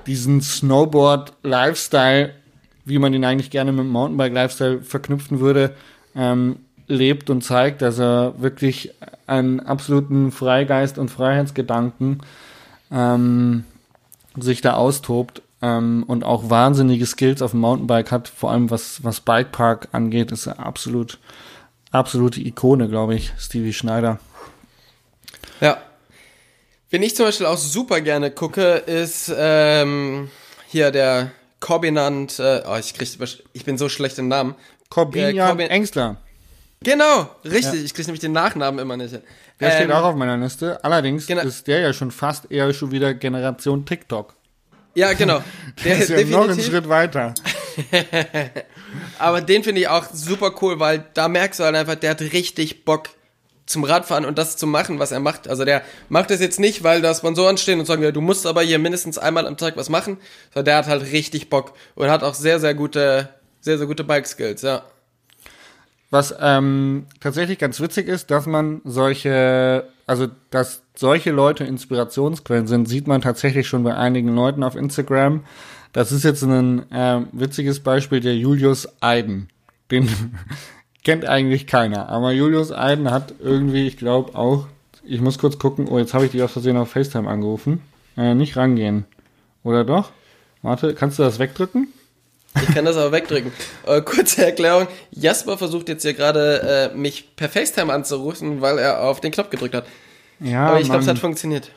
diesen 0.07 0.41
Snowboard-Lifestyle, 0.41 2.35
wie 2.85 2.99
man 2.99 3.15
ihn 3.15 3.25
eigentlich 3.25 3.51
gerne 3.51 3.73
mit 3.73 3.87
Mountainbike-Lifestyle 3.87 4.83
verknüpfen 4.83 5.41
würde, 5.41 5.75
ähm, 6.15 6.57
lebt 6.87 7.31
und 7.31 7.43
zeigt, 7.43 7.83
er 7.83 7.93
wirklich 8.39 8.93
einen 9.27 9.61
absoluten 9.61 10.31
Freigeist 10.31 10.99
und 10.99 11.11
Freiheitsgedanken 11.11 12.21
ähm, 12.93 13.65
sich 14.37 14.61
da 14.61 14.75
austobt 14.75 15.43
ähm, 15.63 16.05
und 16.07 16.25
auch 16.25 16.51
wahnsinnige 16.51 17.07
Skills 17.07 17.43
auf 17.43 17.53
dem 17.53 17.61
Mountainbike 17.61 18.11
hat, 18.11 18.29
vor 18.29 18.51
allem 18.51 18.71
was, 18.71 19.03
was 19.03 19.21
Bikepark 19.21 19.89
angeht, 19.93 20.33
ist 20.33 20.47
er 20.47 20.59
absolut, 20.59 21.19
absolute 21.91 22.41
Ikone, 22.41 22.89
glaube 22.89 23.15
ich, 23.15 23.33
Stevie 23.39 23.73
Schneider. 23.73 24.19
Ja. 25.61 25.79
Wen 26.91 27.03
ich 27.03 27.17
zum 27.17 27.27
Beispiel 27.27 27.47
auch 27.47 27.59
super 27.59 28.01
gerne 28.01 28.31
gucke, 28.31 28.75
ist 28.75 29.33
ähm, 29.37 30.31
hier 30.69 30.91
der 30.91 31.33
Corbinant, 31.61 32.39
äh, 32.39 32.63
oh, 32.69 32.77
ich, 32.77 32.95
krieg, 32.95 33.09
ich 33.53 33.65
bin 33.65 33.79
so 33.79 33.89
schlecht 33.89 34.19
im 34.19 34.29
Namen. 34.29 34.55
Corbinian 34.91 35.35
äh, 35.35 35.49
Corbin 35.49 35.71
Engstler. 35.71 36.17
Genau, 36.83 37.31
richtig. 37.45 37.75
Ja. 37.75 37.85
Ich 37.85 37.95
kriege 37.95 38.07
nämlich 38.09 38.21
den 38.21 38.33
Nachnamen 38.33 38.79
immer 38.79 38.97
nicht. 38.97 39.13
Der 39.13 39.23
ähm, 39.71 39.75
steht 39.75 39.91
auch 39.93 40.05
auf 40.05 40.17
meiner 40.17 40.37
Liste. 40.37 40.83
Allerdings 40.85 41.27
genau. 41.27 41.43
ist 41.43 41.67
der 41.67 41.81
ja 41.81 41.93
schon 41.93 42.11
fast 42.11 42.51
eher 42.51 42.73
schon 42.75 42.91
wieder 42.91 43.15
Generation 43.15 43.87
TikTok. 43.87 44.35
Ja, 44.95 45.13
genau. 45.13 45.43
Der, 45.85 45.97
der 45.97 46.03
ist 46.03 46.09
ja 46.09 46.17
definitiv. 46.17 46.37
noch 46.37 46.49
einen 46.49 46.61
Schritt 46.61 46.89
weiter. 46.89 47.35
Aber 49.19 49.41
den 49.41 49.65
finde 49.65 49.81
ich 49.81 49.89
auch 49.89 50.07
super 50.13 50.55
cool, 50.63 50.79
weil 50.79 51.05
da 51.15 51.27
merkst 51.29 51.59
du 51.59 51.65
halt 51.65 51.75
einfach, 51.75 51.97
der 51.97 52.11
hat 52.11 52.21
richtig 52.21 52.85
Bock, 52.85 53.09
zum 53.67 53.85
Radfahren 53.85 54.25
und 54.25 54.39
das 54.39 54.57
zu 54.57 54.67
machen, 54.67 54.99
was 54.99 55.13
er 55.13 55.21
macht. 55.21 55.49
Also 55.49 55.65
der 55.65 55.83
macht 56.09 56.31
das 56.31 56.41
jetzt 56.41 56.61
nicht, 56.61 56.83
weil 56.83 57.01
da 57.01 57.15
Sponsoren 57.15 57.57
stehen 57.57 57.81
und 57.81 57.87
sagen, 57.87 58.03
ja, 58.03 58.13
du 58.13 58.21
musst 58.21 58.47
aber 58.47 58.63
hier 58.63 58.79
mindestens 58.79 59.19
einmal 59.19 59.47
am 59.47 59.57
Tag 59.57 59.77
was 59.77 59.89
machen, 59.89 60.19
sondern 60.53 60.67
der 60.67 60.77
hat 60.77 60.87
halt 60.87 61.13
richtig 61.13 61.49
Bock 61.49 61.73
und 61.95 62.11
hat 62.11 62.23
auch 62.23 62.35
sehr, 62.35 62.61
sehr 62.61 62.75
gute, 62.75 63.31
sehr, 63.61 63.79
sehr 63.79 63.87
gute 63.87 64.05
Bike-Skills, 64.05 64.63
ja. 64.63 64.85
Was 66.15 66.33
ähm, 66.41 67.07
tatsächlich 67.19 67.59
ganz 67.59 67.81
witzig 67.81 68.07
ist, 68.07 68.31
dass 68.31 68.47
man 68.47 68.83
solche, 68.85 69.89
also 70.07 70.29
dass 70.51 70.83
solche 70.95 71.33
Leute 71.33 71.65
Inspirationsquellen 71.65 72.69
sind, 72.69 72.89
sieht 72.89 73.09
man 73.09 73.21
tatsächlich 73.21 73.67
schon 73.67 73.83
bei 73.83 73.97
einigen 73.97 74.33
Leuten 74.33 74.63
auf 74.63 74.77
Instagram. 74.77 75.43
Das 75.93 76.13
ist 76.13 76.23
jetzt 76.23 76.45
ein 76.45 76.89
äh, 76.93 77.23
witziges 77.33 77.81
Beispiel, 77.81 78.21
der 78.21 78.37
Julius 78.37 78.87
Eiden. 79.03 79.49
Den 79.91 80.09
kennt 81.03 81.25
eigentlich 81.25 81.67
keiner. 81.67 82.09
Aber 82.11 82.31
Julius 82.31 82.71
Eiden 82.71 83.11
hat 83.11 83.35
irgendwie, 83.41 83.89
ich 83.89 83.97
glaube 83.97 84.37
auch, 84.39 84.69
ich 85.03 85.21
muss 85.21 85.41
kurz 85.41 85.59
gucken, 85.59 85.89
oh, 85.89 85.99
jetzt 85.99 86.15
habe 86.15 86.27
ich 86.27 86.31
dich 86.31 86.45
aus 86.45 86.53
Versehen 86.53 86.77
auf 86.77 86.93
FaceTime 86.93 87.29
angerufen. 87.29 87.83
Äh, 88.17 88.37
nicht 88.37 88.57
rangehen. 88.57 89.05
Oder 89.65 89.83
doch? 89.83 90.13
Warte, 90.63 90.95
kannst 90.95 91.19
du 91.19 91.25
das 91.25 91.41
wegdrücken? 91.41 91.89
Ich 92.63 92.75
kann 92.75 92.85
das 92.85 92.97
aber 92.97 93.13
wegdrücken. 93.13 93.53
Äh, 93.87 94.01
kurze 94.03 94.45
Erklärung. 94.45 94.87
Jasper 95.11 95.59
versucht 95.59 95.89
jetzt 95.89 96.03
hier 96.03 96.15
gerade, 96.15 96.91
äh, 96.93 96.97
mich 96.97 97.35
per 97.37 97.49
FaceTime 97.49 97.93
anzurufen, 97.93 98.61
weil 98.61 98.79
er 98.79 99.03
auf 99.03 99.21
den 99.21 99.33
Knopf 99.33 99.51
gedrückt 99.51 99.75
hat. 99.75 99.87
Ja, 100.41 100.67
aber 100.67 100.81
ich 100.81 100.87
glaube, 100.87 101.03
es 101.03 101.09
hat 101.09 101.19
funktioniert. 101.19 101.71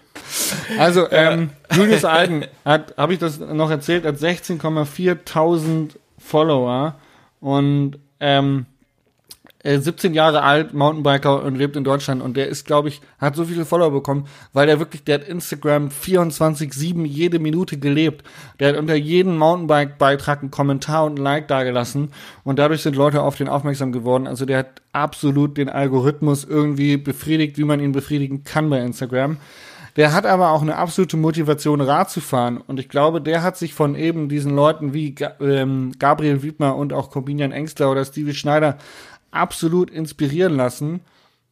Also, 0.78 1.09
ähm, 1.11 1.51
Julius 1.75 2.03
hat, 2.03 2.93
habe 2.97 3.13
ich 3.13 3.19
das 3.19 3.39
noch 3.39 3.69
erzählt, 3.69 4.05
hat 4.05 4.15
16,4.000 4.15 5.91
Follower 6.17 6.95
und 7.39 7.99
ähm, 8.19 8.65
17 9.76 10.13
Jahre 10.13 10.43
alt, 10.43 10.74
Mountainbiker 10.74 11.43
und 11.43 11.55
lebt 11.55 11.76
in 11.76 11.84
Deutschland 11.84 12.22
und 12.22 12.38
der 12.38 12.47
ist, 12.47 12.65
glaube 12.65 12.88
ich, 12.88 13.01
hat 13.20 13.36
so 13.36 13.45
viele 13.45 13.65
Follower 13.65 13.91
bekommen, 13.91 14.26
weil 14.53 14.68
der 14.68 14.80
wirklich, 14.80 15.03
der 15.03 15.15
hat 15.15 15.28
Instagram 15.28 15.89
24-7 15.89 17.05
jede 17.05 17.39
Minute 17.39 17.78
gelebt. 17.78 18.24
Der 18.59 18.70
hat 18.70 18.78
unter 18.78 18.95
jedem 18.95 19.38
Mountainbike-Beitrag 19.38 20.41
einen 20.41 20.51
Kommentar 20.51 21.05
und 21.05 21.20
ein 21.20 21.24
Like 21.24 21.47
dagelassen 21.47 22.11
und 22.43 22.59
dadurch 22.59 22.82
sind 22.82 22.95
Leute 22.95 23.22
auf 23.22 23.36
den 23.36 23.49
aufmerksam 23.49 23.91
geworden. 23.91 24.28
Also 24.28 24.45
der 24.45 24.59
hat 24.59 24.82
absolut 24.93 25.57
den 25.57 25.70
Algorithmus 25.70 26.45
irgendwie 26.45 26.97
befriedigt, 26.97 27.57
wie 27.57 27.65
man 27.65 27.80
ihn 27.80 27.91
befriedigen 27.91 28.43
kann 28.43 28.70
bei 28.70 28.80
Instagram. 28.80 29.38
Der 29.97 30.13
hat 30.13 30.28
aber 30.28 30.51
auch 30.51 30.61
eine 30.61 30.76
absolute 30.76 31.18
Motivation, 31.18 31.82
Rad 31.82 32.11
zu 32.11 32.22
fahren. 32.22 32.57
Und 32.57 32.80
ich 32.80 32.88
glaube, 32.88 33.20
der 33.20 33.41
hat 33.41 33.57
sich 33.57 33.74
von 33.74 33.95
eben 33.95 34.30
diesen 34.30 34.55
Leuten 34.55 34.93
wie 34.93 35.15
ähm, 35.41 35.91
Gabriel 35.97 36.43
Wiedmer 36.43 36.76
und 36.76 36.93
auch 36.93 37.09
Corbinian 37.09 37.51
Engstler 37.51 37.91
oder 37.91 38.05
Stevie 38.05 38.36
Schneider 38.36 38.78
absolut 39.32 39.89
inspirieren 39.89 40.55
lassen 40.55 41.01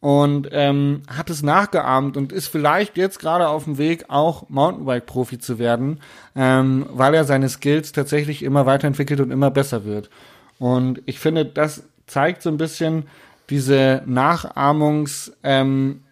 und 0.00 0.48
ähm, 0.52 1.02
hat 1.08 1.30
es 1.30 1.42
nachgeahmt 1.42 2.16
und 2.16 2.32
ist 2.32 2.48
vielleicht 2.48 2.96
jetzt 2.96 3.18
gerade 3.18 3.48
auf 3.48 3.64
dem 3.64 3.78
Weg, 3.78 4.06
auch 4.08 4.48
Mountainbike-Profi 4.48 5.38
zu 5.38 5.58
werden, 5.58 6.00
ähm, 6.34 6.86
weil 6.90 7.14
er 7.14 7.24
seine 7.24 7.48
Skills 7.48 7.92
tatsächlich 7.92 8.42
immer 8.42 8.66
weiterentwickelt 8.66 9.20
und 9.20 9.30
immer 9.30 9.50
besser 9.50 9.84
wird. 9.84 10.10
Und 10.58 11.02
ich 11.06 11.18
finde, 11.18 11.44
das 11.44 11.82
zeigt 12.06 12.42
so 12.42 12.50
ein 12.50 12.56
bisschen 12.56 13.04
diese 13.48 14.02
Nachahmungs- 14.06 15.32
ähm, 15.42 16.02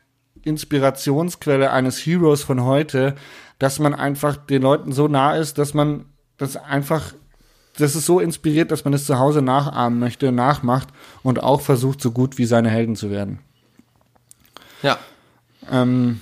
Inspirationsquelle 0.44 1.70
eines 1.70 1.98
Heroes 1.98 2.42
von 2.42 2.64
heute, 2.64 3.14
dass 3.58 3.78
man 3.78 3.94
einfach 3.94 4.36
den 4.36 4.62
Leuten 4.62 4.92
so 4.92 5.08
nah 5.08 5.36
ist, 5.36 5.58
dass 5.58 5.74
man 5.74 6.06
das 6.36 6.56
einfach 6.56 7.14
das 7.76 7.96
ist 7.96 8.06
so 8.06 8.20
inspiriert, 8.20 8.70
dass 8.70 8.84
man 8.84 8.94
es 8.94 9.06
zu 9.06 9.18
Hause 9.18 9.42
nachahmen 9.42 9.98
möchte, 9.98 10.32
nachmacht 10.32 10.88
und 11.22 11.42
auch 11.42 11.60
versucht, 11.60 12.00
so 12.00 12.10
gut 12.10 12.38
wie 12.38 12.44
seine 12.44 12.70
Helden 12.70 12.96
zu 12.96 13.10
werden. 13.10 13.40
Ja. 14.82 14.98
Ähm, 15.70 16.20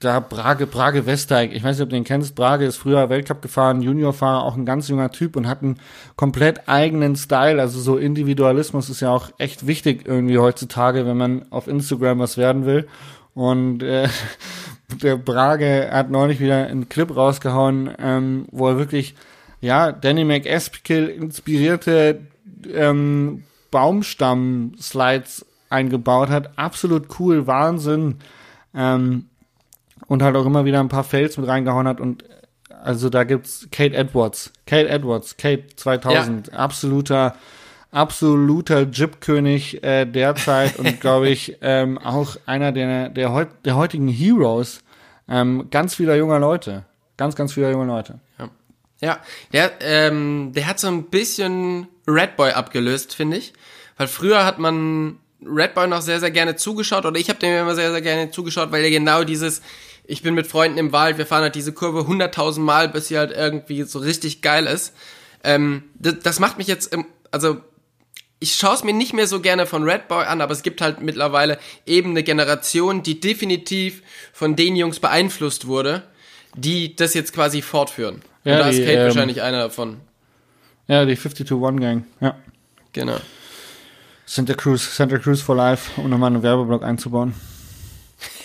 da 0.00 0.20
Brage, 0.20 0.66
Brage 0.66 1.06
Westeig, 1.06 1.52
ich 1.52 1.64
weiß 1.64 1.76
nicht, 1.76 1.84
ob 1.84 1.90
du 1.90 1.96
den 1.96 2.04
kennst, 2.04 2.34
Brage 2.34 2.64
ist 2.64 2.76
früher 2.76 3.08
Weltcup 3.08 3.42
gefahren, 3.42 3.82
Juniorfahrer, 3.82 4.42
auch 4.42 4.56
ein 4.56 4.66
ganz 4.66 4.88
junger 4.88 5.10
Typ 5.10 5.36
und 5.36 5.48
hat 5.48 5.62
einen 5.62 5.80
komplett 6.16 6.68
eigenen 6.68 7.16
Style, 7.16 7.60
also 7.60 7.80
so 7.80 7.96
Individualismus 7.96 8.90
ist 8.90 9.00
ja 9.00 9.10
auch 9.10 9.30
echt 9.38 9.66
wichtig 9.66 10.06
irgendwie 10.06 10.38
heutzutage, 10.38 11.06
wenn 11.06 11.16
man 11.16 11.46
auf 11.50 11.68
Instagram 11.68 12.18
was 12.18 12.36
werden 12.36 12.66
will 12.66 12.86
und 13.34 13.82
äh, 13.82 14.08
der 15.02 15.16
Brage 15.16 15.88
hat 15.90 16.10
neulich 16.10 16.38
wieder 16.38 16.66
einen 16.66 16.88
Clip 16.88 17.14
rausgehauen, 17.14 17.90
ähm, 17.98 18.46
wo 18.50 18.68
er 18.68 18.78
wirklich 18.78 19.14
ja, 19.64 19.92
Danny 19.92 20.24
McEskill 20.24 21.08
inspirierte 21.08 22.20
ähm, 22.70 23.44
Baumstamm-Slides 23.70 25.46
eingebaut 25.70 26.28
hat. 26.28 26.58
Absolut 26.58 27.18
cool, 27.18 27.46
Wahnsinn. 27.46 28.16
Ähm, 28.74 29.26
und 30.06 30.22
halt 30.22 30.36
auch 30.36 30.44
immer 30.44 30.66
wieder 30.66 30.80
ein 30.80 30.90
paar 30.90 31.02
Fails 31.02 31.38
mit 31.38 31.48
reingehauen 31.48 31.88
hat 31.88 31.98
und 31.98 32.24
also 32.82 33.08
da 33.08 33.24
gibt's 33.24 33.66
Kate 33.72 33.94
Edwards, 33.96 34.52
Kate 34.66 34.90
Edwards, 34.90 35.38
Kate 35.38 35.64
2000, 35.74 36.48
ja. 36.48 36.52
absoluter 36.58 37.34
absoluter 37.90 38.82
Jib-König 38.82 39.82
äh, 39.82 40.04
derzeit 40.04 40.78
und 40.78 41.00
glaube 41.00 41.30
ich 41.30 41.56
ähm, 41.62 41.96
auch 41.96 42.36
einer 42.44 42.72
der 42.72 43.08
der, 43.08 43.32
heut, 43.32 43.48
der 43.64 43.76
heutigen 43.76 44.08
Heroes 44.08 44.82
ähm, 45.26 45.68
ganz 45.70 45.94
vieler 45.94 46.16
junger 46.16 46.38
Leute, 46.38 46.84
ganz 47.16 47.34
ganz 47.34 47.54
vieler 47.54 47.70
junger 47.70 47.86
Leute. 47.86 48.18
Ja. 48.38 48.50
Ja, 49.04 49.20
der, 49.52 49.72
ähm, 49.80 50.52
der 50.54 50.66
hat 50.66 50.80
so 50.80 50.86
ein 50.86 51.10
bisschen 51.10 51.88
Redboy 52.08 52.52
abgelöst, 52.52 53.14
finde 53.14 53.36
ich. 53.36 53.52
Weil 53.98 54.08
früher 54.08 54.46
hat 54.46 54.58
man 54.58 55.18
Redboy 55.44 55.88
noch 55.88 56.00
sehr, 56.00 56.20
sehr 56.20 56.30
gerne 56.30 56.56
zugeschaut, 56.56 57.04
oder 57.04 57.20
ich 57.20 57.28
habe 57.28 57.38
dem 57.38 57.54
immer 57.54 57.74
sehr, 57.74 57.90
sehr 57.90 58.00
gerne 58.00 58.30
zugeschaut, 58.30 58.72
weil 58.72 58.82
er 58.82 58.88
genau 58.90 59.22
dieses, 59.22 59.60
ich 60.04 60.22
bin 60.22 60.32
mit 60.32 60.46
Freunden 60.46 60.78
im 60.78 60.92
Wald, 60.92 61.18
wir 61.18 61.26
fahren 61.26 61.42
halt 61.42 61.54
diese 61.54 61.74
Kurve 61.74 62.06
hunderttausend 62.06 62.64
Mal, 62.64 62.88
bis 62.88 63.08
sie 63.08 63.18
halt 63.18 63.30
irgendwie 63.30 63.82
so 63.82 63.98
richtig 63.98 64.40
geil 64.40 64.66
ist. 64.66 64.94
Ähm, 65.42 65.82
das, 65.96 66.20
das 66.22 66.40
macht 66.40 66.56
mich 66.56 66.66
jetzt, 66.66 66.94
im, 66.94 67.04
also 67.30 67.58
ich 68.40 68.54
schaue 68.54 68.74
es 68.74 68.84
mir 68.84 68.94
nicht 68.94 69.12
mehr 69.12 69.26
so 69.26 69.40
gerne 69.40 69.66
von 69.66 69.82
Redboy 69.82 70.24
an, 70.24 70.40
aber 70.40 70.52
es 70.52 70.62
gibt 70.62 70.80
halt 70.80 71.02
mittlerweile 71.02 71.58
eben 71.84 72.10
eine 72.10 72.22
Generation, 72.22 73.02
die 73.02 73.20
definitiv 73.20 74.02
von 74.32 74.56
den 74.56 74.76
Jungs 74.76 74.98
beeinflusst 74.98 75.66
wurde, 75.66 76.04
die 76.54 76.96
das 76.96 77.12
jetzt 77.12 77.34
quasi 77.34 77.60
fortführen. 77.60 78.22
Ja, 78.44 78.56
Und 78.56 78.60
da 78.60 78.70
die, 78.70 78.78
ist 78.78 78.86
Kate 78.86 78.98
ähm, 78.98 79.04
wahrscheinlich 79.06 79.42
einer 79.42 79.58
davon. 79.58 80.00
Ja, 80.86 81.04
die 81.04 81.16
52-One-Gang, 81.16 82.04
ja. 82.20 82.36
Genau. 82.92 83.16
Santa 84.26 84.54
Cruz, 84.54 84.96
Santa 84.96 85.18
Cruz 85.18 85.40
for 85.40 85.56
Life, 85.56 86.00
um 86.00 86.08
nochmal 86.08 86.32
einen 86.32 86.42
Werbeblock 86.42 86.82
einzubauen. 86.82 87.34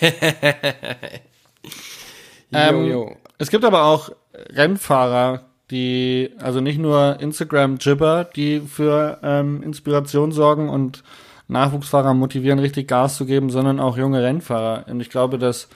ähm, 2.52 2.84
yo. 2.84 3.16
Es 3.38 3.50
gibt 3.50 3.64
aber 3.64 3.84
auch 3.84 4.10
Rennfahrer, 4.34 5.44
die, 5.70 6.30
also 6.38 6.60
nicht 6.60 6.78
nur 6.78 7.18
Instagram-Jibber, 7.20 8.24
die 8.24 8.60
für 8.60 9.18
ähm, 9.22 9.62
Inspiration 9.62 10.32
sorgen 10.32 10.68
und 10.68 11.02
Nachwuchsfahrer 11.48 12.14
motivieren, 12.14 12.58
richtig 12.58 12.88
Gas 12.88 13.16
zu 13.16 13.26
geben, 13.26 13.50
sondern 13.50 13.80
auch 13.80 13.96
junge 13.96 14.22
Rennfahrer. 14.22 14.84
Und 14.88 15.00
ich 15.00 15.10
glaube, 15.10 15.38
dass 15.38 15.68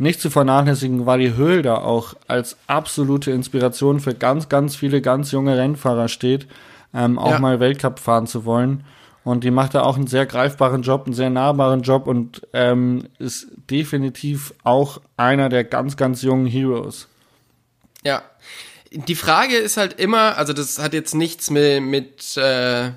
nicht 0.00 0.20
zu 0.20 0.30
vernachlässigen 0.30 1.04
war 1.04 1.18
die 1.18 1.34
Höhl 1.34 1.60
da 1.60 1.76
auch 1.76 2.14
als 2.26 2.56
absolute 2.66 3.32
Inspiration 3.32 4.00
für 4.00 4.14
ganz, 4.14 4.48
ganz 4.48 4.74
viele 4.74 5.02
ganz 5.02 5.30
junge 5.30 5.58
Rennfahrer 5.58 6.08
steht, 6.08 6.46
ähm, 6.94 7.18
auch 7.18 7.32
ja. 7.32 7.38
mal 7.38 7.60
Weltcup 7.60 7.98
fahren 7.98 8.26
zu 8.26 8.46
wollen. 8.46 8.84
Und 9.24 9.44
die 9.44 9.50
macht 9.50 9.74
da 9.74 9.82
auch 9.82 9.96
einen 9.96 10.06
sehr 10.06 10.24
greifbaren 10.24 10.80
Job, 10.80 11.04
einen 11.04 11.12
sehr 11.12 11.28
nahbaren 11.28 11.82
Job 11.82 12.06
und 12.06 12.40
ähm, 12.54 13.08
ist 13.18 13.48
definitiv 13.70 14.54
auch 14.64 15.02
einer 15.18 15.50
der 15.50 15.64
ganz, 15.64 15.98
ganz 15.98 16.22
jungen 16.22 16.46
Heroes. 16.46 17.06
Ja. 18.02 18.22
Die 18.90 19.14
Frage 19.14 19.56
ist 19.56 19.76
halt 19.76 20.00
immer, 20.00 20.38
also 20.38 20.54
das 20.54 20.78
hat 20.78 20.94
jetzt 20.94 21.14
nichts 21.14 21.50
mit, 21.50 21.82
mit, 21.82 22.36
äh, 22.38 22.90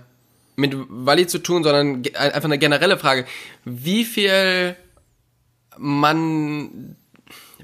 mit 0.56 0.74
Wally 0.88 1.28
zu 1.28 1.40
tun, 1.40 1.66
sondern 1.66 2.02
einfach 2.16 2.46
eine 2.46 2.58
generelle 2.58 2.98
Frage. 2.98 3.26
Wie 3.66 4.06
viel 4.06 4.78
man, 5.78 6.96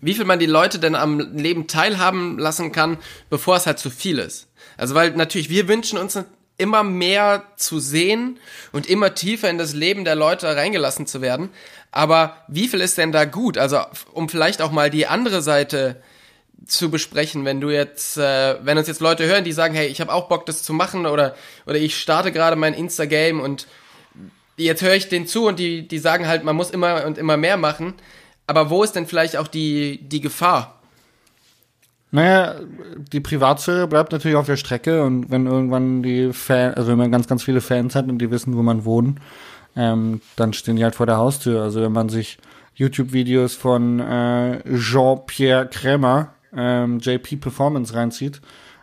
wie 0.01 0.14
viel 0.14 0.26
man 0.26 0.39
die 0.39 0.45
Leute 0.45 0.80
denn 0.80 0.95
am 0.95 1.20
Leben 1.20 1.68
teilhaben 1.68 2.38
lassen 2.38 2.72
kann, 2.72 2.97
bevor 3.30 3.55
es 3.55 3.66
halt 3.66 3.80
zu 3.80 3.89
viel 3.89 4.20
ist. 4.20 4.47
Also 4.78 4.95
weil 4.95 5.12
natürlich, 5.12 5.49
wir 5.49 5.68
wünschen 5.68 5.97
uns 5.97 6.18
immer 6.57 6.84
mehr 6.84 7.43
zu 7.55 7.80
sehen 7.80 8.38
und 8.72 8.88
immer 8.88 9.16
tiefer 9.16 9.49
in 9.49 9.57
das 9.57 9.74
Leben 9.74 10.03
der 10.03 10.16
Leute 10.16 10.55
reingelassen 10.55 11.07
zu 11.07 11.22
werden. 11.22 11.49
Aber 11.91 12.36
wie 12.47 12.68
viel 12.68 12.82
ist 12.82 12.97
denn 12.97 13.12
da 13.12 13.26
gut? 13.26 13.57
Also 13.57 13.80
um 14.14 14.30
vielleicht 14.30 14.62
auch 14.62 14.72
mal 14.72 14.89
die 14.89 15.07
andere 15.07 15.41
Seite 15.41 16.01
zu 16.66 16.91
besprechen, 16.91 17.45
wenn 17.45 17.62
du 17.62 17.70
jetzt, 17.70 18.18
äh, 18.18 18.57
wenn 18.62 18.78
uns 18.78 18.88
jetzt 18.88 18.99
Leute 18.99 19.26
hören, 19.26 19.45
die 19.45 19.53
sagen, 19.53 19.74
hey, 19.74 19.88
ich 19.88 20.01
habe 20.01 20.14
auch 20.14 20.28
Bock, 20.28 20.45
das 20.45 20.62
zu 20.62 20.74
machen 20.74 21.05
oder 21.05 21.36
oder 21.66 21.78
ich 21.78 21.97
starte 21.97 22.32
gerade 22.32 22.57
mein 22.57 22.74
Insta-Game 22.74 23.39
und 23.39 23.68
jetzt 24.66 24.82
höre 24.82 24.95
ich 24.95 25.10
denen 25.10 25.28
zu 25.28 25.47
und 25.47 25.60
die, 25.60 25.88
die 25.88 25.99
sagen 25.99 26.28
halt, 26.28 26.43
man 26.43 26.55
muss 26.55 26.70
immer 26.70 27.05
und 27.05 27.18
immer 27.18 27.38
mehr 27.38 27.57
machen. 27.57 27.93
Aber 28.47 28.70
wo 28.70 28.84
ist 28.84 28.93
denn 28.93 29.05
vielleicht 29.05 29.38
auch 29.38 29.47
die, 29.47 29.99
die 30.01 30.22
Gefahr? 30.22 30.80
Naja, 32.12 32.55
die 33.12 33.20
Privatsphäre 33.20 33.88
bleibt 33.88 34.12
natürlich 34.12 34.38
auf 34.38 34.47
der 34.47 34.57
Strecke 34.57 35.03
und 35.03 35.30
wenn 35.30 35.45
irgendwann 35.45 36.01
die 36.01 36.34
Fans, 36.34 36.76
also 36.76 36.91
wenn 36.91 36.97
man 36.97 37.12
ganz, 37.12 37.28
ganz 37.28 37.43
viele 37.43 37.62
Fans 37.62 37.93
hat 37.93 38.07
und 38.07 38.18
die 38.18 38.32
wissen, 38.32 38.57
wo 38.57 38.64
man 38.64 38.84
wohnt, 38.84 39.20
ähm, 39.76 40.22
dann 40.36 40.53
stehen 40.53 40.76
die 40.76 40.84
halt 40.84 40.95
vor 40.95 41.05
der 41.05 41.18
Haustür. 41.18 41.62
Also 41.62 41.82
wenn 41.82 41.91
man 41.91 42.10
sich 42.10 42.39
YouTube-Videos 42.74 43.55
von 43.55 43.99
äh, 43.99 44.64
Jean-Pierre 44.76 45.68
Krämer, 45.68 46.34
ähm, 46.55 46.99
JP 46.99 47.36
Performance 47.36 47.93
reinzieht, 47.93 48.41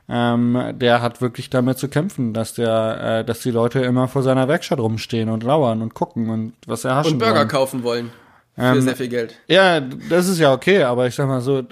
ähm, 0.08 0.72
der 0.74 1.02
hat 1.02 1.20
wirklich 1.20 1.50
damit 1.50 1.78
zu 1.78 1.88
kämpfen, 1.88 2.32
dass 2.32 2.54
der, 2.54 3.20
äh, 3.20 3.24
dass 3.24 3.40
die 3.40 3.50
Leute 3.50 3.80
immer 3.80 4.08
vor 4.08 4.22
seiner 4.22 4.46
Werkstatt 4.48 4.78
rumstehen 4.78 5.28
und 5.28 5.42
lauern 5.42 5.82
und 5.82 5.94
gucken 5.94 6.30
und 6.30 6.52
was 6.66 6.84
erhaschen 6.84 7.14
Und 7.14 7.18
Burger 7.18 7.38
wollen. 7.38 7.48
kaufen 7.48 7.82
wollen. 7.82 8.10
Für 8.54 8.62
ähm, 8.62 8.80
sehr 8.80 8.96
viel 8.96 9.08
Geld. 9.08 9.34
Ja, 9.48 9.80
das 9.80 10.28
ist 10.28 10.38
ja 10.38 10.52
okay, 10.52 10.82
aber 10.84 11.06
ich 11.06 11.14
sag 11.14 11.28
mal 11.28 11.42
so, 11.42 11.62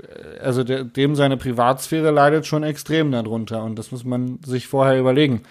also 0.43 0.65
der, 0.65 0.85
dem 0.85 1.15
seine 1.15 1.37
Privatsphäre 1.39 2.11
leidet 2.11 2.47
schon 2.47 2.63
extrem 2.63 3.11
darunter 3.11 3.63
und 3.63 3.79
das 3.79 3.91
muss 3.91 4.05
man 4.05 4.41
sich 4.45 4.67
vorher 4.67 4.99
überlegen. 4.99 5.43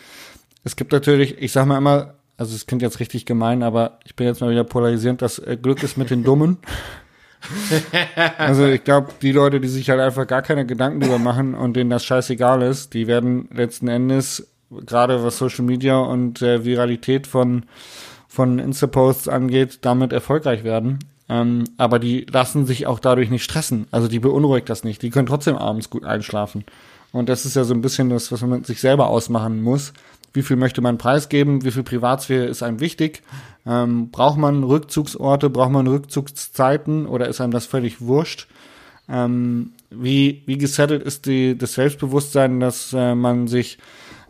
Es 0.63 0.75
gibt 0.75 0.91
natürlich, 0.91 1.41
ich 1.41 1.51
sag 1.51 1.65
mal 1.65 1.77
immer, 1.77 2.13
also 2.37 2.55
es 2.55 2.67
klingt 2.67 2.83
jetzt 2.83 2.99
richtig 2.99 3.25
gemein, 3.25 3.63
aber 3.63 3.97
ich 4.05 4.15
bin 4.15 4.27
jetzt 4.27 4.41
mal 4.41 4.51
wieder 4.51 4.63
polarisierend, 4.63 5.21
das 5.21 5.39
äh, 5.39 5.57
Glück 5.59 5.81
ist 5.81 5.97
mit 5.97 6.09
den 6.09 6.23
Dummen. 6.23 6.57
also 8.37 8.65
ich 8.67 8.83
glaube, 8.83 9.09
die 9.21 9.31
Leute, 9.31 9.59
die 9.59 9.67
sich 9.67 9.89
halt 9.89 9.99
einfach 9.99 10.27
gar 10.27 10.41
keine 10.41 10.65
Gedanken 10.65 11.01
drüber 11.01 11.19
machen 11.19 11.55
und 11.55 11.75
denen 11.75 11.89
das 11.89 12.05
scheißegal 12.05 12.61
ist, 12.61 12.93
die 12.93 13.07
werden 13.07 13.49
letzten 13.53 13.87
Endes, 13.87 14.47
gerade 14.85 15.23
was 15.23 15.37
Social 15.37 15.65
Media 15.65 15.97
und 15.97 16.41
äh, 16.41 16.65
Viralität 16.65 17.27
von, 17.27 17.65
von 18.27 18.59
Insta-Posts 18.59 19.27
angeht, 19.27 19.79
damit 19.81 20.13
erfolgreich 20.13 20.63
werden. 20.63 20.99
Ähm, 21.29 21.63
aber 21.77 21.99
die 21.99 22.25
lassen 22.29 22.65
sich 22.65 22.87
auch 22.87 22.99
dadurch 22.99 23.29
nicht 23.29 23.43
stressen. 23.43 23.87
Also 23.91 24.07
die 24.07 24.19
beunruhigt 24.19 24.69
das 24.69 24.83
nicht. 24.83 25.01
Die 25.01 25.09
können 25.09 25.27
trotzdem 25.27 25.55
abends 25.55 25.89
gut 25.89 26.05
einschlafen. 26.05 26.65
Und 27.11 27.29
das 27.29 27.45
ist 27.45 27.55
ja 27.55 27.63
so 27.63 27.73
ein 27.73 27.81
bisschen 27.81 28.09
das, 28.09 28.31
was 28.31 28.41
man 28.41 28.63
sich 28.63 28.81
selber 28.81 29.07
ausmachen 29.07 29.61
muss. 29.61 29.93
Wie 30.33 30.41
viel 30.41 30.55
möchte 30.55 30.81
man 30.81 30.97
preisgeben? 30.97 31.63
Wie 31.63 31.71
viel 31.71 31.83
Privatsphäre 31.83 32.45
ist 32.45 32.63
einem 32.63 32.79
wichtig? 32.79 33.21
Ähm, 33.65 34.09
braucht 34.09 34.37
man 34.37 34.63
Rückzugsorte? 34.63 35.49
Braucht 35.49 35.71
man 35.71 35.87
Rückzugszeiten? 35.87 37.05
Oder 37.05 37.27
ist 37.27 37.39
einem 37.39 37.51
das 37.51 37.67
völlig 37.67 38.01
wurscht? 38.01 38.47
Ähm, 39.07 39.73
wie, 39.91 40.41
wie 40.47 40.57
gesettelt 40.57 41.03
ist 41.03 41.27
die, 41.27 41.57
das 41.57 41.73
Selbstbewusstsein, 41.73 42.59
dass 42.59 42.93
äh, 42.93 43.13
man 43.13 43.47
sich 43.47 43.77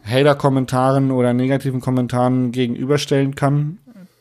Hater-Kommentaren 0.03 1.11
oder 1.11 1.33
negativen 1.33 1.79
Kommentaren 1.79 2.51
gegenüberstellen 2.51 3.35
kann? 3.35 3.77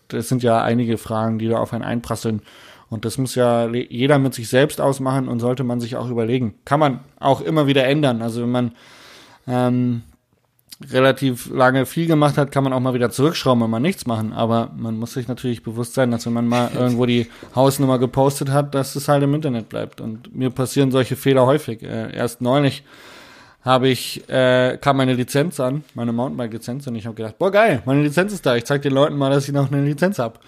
Das 0.07 0.29
sind 0.29 0.43
ja 0.43 0.63
einige 0.63 0.99
Fragen, 0.99 1.39
die 1.39 1.49
da 1.49 1.59
auf 1.59 1.73
einen 1.73 1.85
einprasseln. 1.85 2.43
Und 2.91 3.05
das 3.07 3.17
muss 3.19 3.35
ja 3.35 3.69
jeder 3.69 4.19
mit 4.19 4.35
sich 4.35 4.49
selbst 4.49 4.81
ausmachen 4.81 5.27
und 5.27 5.41
sollte 5.41 5.65
man 5.65 5.81
sich 5.81 5.97
auch 5.97 6.11
überlegen. 6.11 6.55
Kann 6.65 6.79
man 6.79 7.01
auch 7.19 7.41
immer 7.41 7.67
wieder 7.67 7.85
ändern. 7.87 8.21
Also 8.21 8.43
wenn 8.43 8.51
man 8.51 8.73
ähm, 9.49 10.03
relativ 10.91 11.51
lange 11.51 11.87
viel 11.87 12.07
gemacht 12.07 12.39
hat, 12.39 12.51
kann 12.51 12.65
man 12.65 12.73
auch 12.73 12.81
mal 12.81 12.95
wieder 12.95 13.11
zurückschrauben 13.11 13.63
und 13.63 13.71
mal 13.71 13.81
nichts 13.81 14.07
machen. 14.07 14.33
Aber 14.33 14.71
man 14.77 14.99
muss 14.99 15.13
sich 15.13 15.29
natürlich 15.29 15.63
bewusst 15.63 15.95
sein, 15.95 16.11
dass 16.11 16.27
wenn 16.27 16.33
man 16.33 16.49
mal 16.49 16.71
irgendwo 16.75 17.07
die 17.07 17.29
Hausnummer 17.55 17.99
gepostet 17.99 18.51
hat, 18.51 18.75
dass 18.75 18.97
es 18.97 19.09
halt 19.09 19.23
im 19.23 19.35
Internet 19.35 19.69
bleibt. 19.69 20.01
Und 20.01 20.35
mir 20.35 20.51
passieren 20.51 20.91
solche 20.91 21.17
Fehler 21.17 21.47
häufig. 21.47 21.83
Äh, 21.83 22.15
erst 22.15 22.41
neulich 22.41 22.85
habe 23.65 23.89
ich, 23.89 24.29
äh, 24.29 24.77
kam 24.81 24.97
meine 24.97 25.15
Lizenz 25.15 25.61
an, 25.61 25.85
meine 25.95 26.13
Mountainbike-Lizenz, 26.13 26.87
und 26.89 26.97
ich 26.97 27.07
habe 27.07 27.15
gedacht, 27.15 27.39
boah 27.39 27.53
geil, 27.53 27.83
meine 27.85 28.03
Lizenz 28.03 28.33
ist 28.33 28.45
da, 28.45 28.57
ich 28.57 28.65
zeig 28.65 28.83
den 28.83 28.93
Leuten 28.93 29.17
mal, 29.17 29.31
dass 29.31 29.47
ich 29.47 29.55
noch 29.55 29.71
eine 29.71 29.85
Lizenz 29.85 30.19
habe. 30.19 30.41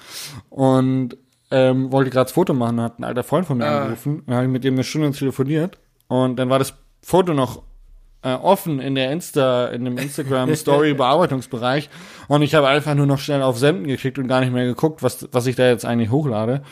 Und 0.51 1.16
ähm, 1.51 1.93
wollte 1.93 2.11
gerade 2.11 2.24
das 2.24 2.32
Foto 2.32 2.55
machen, 2.55 2.80
hat 2.80 2.99
ein 2.99 3.05
alter 3.05 3.22
Freund 3.22 3.47
von 3.47 3.59
mir 3.59 3.66
ah. 3.66 3.82
angerufen, 3.82 4.24
und 4.26 4.35
habe 4.35 4.49
mit 4.49 4.64
dem 4.64 4.74
eine 4.74 4.82
Stunde 4.82 5.12
telefoniert 5.12 5.78
und 6.09 6.37
dann 6.37 6.51
war 6.51 6.59
das 6.59 6.74
Foto 7.03 7.35
noch 7.35 7.62
äh, 8.25 8.35
offen 8.35 8.81
in 8.81 8.95
der 8.95 9.12
Insta, 9.12 9.66
in 9.66 9.85
dem 9.85 9.99
Instagram 9.99 10.55
Story 10.57 10.95
Bearbeitungsbereich 10.95 11.91
und 12.27 12.43
ich 12.43 12.55
habe 12.55 12.68
einfach 12.68 12.95
nur 12.95 13.07
noch 13.07 13.18
schnell 13.18 13.43
auf 13.43 13.59
Senden 13.59 13.87
geklickt 13.87 14.18
und 14.18 14.29
gar 14.29 14.41
nicht 14.41 14.53
mehr 14.53 14.64
geguckt, 14.64 15.03
was, 15.03 15.29
was 15.31 15.47
ich 15.47 15.57
da 15.57 15.68
jetzt 15.68 15.85
eigentlich 15.85 16.11
hochlade. 16.11 16.62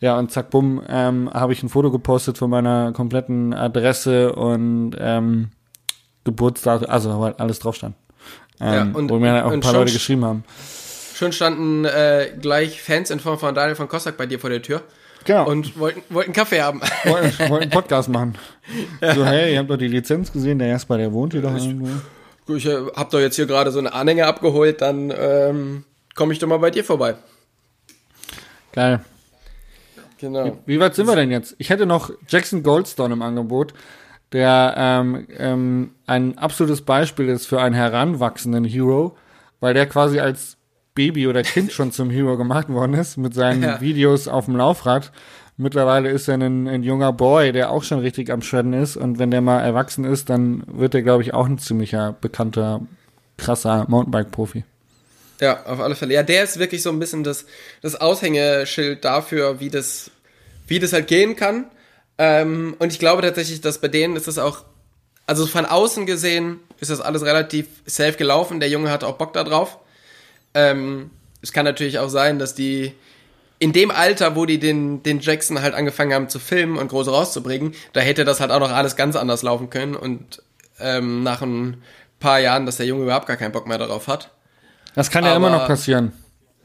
Ja, 0.00 0.18
und 0.18 0.30
zack, 0.32 0.48
bumm, 0.48 0.82
ähm, 0.88 1.28
habe 1.32 1.52
ich 1.52 1.62
ein 1.62 1.68
Foto 1.68 1.90
gepostet 1.90 2.38
von 2.38 2.48
meiner 2.48 2.92
kompletten 2.92 3.52
Adresse 3.52 4.32
und 4.32 4.96
ähm, 4.98 5.50
Geburtsdatum, 6.24 6.88
also 6.88 7.20
weil 7.20 7.34
alles 7.34 7.58
drauf 7.58 7.76
stand. 7.76 7.96
Ähm, 8.60 8.72
ja, 8.72 8.98
und, 8.98 9.10
wo 9.10 9.18
mir 9.18 9.44
auch 9.44 9.50
ein 9.50 9.60
paar 9.60 9.74
Leute 9.74 9.92
geschrieben 9.92 10.24
haben. 10.24 10.44
Schon 11.14 11.32
standen 11.32 11.84
äh, 11.84 12.30
gleich 12.40 12.80
Fans 12.80 13.10
in 13.10 13.20
Form 13.20 13.38
von 13.38 13.54
Daniel 13.54 13.74
von 13.74 13.88
Kossack 13.88 14.16
bei 14.16 14.24
dir 14.24 14.38
vor 14.38 14.48
der 14.48 14.62
Tür. 14.62 14.82
Genau. 15.24 15.48
Und 15.48 15.78
wollten, 15.78 16.02
wollten 16.08 16.32
Kaffee 16.32 16.62
haben. 16.62 16.80
Wollten, 17.04 17.38
wollten 17.50 17.62
einen 17.64 17.70
Podcast 17.70 18.08
machen. 18.08 18.36
So, 19.00 19.24
hey, 19.24 19.52
ihr 19.52 19.58
habt 19.58 19.70
doch 19.70 19.76
die 19.76 19.88
Lizenz 19.88 20.32
gesehen, 20.32 20.58
der 20.58 20.68
Jasper, 20.68 20.96
der 20.96 21.12
wohnt 21.12 21.32
hier 21.32 21.42
doch 21.42 21.54
irgendwo. 21.54 21.88
Ich 22.54 22.66
äh, 22.66 22.86
hab 22.96 23.10
doch 23.10 23.20
jetzt 23.20 23.36
hier 23.36 23.46
gerade 23.46 23.70
so 23.70 23.78
eine 23.78 23.92
Anhänger 23.92 24.26
abgeholt, 24.26 24.80
dann 24.80 25.12
ähm, 25.16 25.84
komme 26.14 26.32
ich 26.32 26.38
doch 26.38 26.48
mal 26.48 26.58
bei 26.58 26.70
dir 26.70 26.84
vorbei. 26.84 27.16
Geil. 28.72 29.04
Genau. 30.18 30.44
Wie, 30.44 30.74
wie, 30.74 30.80
weit 30.80 30.94
sind 30.94 31.06
wir 31.06 31.16
denn 31.16 31.30
jetzt? 31.30 31.54
Ich 31.58 31.70
hätte 31.70 31.86
noch 31.86 32.10
Jackson 32.28 32.62
Goldstone 32.62 33.14
im 33.14 33.22
Angebot, 33.22 33.72
der 34.32 34.74
ähm, 34.76 35.26
ähm, 35.38 35.94
ein 36.06 36.38
absolutes 36.38 36.82
Beispiel 36.82 37.28
ist 37.28 37.46
für 37.46 37.60
einen 37.60 37.74
heranwachsenden 37.74 38.64
Hero, 38.64 39.16
weil 39.60 39.74
der 39.74 39.86
quasi 39.86 40.20
als 40.20 40.56
Baby 40.94 41.26
oder 41.26 41.42
Kind 41.42 41.72
schon 41.72 41.92
zum 41.92 42.10
Hero 42.10 42.36
gemacht 42.36 42.68
worden 42.68 42.94
ist 42.94 43.16
mit 43.16 43.34
seinen 43.34 43.62
ja. 43.62 43.80
Videos 43.80 44.28
auf 44.28 44.46
dem 44.46 44.56
Laufrad. 44.56 45.12
Mittlerweile 45.56 46.08
ist 46.08 46.26
er 46.26 46.34
ein, 46.34 46.66
ein, 46.66 46.82
junger 46.82 47.12
Boy, 47.12 47.52
der 47.52 47.70
auch 47.70 47.82
schon 47.82 47.98
richtig 47.98 48.30
am 48.30 48.40
Shredden 48.40 48.72
ist. 48.72 48.96
Und 48.96 49.18
wenn 49.18 49.30
der 49.30 49.42
mal 49.42 49.60
erwachsen 49.60 50.04
ist, 50.04 50.30
dann 50.30 50.62
wird 50.66 50.94
er, 50.94 51.02
glaube 51.02 51.22
ich, 51.22 51.34
auch 51.34 51.46
ein 51.46 51.58
ziemlicher 51.58 52.16
bekannter, 52.18 52.80
krasser 53.36 53.84
Mountainbike-Profi. 53.88 54.64
Ja, 55.40 55.64
auf 55.66 55.80
alle 55.80 55.96
Fälle. 55.96 56.14
Ja, 56.14 56.22
der 56.22 56.44
ist 56.44 56.58
wirklich 56.58 56.82
so 56.82 56.88
ein 56.88 56.98
bisschen 56.98 57.24
das, 57.24 57.44
das 57.82 58.00
Aushängeschild 58.00 59.04
dafür, 59.04 59.60
wie 59.60 59.68
das, 59.68 60.10
wie 60.66 60.78
das 60.78 60.94
halt 60.94 61.08
gehen 61.08 61.36
kann. 61.36 61.66
Ähm, 62.16 62.74
und 62.78 62.92
ich 62.92 62.98
glaube 62.98 63.20
tatsächlich, 63.20 63.60
dass 63.60 63.80
bei 63.82 63.88
denen 63.88 64.16
ist 64.16 64.28
es 64.28 64.38
auch, 64.38 64.64
also 65.26 65.46
von 65.46 65.66
außen 65.66 66.06
gesehen 66.06 66.60
ist 66.80 66.90
das 66.90 67.02
alles 67.02 67.22
relativ 67.22 67.66
safe 67.84 68.14
gelaufen. 68.14 68.60
Der 68.60 68.70
Junge 68.70 68.90
hat 68.90 69.04
auch 69.04 69.16
Bock 69.16 69.34
da 69.34 69.44
drauf. 69.44 69.78
Ähm, 70.54 71.10
es 71.42 71.52
kann 71.52 71.64
natürlich 71.64 71.98
auch 71.98 72.08
sein, 72.08 72.38
dass 72.38 72.54
die 72.54 72.94
in 73.58 73.72
dem 73.72 73.90
Alter, 73.90 74.36
wo 74.36 74.46
die 74.46 74.58
den, 74.58 75.02
den 75.02 75.20
Jackson 75.20 75.60
halt 75.60 75.74
angefangen 75.74 76.14
haben 76.14 76.28
zu 76.28 76.38
filmen 76.38 76.78
und 76.78 76.88
groß 76.88 77.08
rauszubringen, 77.08 77.74
da 77.92 78.00
hätte 78.00 78.24
das 78.24 78.40
halt 78.40 78.50
auch 78.50 78.60
noch 78.60 78.70
alles 78.70 78.96
ganz 78.96 79.16
anders 79.16 79.42
laufen 79.42 79.68
können 79.68 79.94
und 79.94 80.42
ähm, 80.78 81.22
nach 81.22 81.42
ein 81.42 81.82
paar 82.18 82.40
Jahren, 82.40 82.64
dass 82.64 82.78
der 82.78 82.86
Junge 82.86 83.04
überhaupt 83.04 83.26
gar 83.26 83.36
keinen 83.36 83.52
Bock 83.52 83.66
mehr 83.66 83.78
darauf 83.78 84.08
hat. 84.08 84.30
Das 84.94 85.10
kann 85.10 85.24
ja 85.24 85.36
immer 85.36 85.50
noch 85.50 85.66
passieren. 85.66 86.12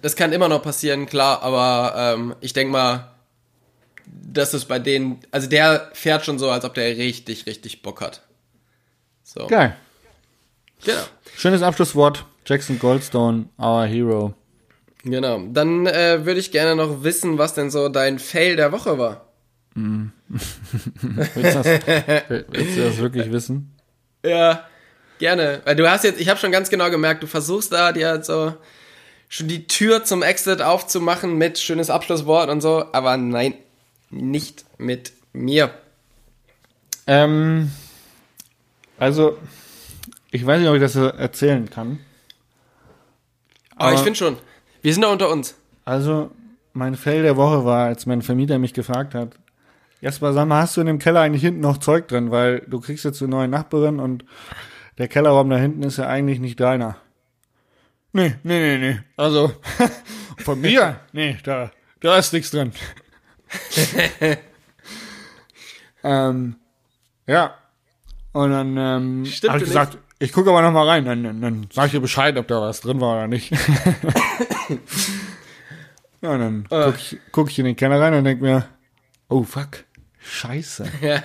Das 0.01 0.15
kann 0.15 0.31
immer 0.31 0.47
noch 0.47 0.61
passieren, 0.61 1.05
klar, 1.05 1.41
aber 1.41 1.93
ähm, 1.97 2.35
ich 2.39 2.53
denke 2.53 2.71
mal, 2.71 3.11
dass 4.05 4.53
es 4.53 4.65
bei 4.65 4.79
denen, 4.79 5.19
also 5.31 5.47
der 5.49 5.89
fährt 5.93 6.25
schon 6.25 6.39
so, 6.39 6.49
als 6.49 6.63
ob 6.63 6.73
der 6.75 6.97
richtig, 6.97 7.45
richtig 7.45 7.81
Bock 7.81 8.01
hat. 8.01 8.21
So. 9.23 9.47
Geil. 9.47 9.75
Genau. 10.83 11.01
Schönes 11.35 11.61
Abschlusswort. 11.61 12.25
Jackson 12.45 12.79
Goldstone, 12.79 13.49
our 13.59 13.85
hero. 13.85 14.33
Genau. 15.03 15.41
Dann 15.51 15.85
äh, 15.85 16.25
würde 16.25 16.39
ich 16.39 16.51
gerne 16.51 16.75
noch 16.75 17.03
wissen, 17.03 17.37
was 17.37 17.53
denn 17.53 17.69
so 17.69 17.89
dein 17.89 18.19
Fail 18.19 18.55
der 18.55 18.71
Woche 18.71 18.97
war. 18.97 19.27
Mm. 19.75 20.07
willst, 20.29 21.35
du 21.35 21.41
das, 21.41 21.65
willst, 21.65 22.77
du 22.77 22.83
das, 22.83 22.97
wirklich 22.97 23.31
wissen? 23.31 23.75
Ja, 24.23 24.65
gerne. 25.19 25.61
Weil 25.65 25.75
du 25.75 25.89
hast 25.89 26.03
jetzt, 26.03 26.19
ich 26.19 26.29
habe 26.29 26.39
schon 26.39 26.51
ganz 26.51 26.69
genau 26.69 26.89
gemerkt, 26.89 27.23
du 27.23 27.27
versuchst 27.27 27.71
da 27.71 27.91
dir 27.91 28.07
halt 28.07 28.25
so 28.25 28.53
schon 29.27 29.47
die 29.47 29.67
Tür 29.67 30.03
zum 30.03 30.23
Exit 30.23 30.61
aufzumachen 30.61 31.37
mit 31.37 31.59
schönes 31.59 31.89
Abschlusswort 31.89 32.49
und 32.49 32.61
so, 32.61 32.85
aber 32.91 33.17
nein, 33.17 33.55
nicht 34.09 34.65
mit 34.77 35.13
mir. 35.33 35.71
Ähm, 37.07 37.71
also, 38.97 39.37
ich 40.31 40.45
weiß 40.45 40.59
nicht, 40.59 40.69
ob 40.69 40.75
ich 40.75 40.81
das 40.81 40.95
erzählen 40.95 41.69
kann. 41.69 41.99
Aber, 43.75 43.87
Aber 43.87 43.93
ich 43.95 44.01
finde 44.01 44.17
schon. 44.17 44.37
Wir 44.81 44.93
sind 44.93 45.01
da 45.01 45.11
unter 45.11 45.29
uns. 45.29 45.55
Also, 45.83 46.31
mein 46.73 46.95
Fail 46.95 47.23
der 47.23 47.37
Woche 47.37 47.65
war, 47.65 47.85
als 47.85 48.05
mein 48.05 48.21
Vermieter 48.21 48.59
mich 48.59 48.73
gefragt 48.73 49.15
hat, 49.15 49.37
Jasper, 50.01 50.33
sag 50.33 50.47
mal, 50.47 50.61
hast 50.61 50.77
du 50.77 50.81
in 50.81 50.87
dem 50.87 50.99
Keller 50.99 51.21
eigentlich 51.21 51.41
hinten 51.41 51.61
noch 51.61 51.77
Zeug 51.77 52.07
drin? 52.07 52.29
Weil 52.29 52.59
du 52.67 52.79
kriegst 52.79 53.05
jetzt 53.05 53.21
eine 53.21 53.31
neue 53.31 53.47
Nachbarin 53.47 53.99
und 53.99 54.25
der 54.97 55.07
Kellerraum 55.07 55.49
da 55.49 55.57
hinten 55.57 55.83
ist 55.83 55.97
ja 55.97 56.07
eigentlich 56.07 56.39
nicht 56.39 56.59
deiner. 56.59 56.97
Nee, 58.13 58.35
nee, 58.43 58.59
nee, 58.59 58.77
nee. 58.77 58.99
Also, 59.17 59.51
von 60.37 60.61
mir? 60.61 60.99
Nee, 61.11 61.37
da, 61.43 61.71
da 62.01 62.17
ist 62.17 62.33
nichts 62.33 62.51
drin. 62.51 62.71
ähm, 66.03 66.55
ja. 67.27 67.55
Und 68.31 68.51
dann 68.51 68.77
ähm, 68.77 69.25
habe 69.47 69.57
ich 69.57 69.63
gesagt, 69.63 69.97
ich 70.19 70.31
gucke 70.31 70.49
aber 70.49 70.61
noch 70.61 70.71
mal 70.71 70.87
rein, 70.87 71.05
dann, 71.05 71.23
dann, 71.23 71.41
dann 71.41 71.67
sag 71.71 71.87
ich 71.87 71.91
dir 71.91 71.99
Bescheid, 71.99 72.37
ob 72.37 72.47
da 72.47 72.61
was 72.61 72.81
drin 72.81 73.01
war 73.01 73.15
oder 73.15 73.27
nicht. 73.27 73.51
ja, 76.21 76.37
dann 76.37 76.67
uh. 76.71 76.85
gucke 76.85 76.97
ich, 76.97 77.17
guck 77.31 77.49
ich 77.49 77.59
in 77.59 77.65
den 77.65 77.75
Keller 77.75 77.99
rein 77.99 78.13
und 78.13 78.23
denke 78.23 78.43
mir, 78.43 78.65
oh 79.29 79.43
fuck, 79.43 79.83
scheiße. 80.19 80.85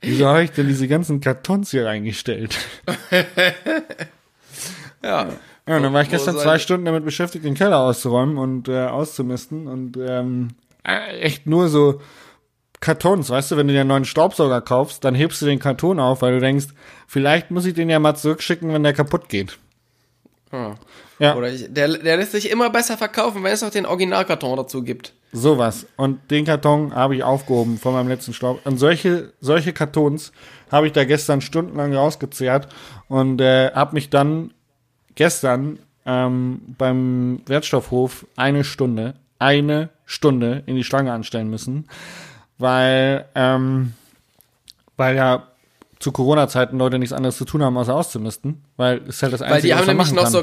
Wieso 0.00 0.26
habe 0.26 0.44
ich 0.44 0.52
denn 0.52 0.68
diese 0.68 0.88
ganzen 0.88 1.20
Kartons 1.20 1.70
hier 1.70 1.86
reingestellt? 1.86 2.58
ja, 5.02 5.28
Ja, 5.68 5.76
und 5.76 5.82
dann 5.82 5.92
war 5.92 6.00
ich 6.00 6.08
gestern 6.08 6.38
zwei 6.38 6.58
Stunden 6.58 6.86
damit 6.86 7.04
beschäftigt, 7.04 7.44
den 7.44 7.52
Keller 7.52 7.80
auszuräumen 7.80 8.38
und 8.38 8.68
äh, 8.68 8.86
auszumisten 8.86 9.66
und 9.66 9.98
ähm, 9.98 10.48
äh, 10.82 11.18
echt 11.18 11.46
nur 11.46 11.68
so 11.68 12.00
Kartons, 12.80 13.30
weißt 13.30 13.50
du, 13.50 13.56
wenn 13.56 13.66
du 13.66 13.72
dir 13.72 13.80
einen 13.80 13.88
neuen 13.88 14.04
Staubsauger 14.04 14.60
kaufst, 14.60 15.04
dann 15.04 15.14
hebst 15.14 15.42
du 15.42 15.46
den 15.46 15.58
Karton 15.58 15.98
auf, 15.98 16.22
weil 16.22 16.34
du 16.34 16.40
denkst, 16.40 16.68
vielleicht 17.06 17.50
muss 17.50 17.66
ich 17.66 17.74
den 17.74 17.90
ja 17.90 17.98
mal 17.98 18.14
zurückschicken, 18.14 18.72
wenn 18.72 18.84
der 18.84 18.92
kaputt 18.92 19.28
geht. 19.28 19.58
Hm. 20.50 20.74
Ja. 21.18 21.34
Oder 21.34 21.52
ich, 21.52 21.72
der, 21.72 21.88
der 21.88 22.16
lässt 22.16 22.32
sich 22.32 22.50
immer 22.50 22.70
besser 22.70 22.96
verkaufen, 22.96 23.42
wenn 23.42 23.52
es 23.52 23.62
noch 23.62 23.70
den 23.70 23.86
Originalkarton 23.86 24.56
dazu 24.56 24.82
gibt. 24.82 25.12
Sowas. 25.32 25.86
Und 25.96 26.30
den 26.30 26.44
Karton 26.44 26.94
habe 26.94 27.16
ich 27.16 27.24
aufgehoben 27.24 27.78
von 27.78 27.92
meinem 27.92 28.08
letzten 28.08 28.32
Staub. 28.32 28.64
Und 28.64 28.78
solche, 28.78 29.32
solche 29.40 29.72
Kartons 29.72 30.32
habe 30.70 30.86
ich 30.86 30.92
da 30.92 31.04
gestern 31.04 31.40
stundenlang 31.40 31.94
rausgezehrt 31.94 32.68
und 33.08 33.40
äh, 33.40 33.72
habe 33.72 33.94
mich 33.94 34.10
dann 34.10 34.52
gestern 35.16 35.80
ähm, 36.06 36.60
beim 36.78 37.42
Wertstoffhof 37.46 38.26
eine 38.36 38.64
Stunde, 38.64 39.14
eine 39.38 39.90
Stunde 40.06 40.62
in 40.66 40.76
die 40.76 40.84
Schlange 40.84 41.12
anstellen 41.12 41.50
müssen, 41.50 41.88
weil, 42.58 43.26
ähm, 43.34 43.94
weil 44.96 45.16
ja 45.16 45.44
zu 45.98 46.12
Corona-Zeiten 46.12 46.78
Leute 46.78 46.98
nichts 46.98 47.12
anderes 47.12 47.36
zu 47.36 47.44
tun 47.44 47.62
haben, 47.62 47.76
außer 47.76 47.94
auszumisten, 47.94 48.62
weil 48.76 49.02
es 49.08 49.22
halt 49.22 49.32
das 49.32 49.42
Einzige, 49.42 49.54
Weil 49.54 49.62
die 49.62 49.74
haben 49.74 49.86
nämlich 49.86 50.12
noch 50.12 50.24
kann. 50.24 50.32
so 50.32 50.42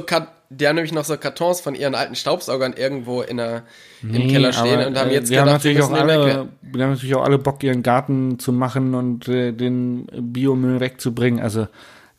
die 0.49 0.67
haben 0.67 0.75
nämlich 0.75 0.93
noch 0.93 1.05
so 1.05 1.17
Kartons 1.17 1.61
von 1.61 1.75
ihren 1.75 1.95
alten 1.95 2.15
Staubsaugern 2.15 2.73
irgendwo 2.73 3.21
in 3.21 3.37
der, 3.37 3.63
nee, 4.01 4.23
im 4.23 4.29
Keller 4.29 4.53
stehen 4.53 4.79
aber, 4.79 4.87
und 4.87 4.97
haben 4.97 5.11
jetzt 5.11 5.29
wir 5.29 5.39
gedacht, 5.39 5.47
haben 5.47 5.53
natürlich 5.55 5.81
auch 5.81 5.91
alle, 5.91 6.49
wir 6.61 6.83
haben 6.83 6.91
natürlich 6.91 7.15
auch 7.15 7.23
alle 7.23 7.37
Bock, 7.39 7.63
ihren 7.63 7.83
Garten 7.83 8.37
zu 8.37 8.51
machen 8.51 8.93
und 8.95 9.27
äh, 9.27 9.53
den 9.53 10.07
Biomüll 10.13 10.79
wegzubringen. 10.79 11.41
Also 11.41 11.67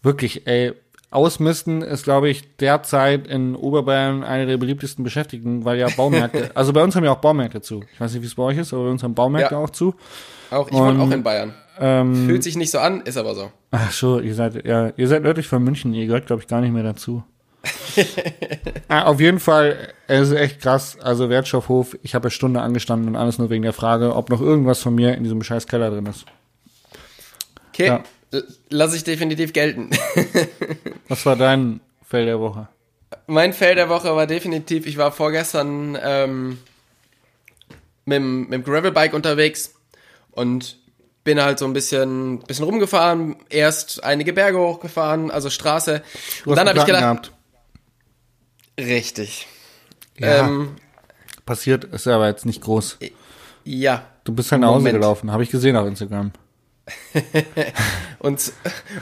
wirklich, 0.03 0.47
ey, 0.47 0.73
Ausmisten 1.11 1.83
ist, 1.83 2.05
glaube 2.05 2.29
ich, 2.29 2.57
derzeit 2.57 3.27
in 3.27 3.55
Oberbayern 3.55 4.25
eine 4.25 4.47
der 4.47 4.57
beliebtesten 4.57 5.05
Beschäftigten, 5.05 5.65
weil 5.65 5.79
ja 5.79 5.89
Baumärkte, 5.89 6.51
also 6.55 6.73
bei 6.73 6.83
uns 6.83 6.97
haben 6.97 7.05
ja 7.05 7.13
auch 7.13 7.21
Baumärkte 7.21 7.61
zu. 7.61 7.85
Ich 7.93 8.01
weiß 8.01 8.13
nicht, 8.13 8.23
wie 8.23 8.27
es 8.27 8.35
bei 8.35 8.43
euch 8.43 8.59
ist, 8.59 8.73
aber 8.73 8.85
bei 8.85 8.91
uns 8.91 9.03
haben 9.03 9.15
Baumärkte 9.15 9.55
ja. 9.55 9.61
auch 9.61 9.71
zu. 9.71 9.95
Auch, 10.51 10.69
ich 10.69 10.75
wohne 10.75 11.01
auch 11.01 11.11
in 11.11 11.23
Bayern. 11.23 11.55
Ähm, 11.79 12.27
Fühlt 12.27 12.43
sich 12.43 12.57
nicht 12.57 12.71
so 12.71 12.79
an, 12.79 13.03
ist 13.03 13.17
aber 13.17 13.35
so. 13.35 13.51
Ach 13.71 13.93
so, 13.93 14.21
ihr 14.21 14.35
seid, 14.35 14.67
ja, 14.67 14.93
ihr 14.97 15.09
seid 15.09 15.23
nördlich 15.23 15.47
von 15.47 15.63
München, 15.63 15.93
ihr 15.95 16.07
gehört, 16.07 16.27
glaube 16.27 16.43
ich, 16.43 16.49
gar 16.49 16.61
nicht 16.61 16.73
mehr 16.73 16.83
dazu. 16.83 17.23
ah, 18.89 19.05
auf 19.05 19.21
jeden 19.21 19.41
Fall, 19.41 19.77
es 20.07 20.31
ist 20.31 20.37
echt 20.37 20.61
krass. 20.61 20.99
Also 21.01 21.29
Wertstoffhof, 21.29 21.97
ich 22.03 22.15
habe 22.15 22.25
eine 22.25 22.31
Stunde 22.31 22.61
angestanden 22.61 23.09
und 23.09 23.17
alles 23.17 23.39
nur 23.39 23.51
wegen 23.51 23.63
der 23.63 23.73
Frage, 23.73 24.15
ob 24.15 24.31
noch 24.31 24.41
irgendwas 24.41 24.81
von 24.81 24.95
mir 24.95 25.15
in 25.15 25.25
diesem 25.25 25.43
scheiß 25.43 25.67
Keller 25.67 25.91
drin 25.91 26.07
ist. 26.07 26.27
Okay, 27.71 27.87
ja. 27.87 28.05
Lass 28.71 28.95
ich 28.95 29.05
definitiv 29.05 29.53
gelten. 29.53 29.91
Was 31.09 31.25
war 31.27 31.37
dein 31.37 31.81
Fell 32.05 32.27
der 32.27 32.41
Woche? 32.41 32.69
Mein 33.27 33.53
Fell 33.53 33.75
der 33.75 33.89
Woche 33.89 34.15
war 34.15 34.27
definitiv, 34.27 34.87
ich 34.87 34.97
war 34.97 35.13
vorgestern 35.13 35.99
ähm, 36.01 36.59
mit, 38.05 38.23
mit 38.23 38.53
dem 38.53 38.65
Gravelbike 38.65 39.15
unterwegs 39.15 39.75
und 40.33 40.79
bin 41.25 41.43
halt 41.43 41.59
so 41.59 41.65
ein 41.67 41.73
bisschen, 41.73 42.39
bisschen 42.41 42.65
rumgefahren, 42.65 43.37
erst 43.51 44.03
einige 44.05 44.33
Berge 44.33 44.59
hochgefahren, 44.59 45.31
also 45.31 45.51
Straße. 45.51 46.03
Du 46.45 46.51
und 46.51 46.57
dann 46.57 46.69
habe 46.69 46.79
ich 46.79 46.85
gedacht, 46.85 47.03
gehabt. 47.03 47.33
richtig. 48.79 49.49
Ja, 50.19 50.47
ähm, 50.47 50.77
passiert 51.45 51.85
ist 51.85 52.07
aber 52.07 52.29
jetzt 52.29 52.47
nicht 52.47 52.63
groß. 52.63 52.99
Ja. 53.65 54.07
Du 54.25 54.33
bist 54.33 54.53
halt 54.53 54.63
nach 54.63 54.69
Hause 54.69 54.93
gelaufen, 54.93 55.33
habe 55.33 55.43
ich 55.43 55.51
gesehen 55.51 55.77
auf 55.77 55.87
Instagram. 55.87 56.33
und, 58.19 58.53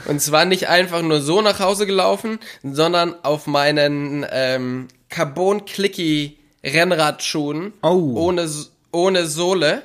und 0.05 0.21
zwar 0.21 0.45
nicht 0.45 0.67
einfach 0.69 1.01
nur 1.01 1.21
so 1.21 1.41
nach 1.41 1.59
Hause 1.59 1.85
gelaufen, 1.85 2.39
sondern 2.63 3.15
auf 3.23 3.47
meinen 3.47 4.25
ähm, 4.31 4.87
Carbon 5.09 5.65
Clicky 5.65 6.39
Rennradschuhen 6.63 7.73
oh. 7.83 8.13
ohne, 8.15 8.49
ohne 8.91 9.27
Sohle, 9.27 9.83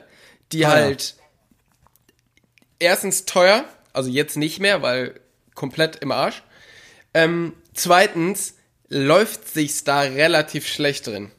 die 0.52 0.64
ah, 0.64 0.70
halt 0.70 1.14
erstens 2.78 3.26
teuer, 3.26 3.64
also 3.92 4.10
jetzt 4.10 4.36
nicht 4.36 4.60
mehr, 4.60 4.82
weil 4.82 5.20
komplett 5.54 5.96
im 5.96 6.10
Arsch. 6.10 6.42
Ähm, 7.12 7.52
zweitens 7.74 8.54
läuft 8.88 9.48
sich's 9.48 9.84
da 9.84 10.00
relativ 10.00 10.66
schlecht 10.66 11.06
drin. 11.06 11.30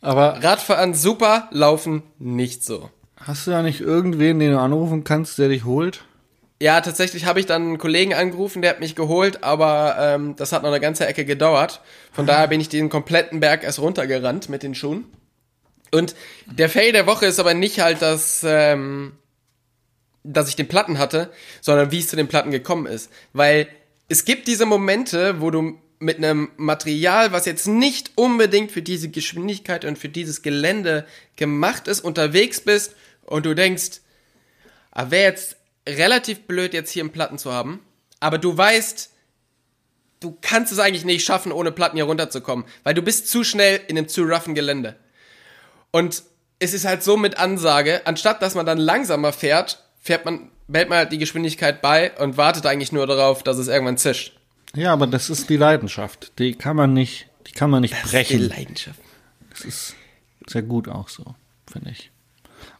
Aber 0.00 0.42
Radfahren 0.42 0.94
super, 0.94 1.48
laufen 1.50 2.02
nicht 2.18 2.64
so. 2.64 2.90
Hast 3.20 3.46
du 3.46 3.50
da 3.50 3.62
nicht 3.62 3.80
irgendwen, 3.80 4.38
den 4.38 4.52
du 4.52 4.58
anrufen 4.58 5.04
kannst, 5.04 5.38
der 5.38 5.48
dich 5.48 5.64
holt? 5.64 6.04
Ja, 6.62 6.80
tatsächlich 6.80 7.26
habe 7.26 7.40
ich 7.40 7.46
dann 7.46 7.62
einen 7.62 7.78
Kollegen 7.78 8.14
angerufen, 8.14 8.62
der 8.62 8.70
hat 8.72 8.80
mich 8.80 8.94
geholt, 8.94 9.44
aber 9.44 9.96
ähm, 9.98 10.36
das 10.36 10.52
hat 10.52 10.62
noch 10.62 10.70
eine 10.70 10.80
ganze 10.80 11.06
Ecke 11.06 11.24
gedauert. 11.24 11.80
Von 12.12 12.26
daher 12.26 12.48
bin 12.48 12.60
ich 12.60 12.68
den 12.68 12.88
kompletten 12.88 13.40
Berg 13.40 13.62
erst 13.62 13.78
runtergerannt 13.78 14.48
mit 14.48 14.62
den 14.62 14.74
Schuhen. 14.74 15.04
Und 15.90 16.14
der 16.46 16.68
Fail 16.68 16.92
der 16.92 17.06
Woche 17.06 17.26
ist 17.26 17.40
aber 17.40 17.54
nicht 17.54 17.80
halt 17.80 18.02
das, 18.02 18.44
ähm, 18.46 19.12
dass 20.22 20.48
ich 20.48 20.56
den 20.56 20.68
Platten 20.68 20.98
hatte, 20.98 21.30
sondern 21.60 21.90
wie 21.92 21.98
es 21.98 22.08
zu 22.08 22.16
den 22.16 22.28
Platten 22.28 22.50
gekommen 22.50 22.86
ist. 22.86 23.10
Weil 23.32 23.68
es 24.08 24.24
gibt 24.24 24.46
diese 24.46 24.66
Momente, 24.66 25.40
wo 25.40 25.50
du 25.50 25.78
mit 25.98 26.18
einem 26.18 26.50
Material, 26.56 27.32
was 27.32 27.44
jetzt 27.44 27.66
nicht 27.66 28.12
unbedingt 28.16 28.72
für 28.72 28.82
diese 28.82 29.10
Geschwindigkeit 29.10 29.84
und 29.84 29.98
für 29.98 30.08
dieses 30.08 30.42
Gelände 30.42 31.06
gemacht 31.36 31.88
ist, 31.88 32.00
unterwegs 32.00 32.60
bist 32.60 32.94
und 33.30 33.46
du 33.46 33.54
denkst, 33.54 34.00
ah, 34.90 35.10
wäre 35.10 35.30
jetzt 35.30 35.56
relativ 35.88 36.46
blöd, 36.46 36.74
jetzt 36.74 36.90
hier 36.90 37.02
einen 37.02 37.12
Platten 37.12 37.38
zu 37.38 37.52
haben, 37.52 37.80
aber 38.18 38.38
du 38.38 38.56
weißt, 38.56 39.10
du 40.20 40.36
kannst 40.42 40.72
es 40.72 40.78
eigentlich 40.78 41.04
nicht 41.04 41.24
schaffen, 41.24 41.52
ohne 41.52 41.72
Platten 41.72 41.96
hier 41.96 42.04
runterzukommen, 42.04 42.66
weil 42.82 42.94
du 42.94 43.02
bist 43.02 43.28
zu 43.28 43.44
schnell 43.44 43.80
in 43.88 43.96
einem 43.96 44.08
zu 44.08 44.22
roughen 44.22 44.54
Gelände. 44.54 44.96
Und 45.90 46.22
es 46.58 46.74
ist 46.74 46.84
halt 46.84 47.02
so 47.02 47.16
mit 47.16 47.38
Ansage, 47.38 48.02
anstatt 48.04 48.42
dass 48.42 48.54
man 48.54 48.66
dann 48.66 48.78
langsamer 48.78 49.32
fährt, 49.32 49.82
fährt 50.00 50.24
man, 50.24 50.50
behält 50.68 50.88
man 50.88 50.98
halt 50.98 51.12
die 51.12 51.18
Geschwindigkeit 51.18 51.80
bei 51.80 52.12
und 52.18 52.36
wartet 52.36 52.66
eigentlich 52.66 52.92
nur 52.92 53.06
darauf, 53.06 53.42
dass 53.42 53.56
es 53.58 53.68
irgendwann 53.68 53.96
zischt. 53.96 54.36
Ja, 54.74 54.92
aber 54.92 55.06
das 55.06 55.30
ist 55.30 55.48
die 55.48 55.56
Leidenschaft. 55.56 56.32
Die 56.38 56.54
kann 56.54 56.76
man 56.76 56.92
nicht, 56.92 57.28
die 57.46 57.52
kann 57.52 57.70
man 57.70 57.80
nicht 57.80 57.94
das 57.94 58.10
brechen. 58.10 58.40
Ist 58.40 58.50
die 58.50 58.56
Leidenschaft. 58.56 59.00
Das 59.50 59.62
ist 59.62 59.96
sehr 60.46 60.62
gut 60.62 60.88
auch 60.88 61.08
so, 61.08 61.34
finde 61.70 61.90
ich. 61.90 62.10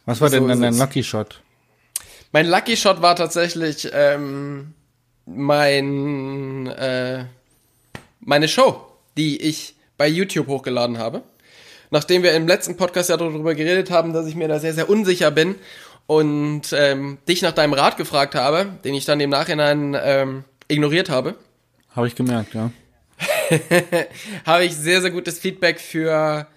Was 0.05 0.21
war 0.21 0.29
so 0.29 0.37
denn 0.37 0.47
dann 0.47 0.61
dein 0.61 0.77
Lucky 0.77 1.03
Shot? 1.03 1.41
Mein 2.31 2.47
Lucky 2.47 2.77
Shot 2.77 3.01
war 3.01 3.15
tatsächlich 3.15 3.89
ähm, 3.93 4.73
mein 5.25 6.67
äh, 6.67 7.25
meine 8.19 8.47
Show, 8.47 8.85
die 9.17 9.41
ich 9.41 9.75
bei 9.97 10.07
YouTube 10.07 10.47
hochgeladen 10.47 10.97
habe. 10.97 11.23
Nachdem 11.89 12.23
wir 12.23 12.33
im 12.33 12.47
letzten 12.47 12.77
Podcast 12.77 13.09
ja 13.09 13.17
darüber 13.17 13.53
geredet 13.53 13.91
haben, 13.91 14.13
dass 14.13 14.25
ich 14.25 14.35
mir 14.35 14.47
da 14.47 14.59
sehr, 14.59 14.73
sehr 14.73 14.89
unsicher 14.89 15.29
bin 15.29 15.55
und 16.07 16.73
ähm, 16.73 17.17
dich 17.27 17.41
nach 17.41 17.51
deinem 17.51 17.73
Rat 17.73 17.97
gefragt 17.97 18.35
habe, 18.35 18.67
den 18.85 18.93
ich 18.93 19.05
dann 19.05 19.19
im 19.19 19.29
Nachhinein 19.29 19.97
ähm, 20.01 20.43
ignoriert 20.69 21.09
habe. 21.09 21.35
Habe 21.95 22.07
ich 22.07 22.15
gemerkt, 22.15 22.53
ja. 22.53 22.71
habe 24.45 24.63
ich 24.63 24.75
sehr, 24.75 25.01
sehr 25.01 25.11
gutes 25.11 25.37
Feedback 25.37 25.79
für, 25.79 26.47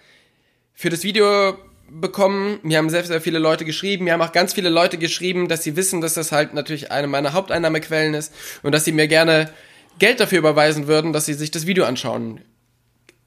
für 0.72 0.90
das 0.90 1.02
Video 1.02 1.58
bekommen. 2.00 2.58
Mir 2.62 2.78
haben 2.78 2.90
sehr, 2.90 3.04
sehr 3.04 3.20
viele 3.20 3.38
Leute 3.38 3.64
geschrieben. 3.64 4.04
Mir 4.04 4.12
haben 4.12 4.22
auch 4.22 4.32
ganz 4.32 4.54
viele 4.54 4.68
Leute 4.68 4.98
geschrieben, 4.98 5.48
dass 5.48 5.62
sie 5.62 5.76
wissen, 5.76 6.00
dass 6.00 6.14
das 6.14 6.32
halt 6.32 6.54
natürlich 6.54 6.90
eine 6.90 7.06
meiner 7.06 7.32
Haupteinnahmequellen 7.32 8.14
ist 8.14 8.32
und 8.62 8.72
dass 8.72 8.84
sie 8.84 8.92
mir 8.92 9.08
gerne 9.08 9.50
Geld 9.98 10.20
dafür 10.20 10.38
überweisen 10.38 10.86
würden, 10.86 11.12
dass 11.12 11.26
sie 11.26 11.34
sich 11.34 11.50
das 11.50 11.66
Video 11.66 11.84
anschauen 11.84 12.40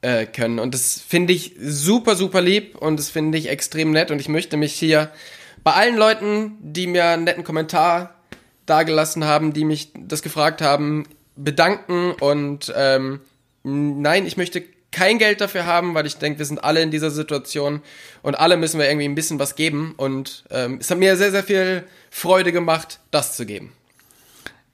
äh, 0.02 0.26
können. 0.26 0.58
Und 0.58 0.74
das 0.74 1.00
finde 1.00 1.32
ich 1.32 1.56
super, 1.60 2.14
super 2.14 2.40
lieb 2.40 2.76
und 2.76 2.98
das 2.98 3.10
finde 3.10 3.38
ich 3.38 3.48
extrem 3.48 3.90
nett 3.90 4.10
und 4.10 4.20
ich 4.20 4.28
möchte 4.28 4.56
mich 4.56 4.74
hier 4.74 5.10
bei 5.64 5.72
allen 5.72 5.96
Leuten, 5.96 6.52
die 6.60 6.86
mir 6.86 7.06
einen 7.06 7.24
netten 7.24 7.44
Kommentar 7.44 8.14
dagelassen 8.66 9.24
haben, 9.24 9.52
die 9.52 9.64
mich 9.64 9.92
das 9.94 10.22
gefragt 10.22 10.60
haben, 10.60 11.06
bedanken 11.36 12.12
und 12.12 12.72
ähm, 12.76 13.20
nein, 13.62 14.26
ich 14.26 14.36
möchte 14.36 14.62
kein 14.90 15.18
Geld 15.18 15.40
dafür 15.40 15.66
haben, 15.66 15.94
weil 15.94 16.06
ich 16.06 16.16
denke, 16.16 16.38
wir 16.38 16.46
sind 16.46 16.64
alle 16.64 16.80
in 16.80 16.90
dieser 16.90 17.10
Situation 17.10 17.82
und 18.22 18.34
alle 18.34 18.56
müssen 18.56 18.78
wir 18.80 18.88
irgendwie 18.88 19.08
ein 19.08 19.14
bisschen 19.14 19.38
was 19.38 19.54
geben 19.54 19.94
und 19.96 20.44
ähm, 20.50 20.78
es 20.80 20.90
hat 20.90 20.98
mir 20.98 21.16
sehr, 21.16 21.30
sehr 21.30 21.44
viel 21.44 21.84
Freude 22.10 22.52
gemacht, 22.52 23.00
das 23.10 23.36
zu 23.36 23.44
geben. 23.44 23.72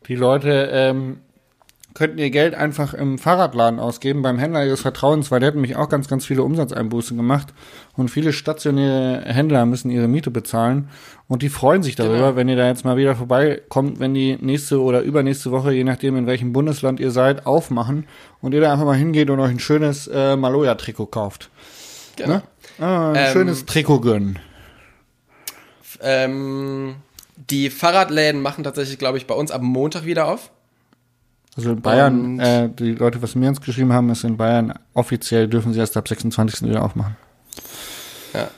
Die 0.07 0.15
Leute 0.15 0.71
ähm, 0.73 1.21
könnten 1.95 2.19
ihr 2.19 2.31
Geld 2.31 2.57
einfach 2.57 2.93
im 2.93 3.19
Fahrradladen 3.19 3.79
ausgeben, 3.79 4.23
beim 4.23 4.39
Händler 4.39 4.67
ihres 4.67 4.81
Vertrauens, 4.81 5.31
weil 5.31 5.39
der 5.39 5.49
hat 5.49 5.55
nämlich 5.55 5.77
auch 5.77 5.89
ganz, 5.89 6.09
ganz 6.09 6.27
viele 6.27 6.43
Umsatzeinbußen 6.43 7.17
gemacht. 7.17 7.55
Und 7.97 8.11
viele 8.11 8.33
stationäre 8.33 9.23
Händler 9.25 9.65
müssen 9.65 9.91
ihre 9.91 10.09
Miete 10.09 10.33
bezahlen. 10.33 10.89
Und 11.29 11.43
die 11.43 11.49
freuen 11.49 11.85
sich 11.85 11.95
darüber, 11.95 12.17
genau. 12.17 12.37
wenn 12.37 12.49
ihr 12.49 12.57
da 12.57 12.67
jetzt 12.67 12.85
mal 12.85 12.97
wieder 12.97 13.15
vorbeikommt, 13.15 14.01
wenn 14.01 14.13
die 14.13 14.37
nächste 14.41 14.83
oder 14.83 15.03
übernächste 15.03 15.53
Woche, 15.53 15.73
je 15.73 15.85
nachdem 15.85 16.17
in 16.17 16.27
welchem 16.27 16.53
Bundesland 16.53 16.99
ihr 16.99 17.13
seid, 17.13 17.47
aufmachen 17.47 18.07
und 18.41 18.53
ihr 18.55 18.61
da 18.61 18.73
einfach 18.73 18.87
mal 18.87 18.97
hingeht 18.97 19.31
und 19.31 19.39
euch 19.39 19.51
ein 19.51 19.61
schönes 19.61 20.09
äh, 20.09 20.35
Maloja-Trikot 20.35 21.07
kauft. 21.07 21.51
Genau. 22.17 22.35
Ne? 22.35 22.43
Ah, 22.81 23.13
ein 23.13 23.27
ähm, 23.27 23.33
schönes 23.33 23.67
Trikot 23.67 24.01
gönnen. 24.01 24.41
Ähm, 26.01 26.97
die 27.37 27.71
Fahrradläden 27.71 28.43
machen 28.43 28.65
tatsächlich, 28.65 28.99
glaube 28.99 29.19
ich, 29.19 29.29
bei 29.29 29.35
uns 29.35 29.53
ab 29.53 29.63
Montag 29.63 30.05
wieder 30.05 30.27
auf. 30.27 30.51
Also 31.57 31.71
in 31.71 31.81
Bayern, 31.81 32.41
äh, 32.41 32.69
die 32.69 32.93
Leute, 32.93 33.23
was 33.23 33.35
mir 33.35 33.49
uns 33.49 33.61
geschrieben 33.61 33.93
haben, 33.93 34.11
ist 34.11 34.25
in 34.25 34.37
Bayern 34.37 34.75
offiziell 34.93 35.49
dürfen 35.49 35.73
sie 35.73 35.79
erst 35.79 35.97
ab 35.97 36.09
26. 36.09 36.69
wieder 36.69 36.83
aufmachen. 36.83 37.17
Ja. 38.33 38.49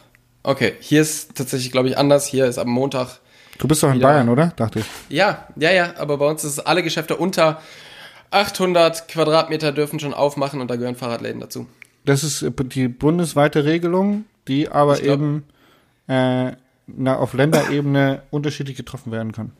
Okay, 0.42 0.74
hier 0.80 1.02
ist 1.02 1.34
tatsächlich, 1.34 1.72
glaube 1.72 1.88
ich, 1.88 1.98
anders. 1.98 2.26
Hier 2.26 2.46
ist 2.46 2.58
am 2.58 2.68
Montag. 2.68 3.20
Du 3.58 3.68
bist 3.68 3.82
doch 3.82 3.92
in 3.92 4.00
Bayern, 4.00 4.28
oder? 4.28 4.52
Dachte 4.56 4.80
ich. 4.80 4.86
Ja, 5.08 5.46
ja, 5.56 5.72
ja, 5.72 5.94
aber 5.98 6.18
bei 6.18 6.26
uns 6.26 6.44
ist 6.44 6.60
alle 6.60 6.82
Geschäfte 6.82 7.16
unter 7.16 7.60
800 8.30 9.08
Quadratmeter 9.08 9.72
dürfen 9.72 10.00
schon 10.00 10.14
aufmachen 10.14 10.60
und 10.60 10.70
da 10.70 10.76
gehören 10.76 10.96
Fahrradläden 10.96 11.40
dazu. 11.40 11.66
Das 12.04 12.22
ist 12.22 12.44
die 12.74 12.88
bundesweite 12.88 13.64
Regelung, 13.64 14.24
die 14.46 14.68
aber 14.68 14.96
glaub, 14.96 15.14
eben 15.14 15.44
äh, 16.06 16.52
na, 16.86 17.16
auf 17.16 17.34
Länderebene 17.34 18.22
unterschiedlich 18.30 18.76
getroffen 18.76 19.10
werden 19.12 19.32
kann. 19.32 19.52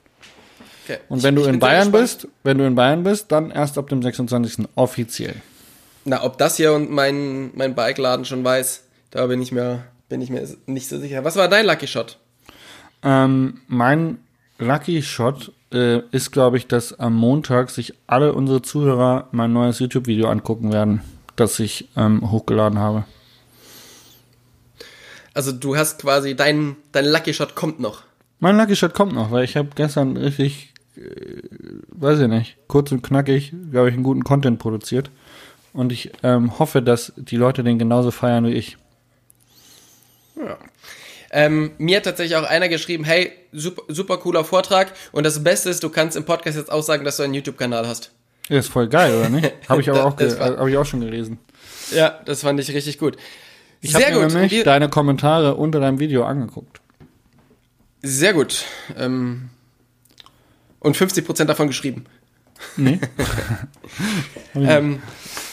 Okay. 0.86 0.98
Und 1.08 1.24
wenn 1.24 1.36
ich, 1.36 1.42
du 1.42 1.48
in 1.48 1.58
Bayern 1.58 1.90
bist, 1.90 2.28
wenn 2.44 2.58
du 2.58 2.64
in 2.64 2.76
Bayern 2.76 3.02
bist, 3.02 3.32
dann 3.32 3.50
erst 3.50 3.76
ab 3.76 3.88
dem 3.88 4.02
26. 4.02 4.68
offiziell. 4.76 5.34
Na, 6.04 6.22
ob 6.22 6.38
das 6.38 6.56
hier 6.56 6.72
und 6.74 6.92
mein, 6.92 7.50
mein 7.56 7.74
Bike-Laden 7.74 8.24
schon 8.24 8.44
weiß, 8.44 8.84
da 9.10 9.26
bin 9.26 9.42
ich 9.42 9.50
mir, 9.50 9.82
bin 10.08 10.20
ich 10.20 10.30
mir 10.30 10.46
nicht 10.66 10.88
so 10.88 11.00
sicher. 11.00 11.24
Was 11.24 11.34
war 11.34 11.48
dein 11.48 11.66
Lucky 11.66 11.88
Shot? 11.88 12.18
Ähm, 13.02 13.62
mein 13.66 14.18
Lucky 14.58 15.02
Shot 15.02 15.50
äh, 15.72 16.02
ist, 16.12 16.30
glaube 16.30 16.56
ich, 16.56 16.68
dass 16.68 16.96
am 16.98 17.16
Montag 17.16 17.70
sich 17.70 17.94
alle 18.06 18.32
unsere 18.32 18.62
Zuhörer 18.62 19.28
mein 19.32 19.52
neues 19.52 19.80
YouTube-Video 19.80 20.28
angucken 20.28 20.72
werden, 20.72 21.02
das 21.34 21.58
ich 21.58 21.88
ähm, 21.96 22.30
hochgeladen 22.30 22.78
habe. 22.78 23.04
Also 25.34 25.50
du 25.50 25.76
hast 25.76 26.00
quasi 26.00 26.36
dein, 26.36 26.76
dein 26.92 27.06
Lucky 27.06 27.34
Shot 27.34 27.56
kommt 27.56 27.80
noch. 27.80 28.04
Mein 28.38 28.56
Lucky 28.56 28.76
Shot 28.76 28.94
kommt 28.94 29.14
noch, 29.14 29.32
weil 29.32 29.44
ich 29.44 29.56
habe 29.56 29.70
gestern 29.74 30.16
richtig, 30.16 30.72
weiß 30.96 32.20
ich 32.20 32.28
nicht, 32.28 32.56
kurz 32.68 32.92
und 32.92 33.02
knackig, 33.02 33.52
glaube 33.70 33.88
ich, 33.88 33.94
einen 33.94 34.02
guten 34.02 34.24
Content 34.24 34.58
produziert. 34.58 35.10
Und 35.72 35.92
ich 35.92 36.10
ähm, 36.22 36.58
hoffe, 36.58 36.80
dass 36.82 37.12
die 37.16 37.36
Leute 37.36 37.62
den 37.62 37.78
genauso 37.78 38.10
feiern 38.10 38.46
wie 38.46 38.52
ich. 38.52 38.78
Ja. 40.36 40.58
Ähm, 41.30 41.72
mir 41.78 41.98
hat 41.98 42.04
tatsächlich 42.04 42.36
auch 42.36 42.44
einer 42.44 42.68
geschrieben, 42.68 43.04
hey, 43.04 43.32
super, 43.52 43.82
super 43.88 44.16
cooler 44.18 44.44
Vortrag 44.44 44.92
und 45.12 45.26
das 45.26 45.42
Beste 45.42 45.70
ist, 45.70 45.82
du 45.82 45.90
kannst 45.90 46.16
im 46.16 46.24
Podcast 46.24 46.56
jetzt 46.56 46.70
auch 46.70 46.82
sagen, 46.82 47.04
dass 47.04 47.16
du 47.18 47.24
einen 47.24 47.34
YouTube-Kanal 47.34 47.86
hast. 47.86 48.12
Ja, 48.48 48.58
ist 48.58 48.68
voll 48.68 48.88
geil, 48.88 49.14
oder 49.14 49.28
nicht? 49.28 49.52
Habe 49.68 49.80
ich 49.80 49.90
aber 49.90 50.04
auch, 50.04 50.16
hab 50.18 50.66
ich 50.68 50.76
auch 50.76 50.86
schon 50.86 51.00
gelesen. 51.00 51.38
Ja, 51.90 52.20
das 52.24 52.42
fand 52.42 52.60
ich 52.60 52.72
richtig 52.72 52.98
gut. 52.98 53.16
Ich 53.80 53.94
habe 53.94 54.18
mir 54.18 54.26
nämlich 54.26 54.62
deine 54.62 54.88
Kommentare 54.88 55.56
unter 55.56 55.80
deinem 55.80 55.98
Video 55.98 56.24
angeguckt. 56.24 56.80
Sehr 58.02 58.32
gut. 58.32 58.64
Ähm, 58.96 59.50
und 60.86 60.96
50% 60.96 61.46
davon 61.46 61.66
geschrieben. 61.66 62.04
Nee. 62.76 63.00
ähm, 64.54 65.02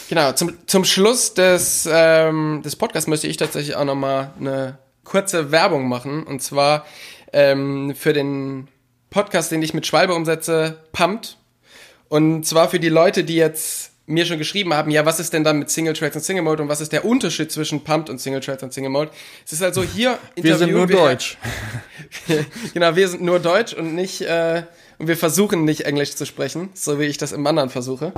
genau, 0.08 0.30
zum, 0.32 0.56
zum 0.66 0.84
Schluss 0.84 1.34
des, 1.34 1.88
ähm, 1.90 2.62
des 2.64 2.76
Podcasts 2.76 3.08
möchte 3.08 3.26
ich 3.26 3.36
tatsächlich 3.36 3.74
auch 3.74 3.84
nochmal 3.84 4.32
eine 4.38 4.78
kurze 5.02 5.50
Werbung 5.50 5.88
machen. 5.88 6.22
Und 6.22 6.40
zwar 6.40 6.86
ähm, 7.32 7.94
für 7.96 8.12
den 8.12 8.68
Podcast, 9.10 9.50
den 9.50 9.60
ich 9.60 9.74
mit 9.74 9.88
Schwalbe 9.88 10.14
umsetze, 10.14 10.78
Pumped. 10.92 11.36
Und 12.08 12.46
zwar 12.46 12.68
für 12.68 12.78
die 12.78 12.88
Leute, 12.88 13.24
die 13.24 13.34
jetzt 13.34 13.90
mir 14.06 14.26
schon 14.26 14.38
geschrieben 14.38 14.72
haben, 14.72 14.90
ja, 14.92 15.04
was 15.04 15.18
ist 15.18 15.32
denn 15.32 15.42
dann 15.42 15.58
mit 15.58 15.70
Single 15.70 15.94
Tracks 15.94 16.14
und 16.14 16.22
Single 16.22 16.44
Mode 16.44 16.62
und 16.62 16.68
was 16.68 16.80
ist 16.80 16.92
der 16.92 17.04
Unterschied 17.04 17.50
zwischen 17.50 17.82
Pumped 17.82 18.08
und 18.08 18.20
Single 18.20 18.40
Tracks 18.40 18.62
und 18.62 18.72
Single 18.72 18.90
Mode? 18.90 19.10
Es 19.44 19.52
ist 19.52 19.62
also 19.62 19.82
hier 19.82 20.18
Wir 20.36 20.56
sind 20.56 20.70
nur 20.70 20.88
wir, 20.88 20.96
Deutsch. 20.96 21.38
genau, 22.74 22.94
wir 22.94 23.08
sind 23.08 23.22
nur 23.22 23.40
Deutsch 23.40 23.72
und 23.72 23.94
nicht 23.94 24.20
äh, 24.20 24.64
wir 25.08 25.16
versuchen 25.16 25.64
nicht 25.64 25.82
Englisch 25.82 26.14
zu 26.14 26.26
sprechen, 26.26 26.70
so 26.74 26.98
wie 26.98 27.04
ich 27.04 27.18
das 27.18 27.32
im 27.32 27.46
anderen 27.46 27.70
versuche. 27.70 28.12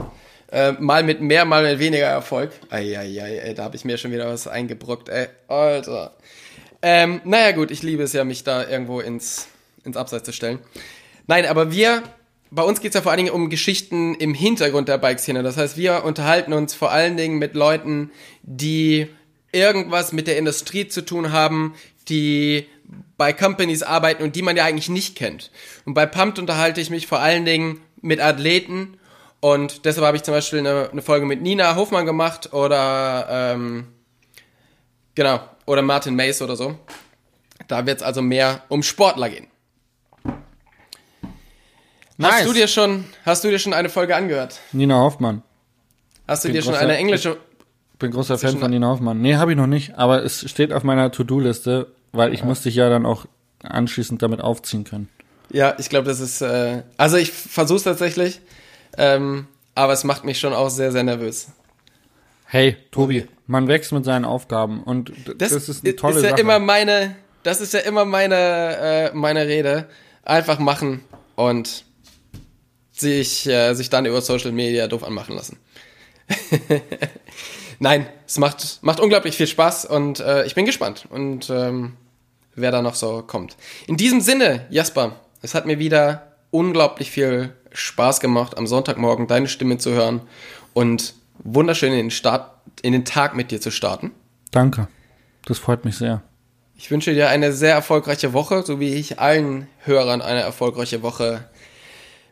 Äh, 0.50 0.72
mal 0.72 1.02
mit 1.02 1.20
mehr, 1.20 1.44
mal 1.44 1.62
mit 1.64 1.78
weniger 1.78 2.06
Erfolg. 2.06 2.52
Eieiei, 2.70 3.38
ey, 3.38 3.54
da 3.54 3.64
habe 3.64 3.76
ich 3.76 3.84
mir 3.84 3.98
schon 3.98 4.12
wieder 4.12 4.28
was 4.28 4.46
eingebrockt, 4.46 5.08
ey. 5.08 5.26
Alter. 5.48 6.14
Ähm, 6.82 7.20
naja, 7.24 7.52
gut, 7.52 7.70
ich 7.70 7.82
liebe 7.82 8.02
es 8.02 8.12
ja, 8.12 8.24
mich 8.24 8.44
da 8.44 8.68
irgendwo 8.68 9.00
ins, 9.00 9.48
ins 9.84 9.96
Abseits 9.96 10.24
zu 10.24 10.32
stellen. 10.32 10.60
Nein, 11.26 11.46
aber 11.46 11.72
wir 11.72 12.02
bei 12.50 12.62
uns 12.62 12.80
geht 12.80 12.90
es 12.90 12.94
ja 12.94 13.02
vor 13.02 13.12
allen 13.12 13.24
Dingen 13.24 13.34
um 13.34 13.50
Geschichten 13.50 14.14
im 14.14 14.32
Hintergrund 14.34 14.88
der 14.88 14.98
Bikeszene. 14.98 15.42
Das 15.42 15.56
heißt, 15.56 15.76
wir 15.76 16.04
unterhalten 16.04 16.52
uns 16.52 16.74
vor 16.74 16.90
allen 16.90 17.16
Dingen 17.16 17.38
mit 17.38 17.54
Leuten, 17.54 18.10
die 18.42 19.08
irgendwas 19.52 20.12
mit 20.12 20.26
der 20.26 20.38
Industrie 20.38 20.86
zu 20.88 21.04
tun 21.04 21.32
haben, 21.32 21.74
die 22.08 22.66
bei 23.16 23.32
Companies 23.32 23.82
arbeiten 23.82 24.22
und 24.22 24.36
die 24.36 24.42
man 24.42 24.56
ja 24.56 24.64
eigentlich 24.64 24.88
nicht 24.88 25.16
kennt. 25.16 25.50
Und 25.84 25.94
bei 25.94 26.06
Pumped 26.06 26.38
unterhalte 26.38 26.80
ich 26.80 26.90
mich 26.90 27.06
vor 27.06 27.20
allen 27.20 27.44
Dingen 27.44 27.80
mit 28.02 28.20
Athleten 28.20 28.98
und 29.40 29.84
deshalb 29.84 30.06
habe 30.06 30.16
ich 30.16 30.22
zum 30.22 30.34
Beispiel 30.34 30.60
eine, 30.60 30.90
eine 30.90 31.02
Folge 31.02 31.26
mit 31.26 31.42
Nina 31.42 31.76
Hofmann 31.76 32.06
gemacht 32.06 32.52
oder 32.52 33.26
ähm, 33.30 33.86
genau 35.14 35.40
oder 35.66 35.82
Martin 35.82 36.16
Mace 36.16 36.42
oder 36.42 36.56
so. 36.56 36.78
Da 37.68 37.86
wird 37.86 37.98
es 37.98 38.02
also 38.02 38.22
mehr 38.22 38.62
um 38.68 38.82
Sportler 38.82 39.28
gehen. 39.28 39.48
Nice. 42.18 42.32
Hast 42.32 42.46
du 42.46 42.52
dir 42.54 42.68
schon, 42.68 43.04
hast 43.24 43.44
du 43.44 43.50
dir 43.50 43.58
schon 43.58 43.74
eine 43.74 43.88
Folge 43.88 44.16
angehört? 44.16 44.60
Nina 44.72 44.98
Hoffmann. 45.00 45.42
Hast 46.26 46.44
du 46.44 46.48
dir 46.48 46.62
schon 46.62 46.74
eine 46.74 46.96
englische? 46.96 47.36
Ich 47.92 47.98
bin 47.98 48.10
großer 48.10 48.38
Fan 48.38 48.58
von 48.58 48.70
Nina 48.70 48.88
Hoffmann. 48.88 49.20
Nee, 49.20 49.36
habe 49.36 49.52
ich 49.52 49.56
noch 49.56 49.66
nicht, 49.66 49.96
aber 49.96 50.22
es 50.22 50.48
steht 50.48 50.72
auf 50.72 50.82
meiner 50.82 51.10
To-Do-Liste, 51.10 51.88
weil 52.16 52.32
ich 52.32 52.40
ja. 52.40 52.46
musste 52.46 52.68
dich 52.68 52.76
ja 52.76 52.88
dann 52.88 53.06
auch 53.06 53.26
anschließend 53.62 54.22
damit 54.22 54.40
aufziehen 54.40 54.84
können. 54.84 55.08
Ja, 55.50 55.74
ich 55.78 55.88
glaube, 55.88 56.08
das 56.08 56.20
ist, 56.20 56.40
äh, 56.40 56.82
also 56.96 57.16
ich 57.16 57.30
versuche 57.30 57.76
es 57.76 57.82
tatsächlich, 57.84 58.40
ähm, 58.98 59.46
aber 59.74 59.92
es 59.92 60.04
macht 60.04 60.24
mich 60.24 60.38
schon 60.38 60.52
auch 60.52 60.70
sehr, 60.70 60.92
sehr 60.92 61.04
nervös. 61.04 61.48
Hey, 62.46 62.76
Tobi, 62.90 63.26
man 63.46 63.68
wächst 63.68 63.92
mit 63.92 64.04
seinen 64.04 64.24
Aufgaben 64.24 64.82
und 64.82 65.12
das, 65.38 65.52
das 65.52 65.68
ist 65.68 65.84
eine 65.84 65.96
tolle 65.96 66.16
ist 66.16 66.22
ja 66.22 66.30
Sache. 66.30 66.40
Immer 66.40 66.58
meine, 66.58 67.16
das 67.42 67.60
ist 67.60 67.74
ja 67.74 67.80
immer 67.80 68.04
meine, 68.04 68.34
äh, 68.34 69.10
meine 69.14 69.46
Rede. 69.46 69.88
Einfach 70.24 70.58
machen 70.58 71.04
und 71.36 71.84
sich, 72.90 73.46
äh, 73.46 73.74
sich 73.74 73.90
dann 73.90 74.06
über 74.06 74.20
Social 74.20 74.52
Media 74.52 74.88
doof 74.88 75.04
anmachen 75.04 75.36
lassen. 75.36 75.58
Nein, 77.78 78.06
es 78.26 78.38
macht, 78.38 78.78
macht 78.82 79.00
unglaublich 79.00 79.36
viel 79.36 79.46
Spaß 79.46 79.84
und 79.84 80.20
äh, 80.20 80.44
ich 80.46 80.54
bin 80.54 80.64
gespannt 80.64 81.06
und 81.10 81.50
ähm, 81.50 81.92
wer 82.56 82.72
da 82.72 82.82
noch 82.82 82.94
so 82.94 83.22
kommt. 83.22 83.56
In 83.86 83.96
diesem 83.96 84.20
Sinne, 84.20 84.66
Jasper, 84.70 85.16
es 85.42 85.54
hat 85.54 85.66
mir 85.66 85.78
wieder 85.78 86.32
unglaublich 86.50 87.10
viel 87.10 87.52
Spaß 87.72 88.20
gemacht, 88.20 88.56
am 88.56 88.66
Sonntagmorgen 88.66 89.26
deine 89.26 89.48
Stimme 89.48 89.78
zu 89.78 89.92
hören 89.92 90.22
und 90.72 91.14
wunderschön 91.38 91.92
in 91.92 91.98
den, 91.98 92.10
Start, 92.10 92.50
in 92.82 92.92
den 92.92 93.04
Tag 93.04 93.36
mit 93.36 93.50
dir 93.50 93.60
zu 93.60 93.70
starten. 93.70 94.12
Danke, 94.50 94.88
das 95.44 95.58
freut 95.58 95.84
mich 95.84 95.96
sehr. 95.96 96.22
Ich 96.78 96.90
wünsche 96.90 97.14
dir 97.14 97.28
eine 97.28 97.52
sehr 97.52 97.74
erfolgreiche 97.74 98.32
Woche, 98.32 98.62
so 98.62 98.80
wie 98.80 98.94
ich 98.94 99.18
allen 99.18 99.66
Hörern 99.84 100.20
eine 100.20 100.40
erfolgreiche 100.40 101.02
Woche 101.02 101.44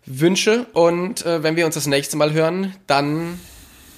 wünsche. 0.04 0.66
Und 0.74 1.24
äh, 1.24 1.42
wenn 1.42 1.56
wir 1.56 1.64
uns 1.64 1.76
das 1.76 1.86
nächste 1.86 2.16
Mal 2.16 2.32
hören, 2.32 2.74
dann 2.86 3.40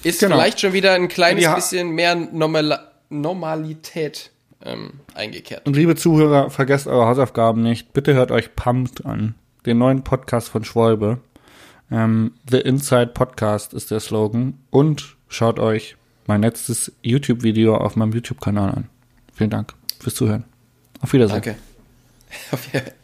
ist 0.03 0.19
genau. 0.19 0.35
vielleicht 0.35 0.61
schon 0.61 0.73
wieder 0.73 0.93
ein 0.93 1.07
kleines 1.09 1.53
bisschen 1.53 1.89
mehr 1.89 2.15
Normal 2.15 2.79
Normalität 3.09 4.31
ähm, 4.63 4.99
eingekehrt. 5.13 5.65
Und 5.67 5.75
liebe 5.75 5.95
Zuhörer, 5.95 6.49
vergesst 6.49 6.87
eure 6.87 7.05
Hausaufgaben 7.05 7.61
nicht. 7.61 7.93
Bitte 7.93 8.13
hört 8.13 8.31
euch 8.31 8.55
Pumped 8.55 9.05
an, 9.05 9.35
den 9.65 9.77
neuen 9.77 10.03
Podcast 10.03 10.49
von 10.49 10.63
Schwalbe. 10.63 11.19
Ähm, 11.91 12.33
The 12.49 12.57
Inside 12.57 13.07
Podcast 13.07 13.73
ist 13.73 13.91
der 13.91 13.99
Slogan. 13.99 14.55
Und 14.69 15.15
schaut 15.27 15.59
euch 15.59 15.95
mein 16.25 16.41
letztes 16.41 16.91
YouTube-Video 17.01 17.77
auf 17.77 17.95
meinem 17.95 18.11
YouTube-Kanal 18.11 18.71
an. 18.71 18.89
Vielen 19.33 19.49
Dank 19.49 19.73
fürs 19.99 20.15
Zuhören. 20.15 20.43
Auf 21.01 21.13
Wiedersehen. 21.13 21.41
Danke. 21.41 21.59
Auf 22.51 22.67
Wiedersehen. 22.67 22.96